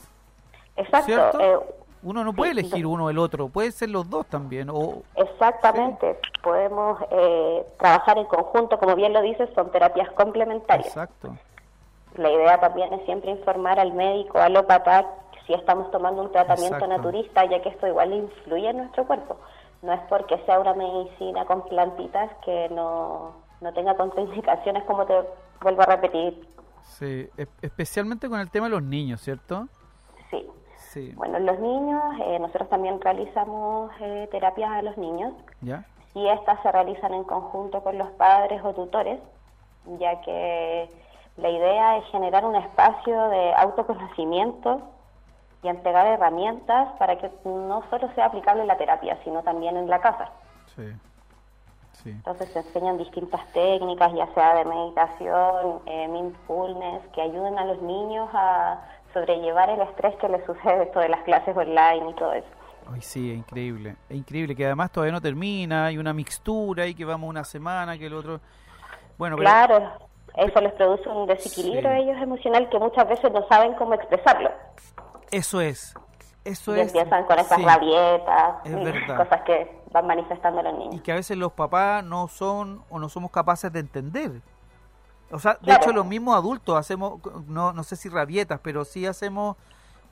Exacto. 0.76 1.06
¿Cierto? 1.06 1.40
eh, 1.40 1.58
Uno 2.04 2.24
no 2.24 2.34
puede 2.34 2.52
elegir 2.52 2.86
uno 2.86 3.06
o 3.06 3.10
el 3.10 3.18
otro, 3.18 3.48
puede 3.50 3.72
ser 3.72 3.90
los 3.90 4.10
dos 4.10 4.26
también. 4.28 4.70
O, 4.70 5.02
Exactamente, 5.16 6.20
podemos 6.44 7.00
eh, 7.12 7.66
trabajar 7.80 8.18
en 8.18 8.26
conjunto, 8.26 8.78
como 8.78 8.96
bien 8.96 9.14
lo 9.14 9.22
dices, 9.22 9.50
son 9.56 9.72
terapias 9.72 10.12
complementarias. 10.12 10.88
exacto. 10.88 11.36
La 12.18 12.30
idea 12.32 12.60
también 12.60 12.94
es 12.94 13.04
siempre 13.06 13.32
informar 13.32 13.80
al 13.80 13.92
médico, 13.94 14.38
al 14.38 14.56
alópata, 14.56 15.06
si 15.46 15.54
estamos 15.54 15.92
tomando 15.92 16.22
un 16.22 16.32
tratamiento 16.32 16.76
Exacto. 16.78 16.96
naturista, 16.96 17.46
ya 17.46 17.62
que 17.62 17.70
esto 17.70 17.88
igual 17.88 18.14
influye 18.14 18.70
en 18.70 18.78
nuestro 18.78 19.06
cuerpo. 19.06 19.38
No 19.82 19.92
es 19.94 20.02
porque 20.10 20.38
sea 20.46 20.60
una 20.60 20.74
medicina 20.74 21.46
con 21.46 21.64
plantitas 21.64 22.32
que 22.46 22.70
no, 22.70 23.34
no 23.62 23.74
tenga 23.74 23.96
contraindicaciones, 23.96 24.84
como 24.86 25.06
te 25.06 25.14
vuelvo 25.62 25.82
a 25.82 25.86
repetir. 25.86 26.48
Sí, 26.86 27.30
especialmente 27.62 28.30
con 28.30 28.40
el 28.40 28.50
tema 28.50 28.68
de 28.68 28.72
los 28.72 28.84
niños, 28.84 29.22
¿cierto? 29.22 29.68
Sí. 30.30 30.48
Sí. 30.78 31.14
Bueno, 31.16 31.40
los 31.40 31.60
niños, 31.60 32.02
eh, 32.22 32.40
nosotros 32.40 32.70
también 32.70 33.02
realizamos 33.02 33.92
eh, 34.00 34.30
terapias 34.32 34.72
a 34.72 34.82
los 34.82 34.98
niños 34.98 35.34
¿Ya? 35.62 35.86
y 36.14 36.28
estas 36.30 36.62
se 36.62 36.72
realizan 36.72 37.14
en 37.14 37.26
conjunto 37.26 37.84
con 37.84 37.98
los 37.98 38.10
padres 38.12 38.62
o 38.64 38.74
tutores, 38.74 39.20
ya 40.00 40.22
que 40.22 40.90
la 41.38 41.50
idea 41.50 41.98
es 41.98 42.06
generar 42.12 42.46
un 42.46 42.56
espacio 42.56 43.28
de 43.30 43.54
autoconocimiento 43.56 44.82
y 45.64 45.68
entregar 45.68 46.08
herramientas 46.08 46.94
para 46.98 47.18
que 47.18 47.30
no 47.44 47.84
solo 47.90 48.10
sea 48.14 48.28
aplicable 48.28 48.66
la 48.66 48.78
terapia, 48.78 49.18
sino 49.24 49.44
también 49.44 49.76
en 49.76 49.90
la 49.90 50.00
casa. 50.00 50.30
Sí. 50.76 50.94
Sí. 52.06 52.12
Entonces 52.12 52.50
se 52.52 52.60
enseñan 52.60 52.98
distintas 53.00 53.42
técnicas, 53.52 54.14
ya 54.14 54.32
sea 54.36 54.54
de 54.56 54.66
meditación, 54.66 55.82
eh, 55.88 56.08
mindfulness, 56.08 57.02
que 57.16 57.22
ayuden 57.22 57.58
a 57.58 57.66
los 57.66 57.82
niños 57.82 58.30
a 58.32 58.80
sobrellevar 59.12 59.72
el 59.72 59.82
estrés 59.82 60.16
que 60.18 60.30
les 60.30 60.46
sucede 60.46 60.84
esto 60.84 61.00
de 61.00 61.10
las 61.10 61.24
clases 61.24 61.58
online 61.58 62.12
y 62.12 62.14
todo 62.14 62.32
eso. 62.34 62.48
Ay, 62.94 63.02
sí, 63.02 63.32
es 63.32 63.38
increíble. 63.40 63.96
Es 64.08 64.18
increíble 64.18 64.56
que 64.56 64.66
además 64.68 64.92
todavía 64.92 65.14
no 65.14 65.22
termina, 65.22 65.88
hay 65.88 65.98
una 65.98 66.14
mixtura 66.14 66.86
y 66.86 66.94
que 66.94 67.04
vamos 67.06 67.28
una 67.28 67.44
semana, 67.44 67.98
que 67.98 68.06
el 68.06 68.14
otro... 68.14 68.40
Bueno, 69.18 69.36
pero 69.38 69.50
Claro, 69.50 69.92
eso 70.38 70.62
les 70.62 70.74
produce 70.74 71.10
un 71.10 71.26
desequilibrio 71.26 71.82
Sí. 71.82 71.88
a 71.88 71.98
ellos 71.98 72.18
emocional 72.22 72.70
que 72.70 72.78
muchas 72.78 73.10
veces 73.10 73.32
no 73.32 73.48
saben 73.48 73.74
cómo 73.74 73.96
expresarlo. 73.96 74.52
eso 75.32 75.60
es. 75.60 75.96
Eso 76.46 76.76
y 76.76 76.80
es. 76.80 76.88
empiezan 76.96 77.26
con 77.26 77.38
esas 77.40 77.58
sí. 77.58 77.66
rabietas 77.66 78.56
Es 78.66 78.72
y 78.72 79.08
cosas 79.08 79.42
que 79.42 79.82
van 79.92 80.08
manifestando 80.08 80.62
los 80.62 80.74
Y 80.74 80.78
niños. 80.78 81.02
que 81.02 81.12
a 81.12 81.16
veces 81.16 81.36
los 81.38 81.52
papás 81.52 82.04
no 82.04 82.28
son 82.30 82.84
o 82.90 83.00
no 83.00 83.10
somos 83.10 83.32
capaces 83.32 83.74
de 83.74 83.80
entender. 83.80 84.42
O 85.32 85.40
sea, 85.40 85.54
de 85.56 85.60
Claro. 85.66 85.82
hecho 85.82 85.92
los 85.92 86.06
mismos 86.06 86.36
adultos 86.36 86.78
hacemos, 86.78 87.20
no, 87.48 87.74
no 87.74 87.84
sé 87.84 87.96
si 87.96 88.10
rabietas, 88.10 88.60
pero 88.62 88.86
sí 88.86 89.06
hacemos 89.06 89.58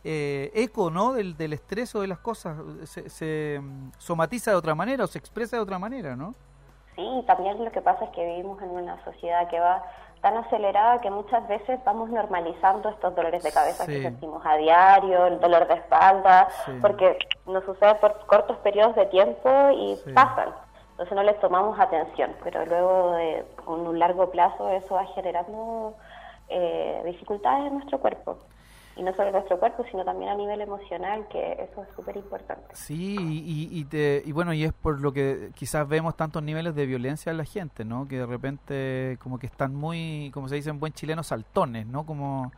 eh, 0.03 0.51
eco, 0.55 0.89
¿no? 0.91 1.13
Del, 1.13 1.38
del 1.38 1.53
estrés 1.53 1.93
o 1.95 2.01
de 2.01 2.07
las 2.07 2.17
cosas. 2.19 2.57
Se, 2.86 3.09
se, 3.09 3.59
mm, 3.61 3.91
somatiza 3.99 4.51
de 4.51 4.57
otra 4.57 4.75
manera 4.75 5.03
o 5.05 5.07
se 5.07 5.17
expresa 5.19 5.55
de 5.55 5.61
otra 5.61 5.79
manera, 5.79 6.15
¿no? 6.15 6.34
Sí, 6.95 7.01
y 7.01 7.23
también 7.25 7.63
lo 7.63 7.71
que 7.71 7.81
pasa 7.81 8.05
es 8.05 8.11
que 8.11 8.25
vivimos 8.25 8.61
en 8.61 8.69
una 8.71 9.01
sociedad 9.05 9.47
que 9.49 9.59
va 9.59 9.81
tan 10.24 10.38
acelerada 10.38 11.01
que 11.01 11.11
muchas 11.11 11.45
veces 11.49 11.80
vamos 11.84 12.09
normalizando 12.09 12.88
estos 12.89 13.13
dolores 13.13 13.43
de 13.43 13.51
cabeza 13.51 13.84
Sí. 13.86 13.91
que 13.91 14.01
sentimos 14.03 14.41
a 14.45 14.55
diario, 14.55 15.26
el 15.28 15.39
dolor 15.41 15.67
de 15.67 15.74
espalda, 15.76 16.47
Sí. 16.65 16.71
porque 16.82 17.17
nos 17.45 17.63
sucede 17.65 17.93
por 17.95 18.26
cortos 18.26 18.55
periodos 18.59 18.95
de 18.95 19.05
tiempo 19.07 19.49
y 19.76 19.97
Sí. 19.97 20.13
pasan. 20.13 20.49
Entonces 20.91 21.13
no 21.13 21.24
les 21.24 21.38
tomamos 21.41 21.78
atención, 21.78 22.34
pero 22.41 22.65
luego 22.65 23.11
de 23.11 23.45
un 23.67 23.99
largo 23.99 24.32
plazo 24.32 24.69
eso 24.69 24.95
va 24.95 25.05
generando 25.07 25.93
eh, 26.49 27.01
dificultades 27.05 27.65
en 27.67 27.74
nuestro 27.76 27.99
cuerpo. 27.99 28.38
Y 28.95 29.01
no 29.01 29.11
solo 29.15 29.27
en 29.29 29.33
nuestro 29.33 29.59
cuerpo, 29.59 29.83
sino 29.89 30.05
también 30.05 30.29
a 30.31 30.35
nivel 30.35 30.61
emocional, 30.61 31.27
que 31.29 31.53
eso 31.53 31.81
es 31.83 31.89
súper 31.95 32.15
importante. 32.15 32.63
Sí, 32.75 33.15
y, 33.19 33.69
y, 33.79 33.85
te- 33.85 34.21
y 34.23 34.31
bueno, 34.31 34.53
y 34.53 34.63
es 34.63 34.71
por 34.73 35.01
lo 35.01 35.11
que 35.11 35.49
quizás 35.55 35.87
vemos 35.87 36.15
tantos 36.15 36.43
niveles 36.43 36.75
de 36.75 36.85
violencia 36.85 37.31
en 37.31 37.37
la 37.37 37.45
gente, 37.45 37.85
¿no? 37.85 38.07
Que 38.07 38.19
de 38.19 38.25
repente 38.27 39.17
como 39.21 39.39
que 39.39 39.47
están 39.47 39.73
muy, 39.73 40.29
como 40.33 40.47
se 40.47 40.55
dice 40.55 40.69
en 40.69 40.79
buen 40.79 40.93
chileno, 40.93 41.23
saltones, 41.23 41.87
¿no? 41.87 42.05
Como 42.05 42.51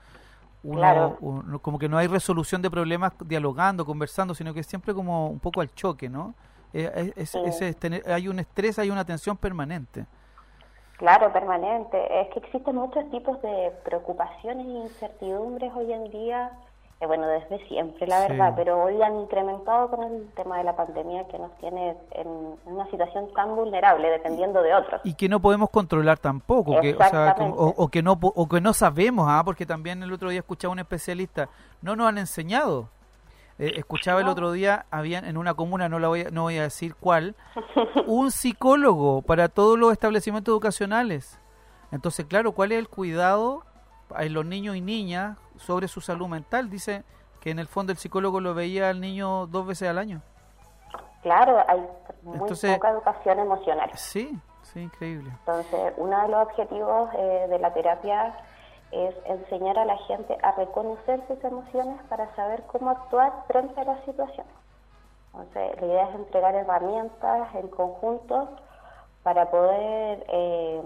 uno, 0.63 0.77
Claro. 0.79 1.17
uno- 1.21 1.59
como 1.59 1.79
que 1.79 1.87
no 1.87 1.97
hay 1.97 2.07
resolución 2.07 2.61
de 2.61 2.69
problemas 2.69 3.13
dialogando, 3.25 3.85
conversando, 3.85 4.35
sino 4.35 4.53
que 4.53 4.63
siempre 4.63 4.93
como 4.93 5.29
un 5.29 5.39
poco 5.39 5.61
al 5.61 5.73
choque, 5.73 6.09
¿no? 6.09 6.33
Eh, 6.73 7.13
es- 7.15 7.29
Sí. 7.29 7.39
ese 7.45 7.69
es 7.69 7.77
tener- 7.77 8.03
hay 8.11 8.27
un 8.27 8.39
estrés, 8.39 8.77
hay 8.77 8.89
una 8.89 9.05
tensión 9.05 9.37
permanente. 9.37 10.05
Claro, 10.97 11.31
permanente. 11.33 12.21
Es 12.21 12.29
que 12.29 12.39
existen 12.39 12.75
muchos 12.75 13.09
tipos 13.11 13.41
de 13.41 13.71
preocupaciones 13.83 14.65
e 14.65 14.69
incertidumbres 14.69 15.71
hoy 15.75 15.91
en 15.91 16.09
día, 16.09 16.51
eh, 17.01 17.05
bueno, 17.05 17.27
desde 17.27 17.59
siempre, 17.67 18.07
la 18.07 18.21
Sí. 18.25 18.31
verdad, 18.31 18.53
pero 18.55 18.81
hoy 18.81 19.01
han 19.01 19.19
incrementado 19.19 19.89
con 19.89 20.03
el 20.03 20.29
tema 20.35 20.57
de 20.59 20.63
la 20.63 20.73
pandemia 20.77 21.27
que 21.27 21.37
nos 21.37 21.51
tiene 21.57 21.97
en 22.11 22.27
una 22.65 22.89
situación 22.89 23.27
tan 23.33 23.53
vulnerable, 23.57 24.09
dependiendo 24.09 24.61
de 24.61 24.73
otros. 24.73 25.01
y 25.03 25.13
que 25.15 25.27
no 25.27 25.41
podemos 25.41 25.69
controlar 25.69 26.17
tampoco 26.19 26.71
que 26.79 26.93
o, 26.93 26.97
sea, 26.97 27.07
Exactamente. 27.07 27.55
como- 27.57 27.69
o, 27.71 27.73
o 27.83 27.87
que 27.89 28.01
no 28.01 28.17
o 28.21 28.47
que 28.47 28.61
no 28.61 28.71
sabemos 28.71 29.27
ah 29.29 29.41
porque 29.43 29.65
también 29.65 30.01
el 30.01 30.13
otro 30.13 30.29
día 30.29 30.39
escuchaba 30.39 30.71
un 30.71 30.79
especialista 30.79 31.49
no 31.81 31.97
nos 31.97 32.07
han 32.07 32.17
enseñado 32.19 32.87
Eh, 33.57 33.73
escuchaba 33.77 34.19
el 34.19 34.25
No. 34.25 34.33
otro 34.33 34.51
día 34.51 34.85
había 34.91 35.19
en 35.19 35.37
una 35.37 35.53
comuna 35.53 35.87
no 35.87 35.97
la 35.99 36.09
voy 36.09 36.21
a, 36.25 36.29
no 36.29 36.41
voy 36.43 36.57
a 36.57 36.63
decir 36.63 36.93
cuál 36.95 37.35
un 38.05 38.29
psicólogo 38.31 39.21
para 39.21 39.47
todos 39.47 39.79
los 39.79 39.93
establecimientos 39.93 40.51
educacionales 40.51 41.39
entonces 41.91 42.25
claro 42.25 42.51
cuál 42.51 42.73
es 42.73 42.79
el 42.79 42.89
cuidado 42.89 43.63
en 44.19 44.33
los 44.33 44.45
niños 44.45 44.75
y 44.75 44.81
niñas 44.81 45.37
sobre 45.55 45.87
su 45.87 46.01
salud 46.01 46.27
mental 46.27 46.69
dice 46.69 47.05
que 47.39 47.49
en 47.51 47.59
el 47.59 47.67
fondo 47.67 47.93
el 47.93 47.97
psicólogo 47.97 48.41
lo 48.41 48.53
veía 48.53 48.89
al 48.89 48.99
niño 48.99 49.47
dos 49.47 49.65
veces 49.65 49.87
al 49.89 49.99
año 49.99 50.21
Claro, 51.23 51.57
hay 51.67 51.81
muy 52.23 52.37
Entonces- 52.37 52.75
poca 52.75 52.89
educación 52.91 53.39
emocional. 53.39 53.89
sí 53.95 54.37
sí 54.63 54.79
increíble 54.81 55.31
Entonces, 55.39 55.93
uno 55.97 56.21
de 56.23 56.27
los 56.27 56.41
objetivos 56.47 57.09
eh, 57.17 57.47
de 57.49 57.59
la 57.59 57.73
terapia 57.73 58.35
es 58.91 59.15
enseñar 59.25 59.77
a 59.77 59.85
la 59.85 59.97
gente 60.07 60.37
a 60.41 60.51
reconocer 60.53 61.21
sus 61.27 61.43
emociones 61.43 62.01
para 62.09 62.33
saber 62.35 62.63
cómo 62.67 62.89
actuar 62.89 63.33
frente 63.47 63.79
a 63.81 63.83
las 63.83 64.03
situaciones. 64.05 64.53
Entonces, 65.33 65.81
la 65.81 65.87
idea 65.87 66.09
es 66.09 66.15
entregar 66.15 66.55
herramientas 66.55 67.53
en 67.55 67.67
conjunto 67.67 68.49
para 69.23 69.49
poder 69.49 70.25
eh, 70.29 70.81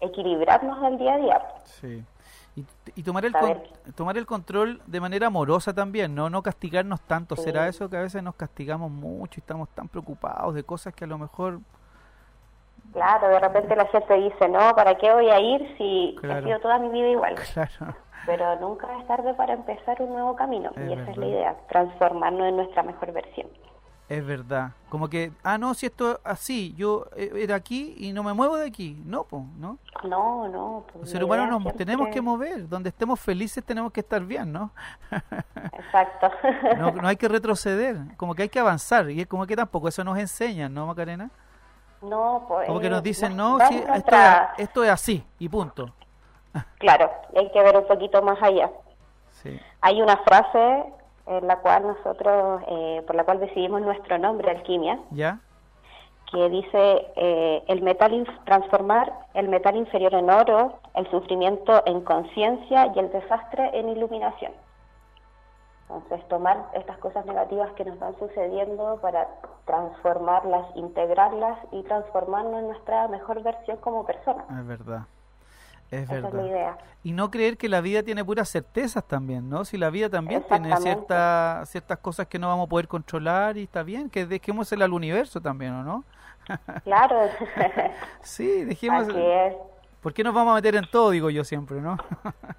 equilibrarnos 0.00 0.80
del 0.82 0.98
día 0.98 1.14
a 1.14 1.16
día. 1.16 1.48
Sí. 1.64 2.04
Y, 2.56 2.64
y 2.94 3.02
tomar, 3.02 3.24
el 3.24 3.32
con- 3.32 3.62
tomar 3.94 4.18
el 4.18 4.26
control 4.26 4.82
de 4.86 5.00
manera 5.00 5.28
amorosa 5.28 5.72
también, 5.72 6.14
¿no? 6.14 6.28
No 6.30 6.42
castigarnos 6.42 7.00
tanto. 7.00 7.36
Sí. 7.36 7.42
¿Será 7.42 7.68
eso 7.68 7.88
que 7.88 7.96
a 7.96 8.02
veces 8.02 8.22
nos 8.22 8.34
castigamos 8.34 8.90
mucho 8.90 9.38
y 9.38 9.40
estamos 9.40 9.68
tan 9.70 9.88
preocupados 9.88 10.54
de 10.54 10.62
cosas 10.62 10.94
que 10.94 11.04
a 11.04 11.08
lo 11.08 11.18
mejor... 11.18 11.60
Claro, 12.92 13.28
de 13.28 13.38
repente 13.40 13.76
la 13.76 13.86
gente 13.86 14.14
dice, 14.14 14.48
no, 14.48 14.74
¿para 14.74 14.96
qué 14.96 15.12
voy 15.12 15.28
a 15.30 15.38
ir 15.40 15.74
si 15.78 16.16
Claro. 16.20 16.40
he 16.40 16.44
sido 16.44 16.58
toda 16.60 16.78
mi 16.78 16.88
vida 16.88 17.08
igual? 17.08 17.34
Claro. 17.54 17.94
Pero 18.26 18.60
nunca 18.60 18.86
es 18.98 19.06
tarde 19.06 19.32
para 19.34 19.54
empezar 19.54 20.00
un 20.02 20.10
nuevo 20.10 20.36
camino. 20.36 20.70
Es 20.76 20.90
y 20.90 20.92
esa 20.92 21.10
es 21.10 21.16
la 21.16 21.26
idea, 21.26 21.56
transformarnos 21.68 22.48
en 22.48 22.56
nuestra 22.56 22.82
mejor 22.82 23.12
versión. 23.12 23.48
Es 24.08 24.26
verdad. 24.26 24.72
Como 24.88 25.08
que, 25.08 25.30
ah, 25.44 25.56
no, 25.56 25.72
si 25.72 25.86
esto 25.86 26.18
así, 26.24 26.74
yo 26.76 27.06
eh, 27.16 27.30
era 27.36 27.54
aquí 27.54 27.94
y 27.96 28.12
no 28.12 28.24
me 28.24 28.32
muevo 28.32 28.56
de 28.56 28.66
aquí. 28.66 29.00
No, 29.06 29.22
pues, 29.22 29.44
¿no? 29.56 29.78
No, 30.02 30.48
no. 30.48 30.84
pues, 30.88 31.02
Los 31.02 31.10
seres 31.10 31.24
humanos 31.26 31.48
nos 31.48 31.62
siempre- 31.62 31.84
tenemos 31.86 32.08
que 32.08 32.20
mover. 32.20 32.68
Donde 32.68 32.88
estemos 32.88 33.20
felices 33.20 33.64
tenemos 33.64 33.92
que 33.92 34.00
estar 34.00 34.20
bien, 34.24 34.52
¿no? 34.52 34.72
Exacto. 35.72 36.30
No, 36.76 36.90
no 36.90 37.06
hay 37.08 37.16
que 37.16 37.28
retroceder. 37.28 37.96
Como 38.16 38.34
que 38.34 38.42
hay 38.42 38.48
que 38.48 38.58
avanzar. 38.58 39.08
Y 39.10 39.20
es 39.20 39.26
como 39.28 39.46
que 39.46 39.54
tampoco 39.56 39.86
eso 39.88 40.02
nos 40.02 40.18
enseñan, 40.18 40.74
¿no, 40.74 40.86
Macarena? 40.86 41.30
No, 42.02 42.44
pues, 42.48 42.66
Como 42.66 42.80
que 42.80 42.90
nos 42.90 43.02
dicen, 43.02 43.36
no, 43.36 43.58
sí, 43.68 43.76
esto, 43.76 43.88
nuestra- 43.88 44.54
es, 44.56 44.64
esto 44.64 44.84
es 44.84 44.90
así 44.90 45.24
y 45.38 45.48
punto. 45.48 45.90
Claro, 46.78 47.10
hay 47.36 47.50
que 47.52 47.62
ver 47.62 47.76
un 47.76 47.86
poquito 47.86 48.22
más 48.22 48.42
allá. 48.42 48.70
Sí. 49.42 49.58
Hay 49.82 50.02
una 50.02 50.16
frase 50.18 50.84
en 51.26 51.46
la 51.46 51.56
cual 51.60 51.86
nosotros, 51.86 52.62
eh, 52.66 53.02
por 53.06 53.14
la 53.14 53.24
cual 53.24 53.38
decidimos 53.38 53.80
nuestro 53.82 54.18
nombre, 54.18 54.50
Alquimia, 54.50 54.98
¿Ya? 55.12 55.38
que 56.32 56.48
dice 56.48 57.06
eh, 57.16 57.62
el 57.68 57.82
metal 57.82 58.26
transformar 58.44 59.12
el 59.34 59.48
metal 59.48 59.76
inferior 59.76 60.14
en 60.14 60.30
oro, 60.30 60.78
el 60.94 61.08
sufrimiento 61.10 61.82
en 61.86 62.00
conciencia 62.02 62.90
y 62.94 62.98
el 62.98 63.10
desastre 63.12 63.70
en 63.78 63.88
iluminación. 63.88 64.52
Entonces, 65.92 66.26
tomar 66.28 66.70
estas 66.74 66.98
cosas 66.98 67.26
negativas 67.26 67.72
que 67.72 67.84
nos 67.84 67.98
van 67.98 68.16
sucediendo 68.18 68.98
para 69.02 69.28
transformarlas, 69.66 70.66
integrarlas 70.76 71.58
y 71.72 71.82
transformarnos 71.82 72.60
en 72.60 72.68
nuestra 72.68 73.08
mejor 73.08 73.42
versión 73.42 73.76
como 73.78 74.04
persona. 74.06 74.44
Es 74.60 74.66
verdad. 74.66 75.02
Es 75.90 76.04
Esa 76.04 76.18
es 76.18 76.22
la 76.22 76.30
verdad. 76.30 76.46
idea. 76.46 76.78
Y 77.02 77.12
no 77.12 77.30
creer 77.30 77.56
que 77.56 77.68
la 77.68 77.80
vida 77.80 78.02
tiene 78.04 78.24
puras 78.24 78.48
certezas 78.48 79.02
también, 79.04 79.48
¿no? 79.50 79.64
Si 79.64 79.76
la 79.76 79.90
vida 79.90 80.08
también 80.08 80.42
tiene 80.44 80.68
Exactamente. 80.68 80.82
cierta, 80.82 81.62
ciertas 81.66 81.98
cosas 81.98 82.26
que 82.28 82.38
no 82.38 82.46
vamos 82.48 82.66
a 82.66 82.68
poder 82.68 82.86
controlar 82.86 83.56
y 83.56 83.64
está 83.64 83.82
bien, 83.82 84.08
que 84.10 84.24
dejémosela 84.26 84.84
al 84.84 84.92
universo 84.92 85.40
también, 85.40 85.72
¿o 85.74 85.82
no? 85.82 86.04
Claro, 86.84 87.16
Sí, 88.22 88.64
dejemos... 88.64 89.08
así 89.08 89.18
es. 89.20 89.54
¿Por 90.00 90.14
qué 90.14 90.24
nos 90.24 90.34
vamos 90.34 90.52
a 90.52 90.54
meter 90.54 90.76
en 90.76 90.88
todo? 90.90 91.10
Digo 91.10 91.28
yo 91.28 91.44
siempre, 91.44 91.80
¿no? 91.80 91.98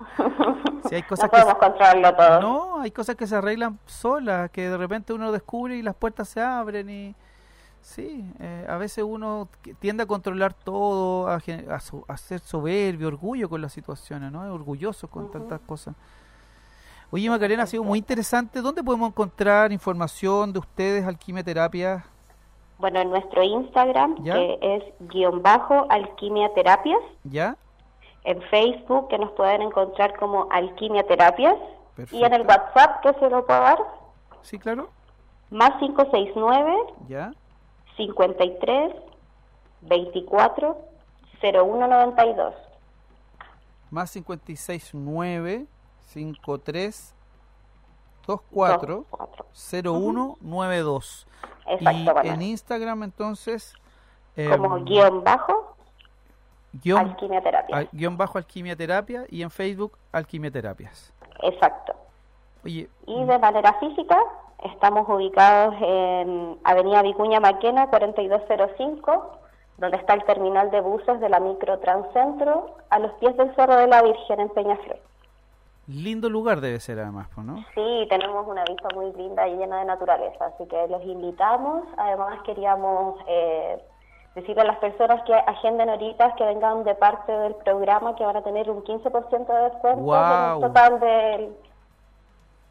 si 0.87 0.95
hay 0.95 1.03
cosas 1.03 1.25
no 1.25 1.31
podemos 1.31 1.55
controlarlo 1.55 2.15
todo. 2.15 2.41
No, 2.41 2.81
hay 2.81 2.91
cosas 2.91 3.15
que 3.15 3.25
se 3.25 3.35
arreglan 3.35 3.79
solas, 3.85 4.51
que 4.51 4.69
de 4.69 4.77
repente 4.77 5.11
uno 5.13 5.31
descubre 5.31 5.75
y 5.75 5.81
las 5.81 5.95
puertas 5.95 6.29
se 6.29 6.41
abren 6.41 6.89
y... 6.89 7.15
Sí, 7.81 8.31
eh, 8.39 8.67
a 8.69 8.77
veces 8.77 9.03
uno 9.03 9.49
tiende 9.79 10.03
a 10.03 10.05
controlar 10.05 10.53
todo, 10.53 11.27
a, 11.27 11.41
a, 12.07 12.17
ser 12.17 12.39
soberbio, 12.39 13.07
orgullo 13.07 13.49
con 13.49 13.59
las 13.59 13.73
situaciones, 13.73 14.31
¿no? 14.31 14.41
Orgulloso 14.53 15.07
con 15.07 15.31
tantas 15.31 15.59
cosas. 15.61 15.95
Oye, 17.09 17.27
Macarena, 17.27 17.63
ha 17.63 17.67
sido 17.67 17.83
muy 17.83 17.97
interesante. 17.97 18.61
¿Dónde 18.61 18.83
podemos 18.83 19.09
encontrar 19.09 19.71
información 19.71 20.53
de 20.53 20.59
ustedes, 20.59 21.05
Alquimia 21.07 21.43
Terapia? 21.43 22.05
Bueno, 22.81 22.99
en 22.99 23.11
nuestro 23.11 23.43
Instagram, 23.43 24.23
que 24.23 24.57
es 24.59 24.83
guion 25.11 25.43
bajo 25.43 25.85
Alquimia 25.89 26.51
Terapias. 26.55 26.99
¿Ya? 27.23 27.55
En 28.23 28.41
Facebook, 28.49 29.07
que 29.07 29.19
nos 29.19 29.31
pueden 29.33 29.61
encontrar 29.61 30.17
como 30.17 30.47
Alquimia 30.49 31.03
Terapias. 31.03 31.55
Y 32.11 32.23
en 32.23 32.33
el 32.33 32.41
WhatsApp, 32.41 33.01
que 33.03 33.13
se 33.13 33.29
lo 33.29 33.45
puedo 33.45 33.61
dar. 33.61 33.77
Sí, 34.41 34.57
claro. 34.57 34.89
Más 35.51 35.77
569. 35.79 36.75
¿Ya? 37.07 37.31
53 37.97 38.93
24 39.81 40.77
0192. 41.39 42.55
Más 43.91 44.11
569 44.11 45.67
53 45.99 47.15
24 48.27 49.05
0192. 49.53 51.27
Exacto, 51.67 52.21
y 52.23 52.27
en 52.27 52.41
Instagram 52.41 53.03
entonces 53.03 53.73
como 54.35 54.77
em, 54.77 54.85
guion 54.85 55.23
bajo 55.23 55.75
guion, 56.73 56.99
alquimia 56.99 57.41
terapia. 57.41 57.87
guion 57.91 58.17
bajo 58.17 58.37
alquimia 58.37 58.75
terapia 58.75 59.25
y 59.29 59.41
en 59.43 59.51
Facebook 59.51 59.97
alquimia 60.11 60.51
terapias. 60.51 61.13
Exacto. 61.41 61.93
Oye, 62.63 62.89
y 63.05 63.23
de 63.25 63.39
manera 63.39 63.73
física 63.79 64.17
Estamos 64.61 65.09
ubicados 65.09 65.73
en 65.81 66.59
Avenida 66.63 67.01
Vicuña 67.01 67.39
Maquena 67.39 67.87
4205, 67.87 69.39
donde 69.79 69.97
está 69.97 70.13
el 70.13 70.23
terminal 70.25 70.69
de 70.69 70.81
buses 70.81 71.19
de 71.19 71.29
la 71.29 71.39
Micro 71.39 71.79
Transcentro, 71.79 72.75
a 72.91 72.99
los 72.99 73.11
pies 73.13 73.35
del 73.37 73.55
Cerro 73.55 73.75
de 73.75 73.87
la 73.87 74.03
Virgen 74.03 74.39
en 74.39 74.49
Peñaflor. 74.49 74.99
Lindo 75.87 76.29
lugar 76.29 76.61
debe 76.61 76.79
ser 76.79 76.99
además, 76.99 77.27
¿no? 77.37 77.57
Sí, 77.75 78.07
tenemos 78.09 78.47
una 78.47 78.63
vista 78.63 78.87
muy 78.93 79.11
linda 79.13 79.47
y 79.47 79.57
llena 79.57 79.79
de 79.79 79.85
naturaleza, 79.85 80.45
así 80.45 80.65
que 80.67 80.87
los 80.87 81.03
invitamos. 81.03 81.83
Además 81.97 82.39
queríamos 82.45 83.19
eh, 83.27 83.81
decirle 84.35 84.61
a 84.61 84.65
las 84.65 84.77
personas 84.77 85.23
que 85.23 85.33
agenden 85.33 85.89
ahorita 85.89 86.35
que 86.35 86.45
vengan 86.45 86.83
de 86.83 86.95
parte 86.95 87.31
del 87.31 87.55
programa 87.55 88.15
que 88.15 88.23
van 88.23 88.37
a 88.37 88.43
tener 88.43 88.69
un 88.69 88.83
15% 88.83 89.47
de 89.47 89.63
descuento 89.69 90.15
en 90.15 90.53
el 90.53 90.61
total 90.61 90.99
de 90.99 91.51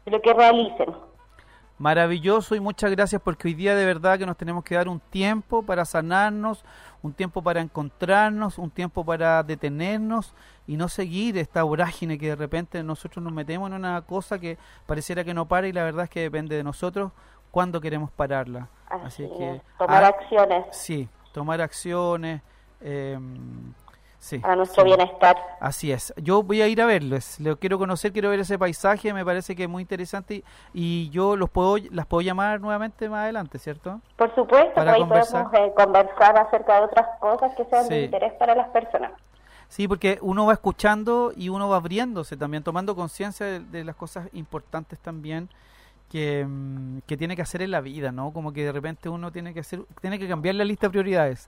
lo 0.05 0.21
que 0.21 0.33
realicen. 0.33 1.10
Maravilloso 1.81 2.53
y 2.53 2.59
muchas 2.59 2.91
gracias 2.91 3.19
porque 3.23 3.47
hoy 3.47 3.55
día 3.55 3.73
de 3.73 3.87
verdad 3.87 4.19
que 4.19 4.27
nos 4.27 4.37
tenemos 4.37 4.63
que 4.63 4.75
dar 4.75 4.87
un 4.87 4.99
tiempo 4.99 5.63
para 5.63 5.83
sanarnos, 5.83 6.63
un 7.01 7.11
tiempo 7.11 7.41
para 7.41 7.59
encontrarnos, 7.59 8.59
un 8.59 8.69
tiempo 8.69 9.03
para 9.03 9.41
detenernos 9.41 10.35
y 10.67 10.77
no 10.77 10.87
seguir 10.87 11.39
esta 11.39 11.63
vorágine 11.63 12.19
que 12.19 12.27
de 12.27 12.35
repente 12.35 12.83
nosotros 12.83 13.23
nos 13.23 13.33
metemos 13.33 13.67
en 13.67 13.77
una 13.77 13.99
cosa 14.03 14.37
que 14.37 14.59
pareciera 14.85 15.23
que 15.23 15.33
no 15.33 15.47
para 15.47 15.67
y 15.67 15.71
la 15.71 15.83
verdad 15.83 16.03
es 16.03 16.11
que 16.11 16.19
depende 16.19 16.55
de 16.55 16.63
nosotros 16.63 17.13
cuándo 17.49 17.81
queremos 17.81 18.11
pararla. 18.11 18.69
Así, 18.87 19.27
que 19.35 19.59
tomar 19.79 20.03
acciones. 20.03 20.65
Sí, 20.69 21.09
tomar 21.33 21.61
acciones. 21.61 22.43
Eh, 22.81 23.17
a 24.43 24.55
nuestro 24.55 24.83
bienestar. 24.83 25.37
Así 25.59 25.91
es. 25.91 26.13
Yo 26.17 26.43
voy 26.43 26.61
a 26.61 26.67
ir 26.67 26.81
a 26.81 26.85
verlos, 26.85 27.39
lo 27.39 27.57
quiero 27.57 27.77
conocer, 27.77 28.11
quiero 28.11 28.29
ver 28.29 28.39
ese 28.39 28.57
paisaje, 28.59 29.13
me 29.13 29.25
parece 29.25 29.55
que 29.55 29.63
es 29.63 29.69
muy 29.69 29.81
interesante 29.81 30.43
y, 30.73 31.09
yo 31.11 31.35
los 31.35 31.49
puedo 31.49 31.77
las 31.89 32.05
puedo 32.05 32.21
llamar 32.21 32.61
nuevamente 32.61 33.09
más 33.09 33.23
adelante, 33.23 33.57
¿cierto? 33.59 33.99
Por 34.15 34.33
supuesto, 34.35 34.75
para 34.75 34.93
ahí 34.93 35.03
podemos 35.03 35.53
eh, 35.53 35.71
conversar 35.75 36.37
acerca 36.37 36.75
de 36.75 36.85
otras 36.85 37.07
cosas 37.19 37.55
que 37.55 37.65
sean 37.65 37.87
de 37.87 38.03
interés 38.03 38.33
para 38.33 38.55
las 38.55 38.69
personas. 38.69 39.11
Sí, 39.67 39.87
porque 39.87 40.19
uno 40.21 40.45
va 40.45 40.53
escuchando 40.53 41.31
y 41.35 41.49
uno 41.49 41.69
va 41.69 41.77
abriéndose 41.77 42.35
también, 42.35 42.61
tomando 42.61 42.95
conciencia 42.95 43.59
de, 43.59 43.83
las 43.85 43.95
cosas 43.95 44.27
importantes 44.33 44.99
también 44.99 45.49
Mm, 46.13 46.99
que, 47.07 47.17
tiene 47.17 47.35
que 47.35 47.41
hacer 47.41 47.61
en 47.61 47.71
la 47.71 47.79
vida, 47.79 48.11
¿no? 48.11 48.33
Como 48.33 48.51
que 48.51 48.65
de 48.65 48.71
repente 48.71 49.07
uno 49.07 49.31
tiene 49.31 49.53
que 49.53 49.61
hacer, 49.61 49.81
tiene 50.01 50.19
que 50.19 50.27
cambiar 50.27 50.55
la 50.55 50.65
lista 50.65 50.87
de 50.87 50.91
prioridades. 50.91 51.47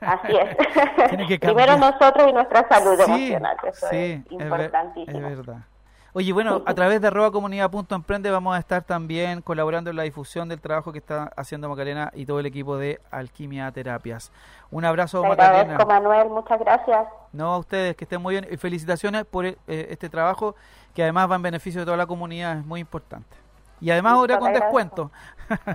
Así 0.00 0.36
es. 0.36 1.38
Primero 1.40 1.78
nosotros 1.78 2.28
y 2.28 2.32
nuestra 2.32 2.68
salud 2.68 3.00
emocional, 3.00 3.56
eso 3.64 3.86
sí, 3.88 3.96
es 3.96 4.32
importantísimo. 4.32 5.28
Es, 5.28 5.36
verdad. 5.36 5.64
Oye, 6.12 6.32
bueno, 6.32 6.62
a 6.66 6.74
través 6.74 7.00
de 7.00 7.08
arroba 7.08 7.30
comunidad.emprende 7.30 8.30
vamos 8.30 8.56
a 8.56 8.58
estar 8.58 8.82
también 8.82 9.40
colaborando 9.40 9.90
en 9.90 9.96
la 9.96 10.02
difusión 10.02 10.48
del 10.48 10.60
trabajo 10.60 10.92
que 10.92 10.98
está 10.98 11.30
haciendo 11.36 11.68
Macarena 11.68 12.10
y 12.14 12.26
todo 12.26 12.40
el 12.40 12.46
equipo 12.46 12.76
de 12.76 13.00
Alquimia 13.10 13.70
Terapias. 13.72 14.32
Un 14.70 14.84
abrazo, 14.84 15.22
Te 15.22 15.28
Macarena. 15.28 15.78
Manuel, 15.78 16.28
muchas 16.30 16.58
gracias. 16.60 17.06
No, 17.32 17.54
a 17.54 17.58
ustedes, 17.58 17.94
que 17.94 18.04
estén 18.04 18.20
muy 18.20 18.34
bien. 18.34 18.46
Y 18.50 18.56
felicitaciones 18.56 19.24
por 19.26 19.46
eh, 19.46 19.56
este 19.66 20.08
trabajo 20.08 20.56
que 20.94 21.02
además 21.02 21.30
va 21.30 21.36
en 21.36 21.42
beneficio 21.42 21.80
de 21.80 21.84
toda 21.84 21.96
la 21.96 22.06
comunidad, 22.06 22.58
es 22.58 22.66
muy 22.66 22.80
importante. 22.80 23.47
Y 23.80 23.90
además 23.90 24.14
ahora 24.14 24.38
con 24.38 24.52
descuento. 24.52 25.10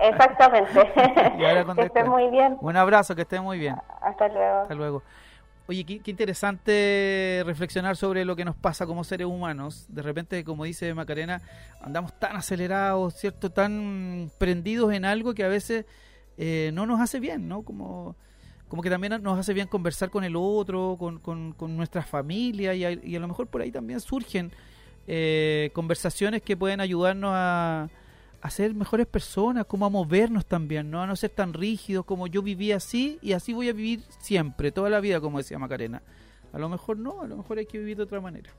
Exactamente. 0.00 0.92
que 1.76 1.82
esté 1.82 2.04
muy 2.04 2.30
bien. 2.30 2.56
Un 2.60 2.76
abrazo, 2.76 3.14
que 3.14 3.22
esté 3.22 3.40
muy 3.40 3.58
bien. 3.58 3.76
Hasta 4.00 4.28
luego. 4.28 4.60
Hasta 4.62 4.74
luego. 4.74 5.02
Oye, 5.66 5.84
qué, 5.84 6.10
interesante 6.10 7.42
reflexionar 7.46 7.96
sobre 7.96 8.26
lo 8.26 8.36
que 8.36 8.44
nos 8.44 8.54
pasa 8.54 8.86
como 8.86 9.02
seres 9.02 9.26
humanos. 9.26 9.86
De 9.88 10.02
repente, 10.02 10.44
como 10.44 10.64
dice 10.64 10.92
Macarena, 10.92 11.40
andamos 11.80 12.12
tan 12.18 12.36
acelerados, 12.36 13.14
¿cierto? 13.14 13.50
Tan 13.50 14.30
prendidos 14.38 14.92
en 14.92 15.06
algo 15.06 15.32
que 15.32 15.42
a 15.42 15.48
veces 15.48 15.86
eh, 16.36 16.70
no 16.74 16.84
nos 16.84 17.00
hace 17.00 17.18
bien, 17.18 17.48
¿no? 17.48 17.62
Como, 17.62 18.14
como 18.68 18.82
que 18.82 18.90
también 18.90 19.22
nos 19.22 19.38
hace 19.38 19.54
bien 19.54 19.66
conversar 19.66 20.10
con 20.10 20.22
el 20.22 20.36
otro, 20.36 20.96
con, 20.98 21.18
con, 21.18 21.52
con 21.52 21.74
nuestra 21.78 22.02
familia 22.02 22.74
y 22.74 22.84
y 23.02 23.16
a 23.16 23.20
lo 23.20 23.28
mejor 23.28 23.46
por 23.46 23.62
ahí 23.62 23.72
también 23.72 24.00
surgen 24.00 24.52
eh, 25.06 25.70
conversaciones 25.72 26.42
que 26.42 26.56
pueden 26.56 26.80
ayudarnos 26.80 27.32
a, 27.34 27.88
a, 28.40 28.50
ser 28.50 28.74
mejores 28.74 29.06
personas, 29.06 29.66
como 29.66 29.86
a 29.86 29.90
movernos 29.90 30.46
también, 30.46 30.90
¿no? 30.90 31.02
A 31.02 31.06
no 31.06 31.16
ser 31.16 31.30
tan 31.30 31.52
rígidos 31.52 32.04
como 32.04 32.26
yo 32.26 32.42
viví 32.42 32.72
así 32.72 33.18
y 33.22 33.32
así 33.32 33.52
voy 33.52 33.68
a 33.68 33.72
vivir 33.72 34.02
siempre, 34.20 34.72
toda 34.72 34.90
la 34.90 35.00
vida, 35.00 35.20
como 35.20 35.38
decía 35.38 35.58
Macarena. 35.58 36.02
A 36.52 36.58
lo 36.58 36.68
mejor 36.68 36.98
no, 36.98 37.22
a 37.22 37.26
lo 37.26 37.36
mejor 37.36 37.58
hay 37.58 37.66
que 37.66 37.78
vivir 37.78 37.96
de 37.96 38.04
otra 38.04 38.20
manera. 38.20 38.50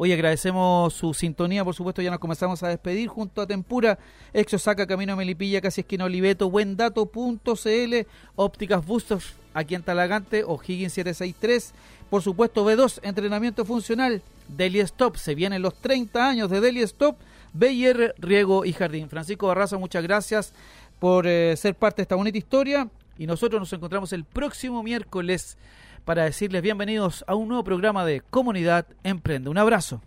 Hoy 0.00 0.12
agradecemos 0.12 0.94
su 0.94 1.12
sintonía, 1.12 1.64
por 1.64 1.74
supuesto, 1.74 2.00
ya 2.00 2.12
nos 2.12 2.20
comenzamos 2.20 2.62
a 2.62 2.68
despedir 2.68 3.08
junto 3.08 3.42
a 3.42 3.48
Tempura, 3.48 3.98
Ex 4.32 4.62
Saca, 4.62 4.86
Camino 4.86 5.16
Melipilla, 5.16 5.60
casi 5.60 5.80
esquina 5.80 6.04
Oliveto, 6.04 6.48
buendato.cl, 6.48 8.06
Ópticas 8.36 8.86
Bustos, 8.86 9.34
aquí 9.54 9.74
en 9.74 9.82
Talagante, 9.82 10.44
O'Higgins 10.44 10.92
763, 10.92 11.74
por 12.10 12.22
supuesto 12.22 12.64
B2, 12.64 13.00
entrenamiento 13.02 13.64
funcional, 13.64 14.22
Deli 14.46 14.78
Stop, 14.78 15.16
se 15.16 15.34
vienen 15.34 15.62
los 15.62 15.74
30 15.74 16.28
años 16.28 16.48
de 16.48 16.60
Deli 16.60 16.82
Stop, 16.82 17.16
BIR, 17.52 18.14
Riego 18.18 18.64
y 18.64 18.74
Jardín. 18.74 19.08
Francisco 19.08 19.48
Barraza, 19.48 19.78
muchas 19.78 20.04
gracias 20.04 20.52
por 21.00 21.26
eh, 21.26 21.56
ser 21.56 21.74
parte 21.74 21.96
de 21.96 22.02
esta 22.02 22.14
bonita 22.14 22.38
historia 22.38 22.88
y 23.18 23.26
nosotros 23.26 23.60
nos 23.60 23.72
encontramos 23.72 24.12
el 24.12 24.22
próximo 24.22 24.84
miércoles 24.84 25.58
para 26.08 26.24
decirles 26.24 26.62
bienvenidos 26.62 27.22
a 27.26 27.34
un 27.34 27.48
nuevo 27.48 27.62
programa 27.64 28.02
de 28.06 28.22
Comunidad 28.22 28.86
Emprende. 29.04 29.50
Un 29.50 29.58
abrazo. 29.58 30.00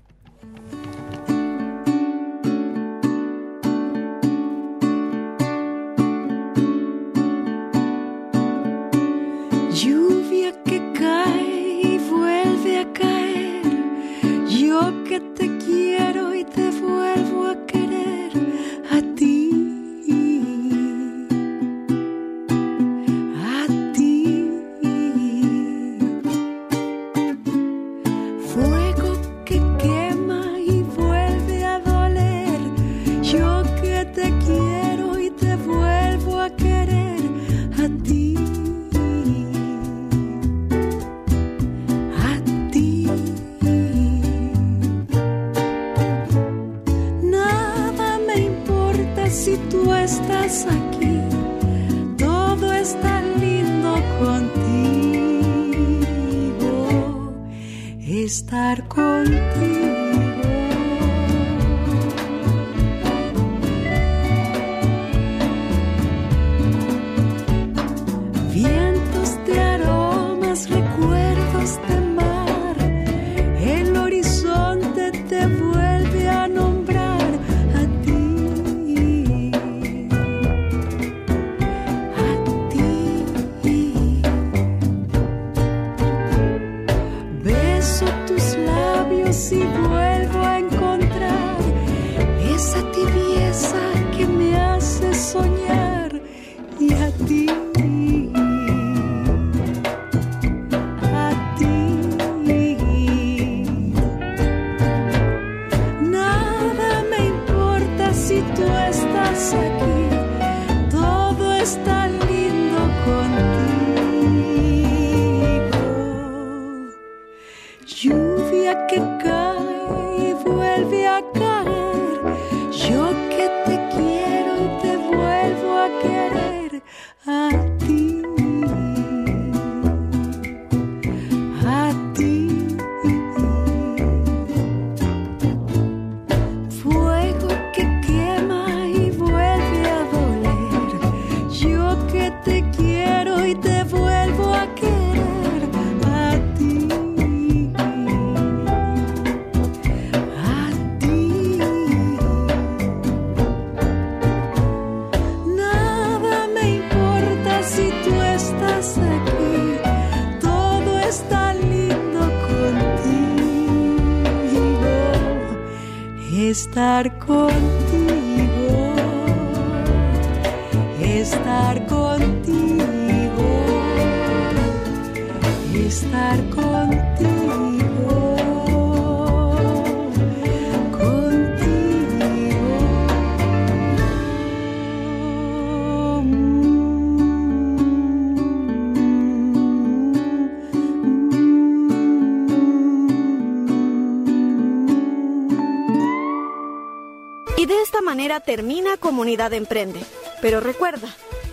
Termina 198.51 198.97
Comunidad 198.97 199.53
Emprende. 199.53 200.01
Pero 200.41 200.59
recuerda, 200.59 201.07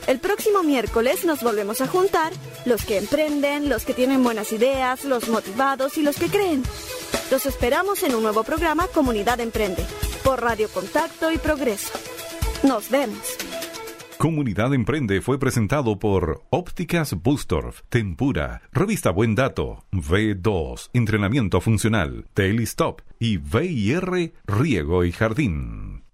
el 0.08 0.18
próximo 0.18 0.64
miércoles 0.64 1.24
nos 1.24 1.44
volvemos 1.44 1.80
a 1.80 1.86
juntar 1.86 2.32
los 2.64 2.84
que 2.84 2.98
emprenden, 2.98 3.68
los 3.68 3.84
que 3.84 3.94
tienen 3.94 4.24
buenas 4.24 4.50
ideas, 4.50 5.04
los 5.04 5.28
motivados 5.28 5.96
y 5.96 6.02
los 6.02 6.16
que 6.16 6.26
creen. 6.26 6.64
Los 7.30 7.46
esperamos 7.46 8.02
en 8.02 8.16
un 8.16 8.24
nuevo 8.24 8.42
programa 8.42 8.88
Comunidad 8.88 9.38
Emprende 9.38 9.86
por 10.24 10.42
Radio 10.42 10.68
Contacto 10.68 11.30
y 11.30 11.38
Progreso. 11.38 11.96
Nos 12.64 12.90
vemos. 12.90 13.36
Comunidad 14.18 14.74
Emprende 14.74 15.20
fue 15.20 15.38
presentado 15.38 16.00
por 16.00 16.42
Ópticas 16.50 17.14
Bustorf, 17.14 17.82
Tempura, 17.90 18.62
Revista 18.72 19.12
Buen 19.12 19.36
Dato, 19.36 19.84
V2, 19.92 20.90
Entrenamiento 20.94 21.60
Funcional, 21.60 22.26
Telestop 22.34 23.02
y 23.20 23.36
VIR 23.36 24.32
Riego 24.48 25.04
y 25.04 25.12
Jardín. 25.12 26.07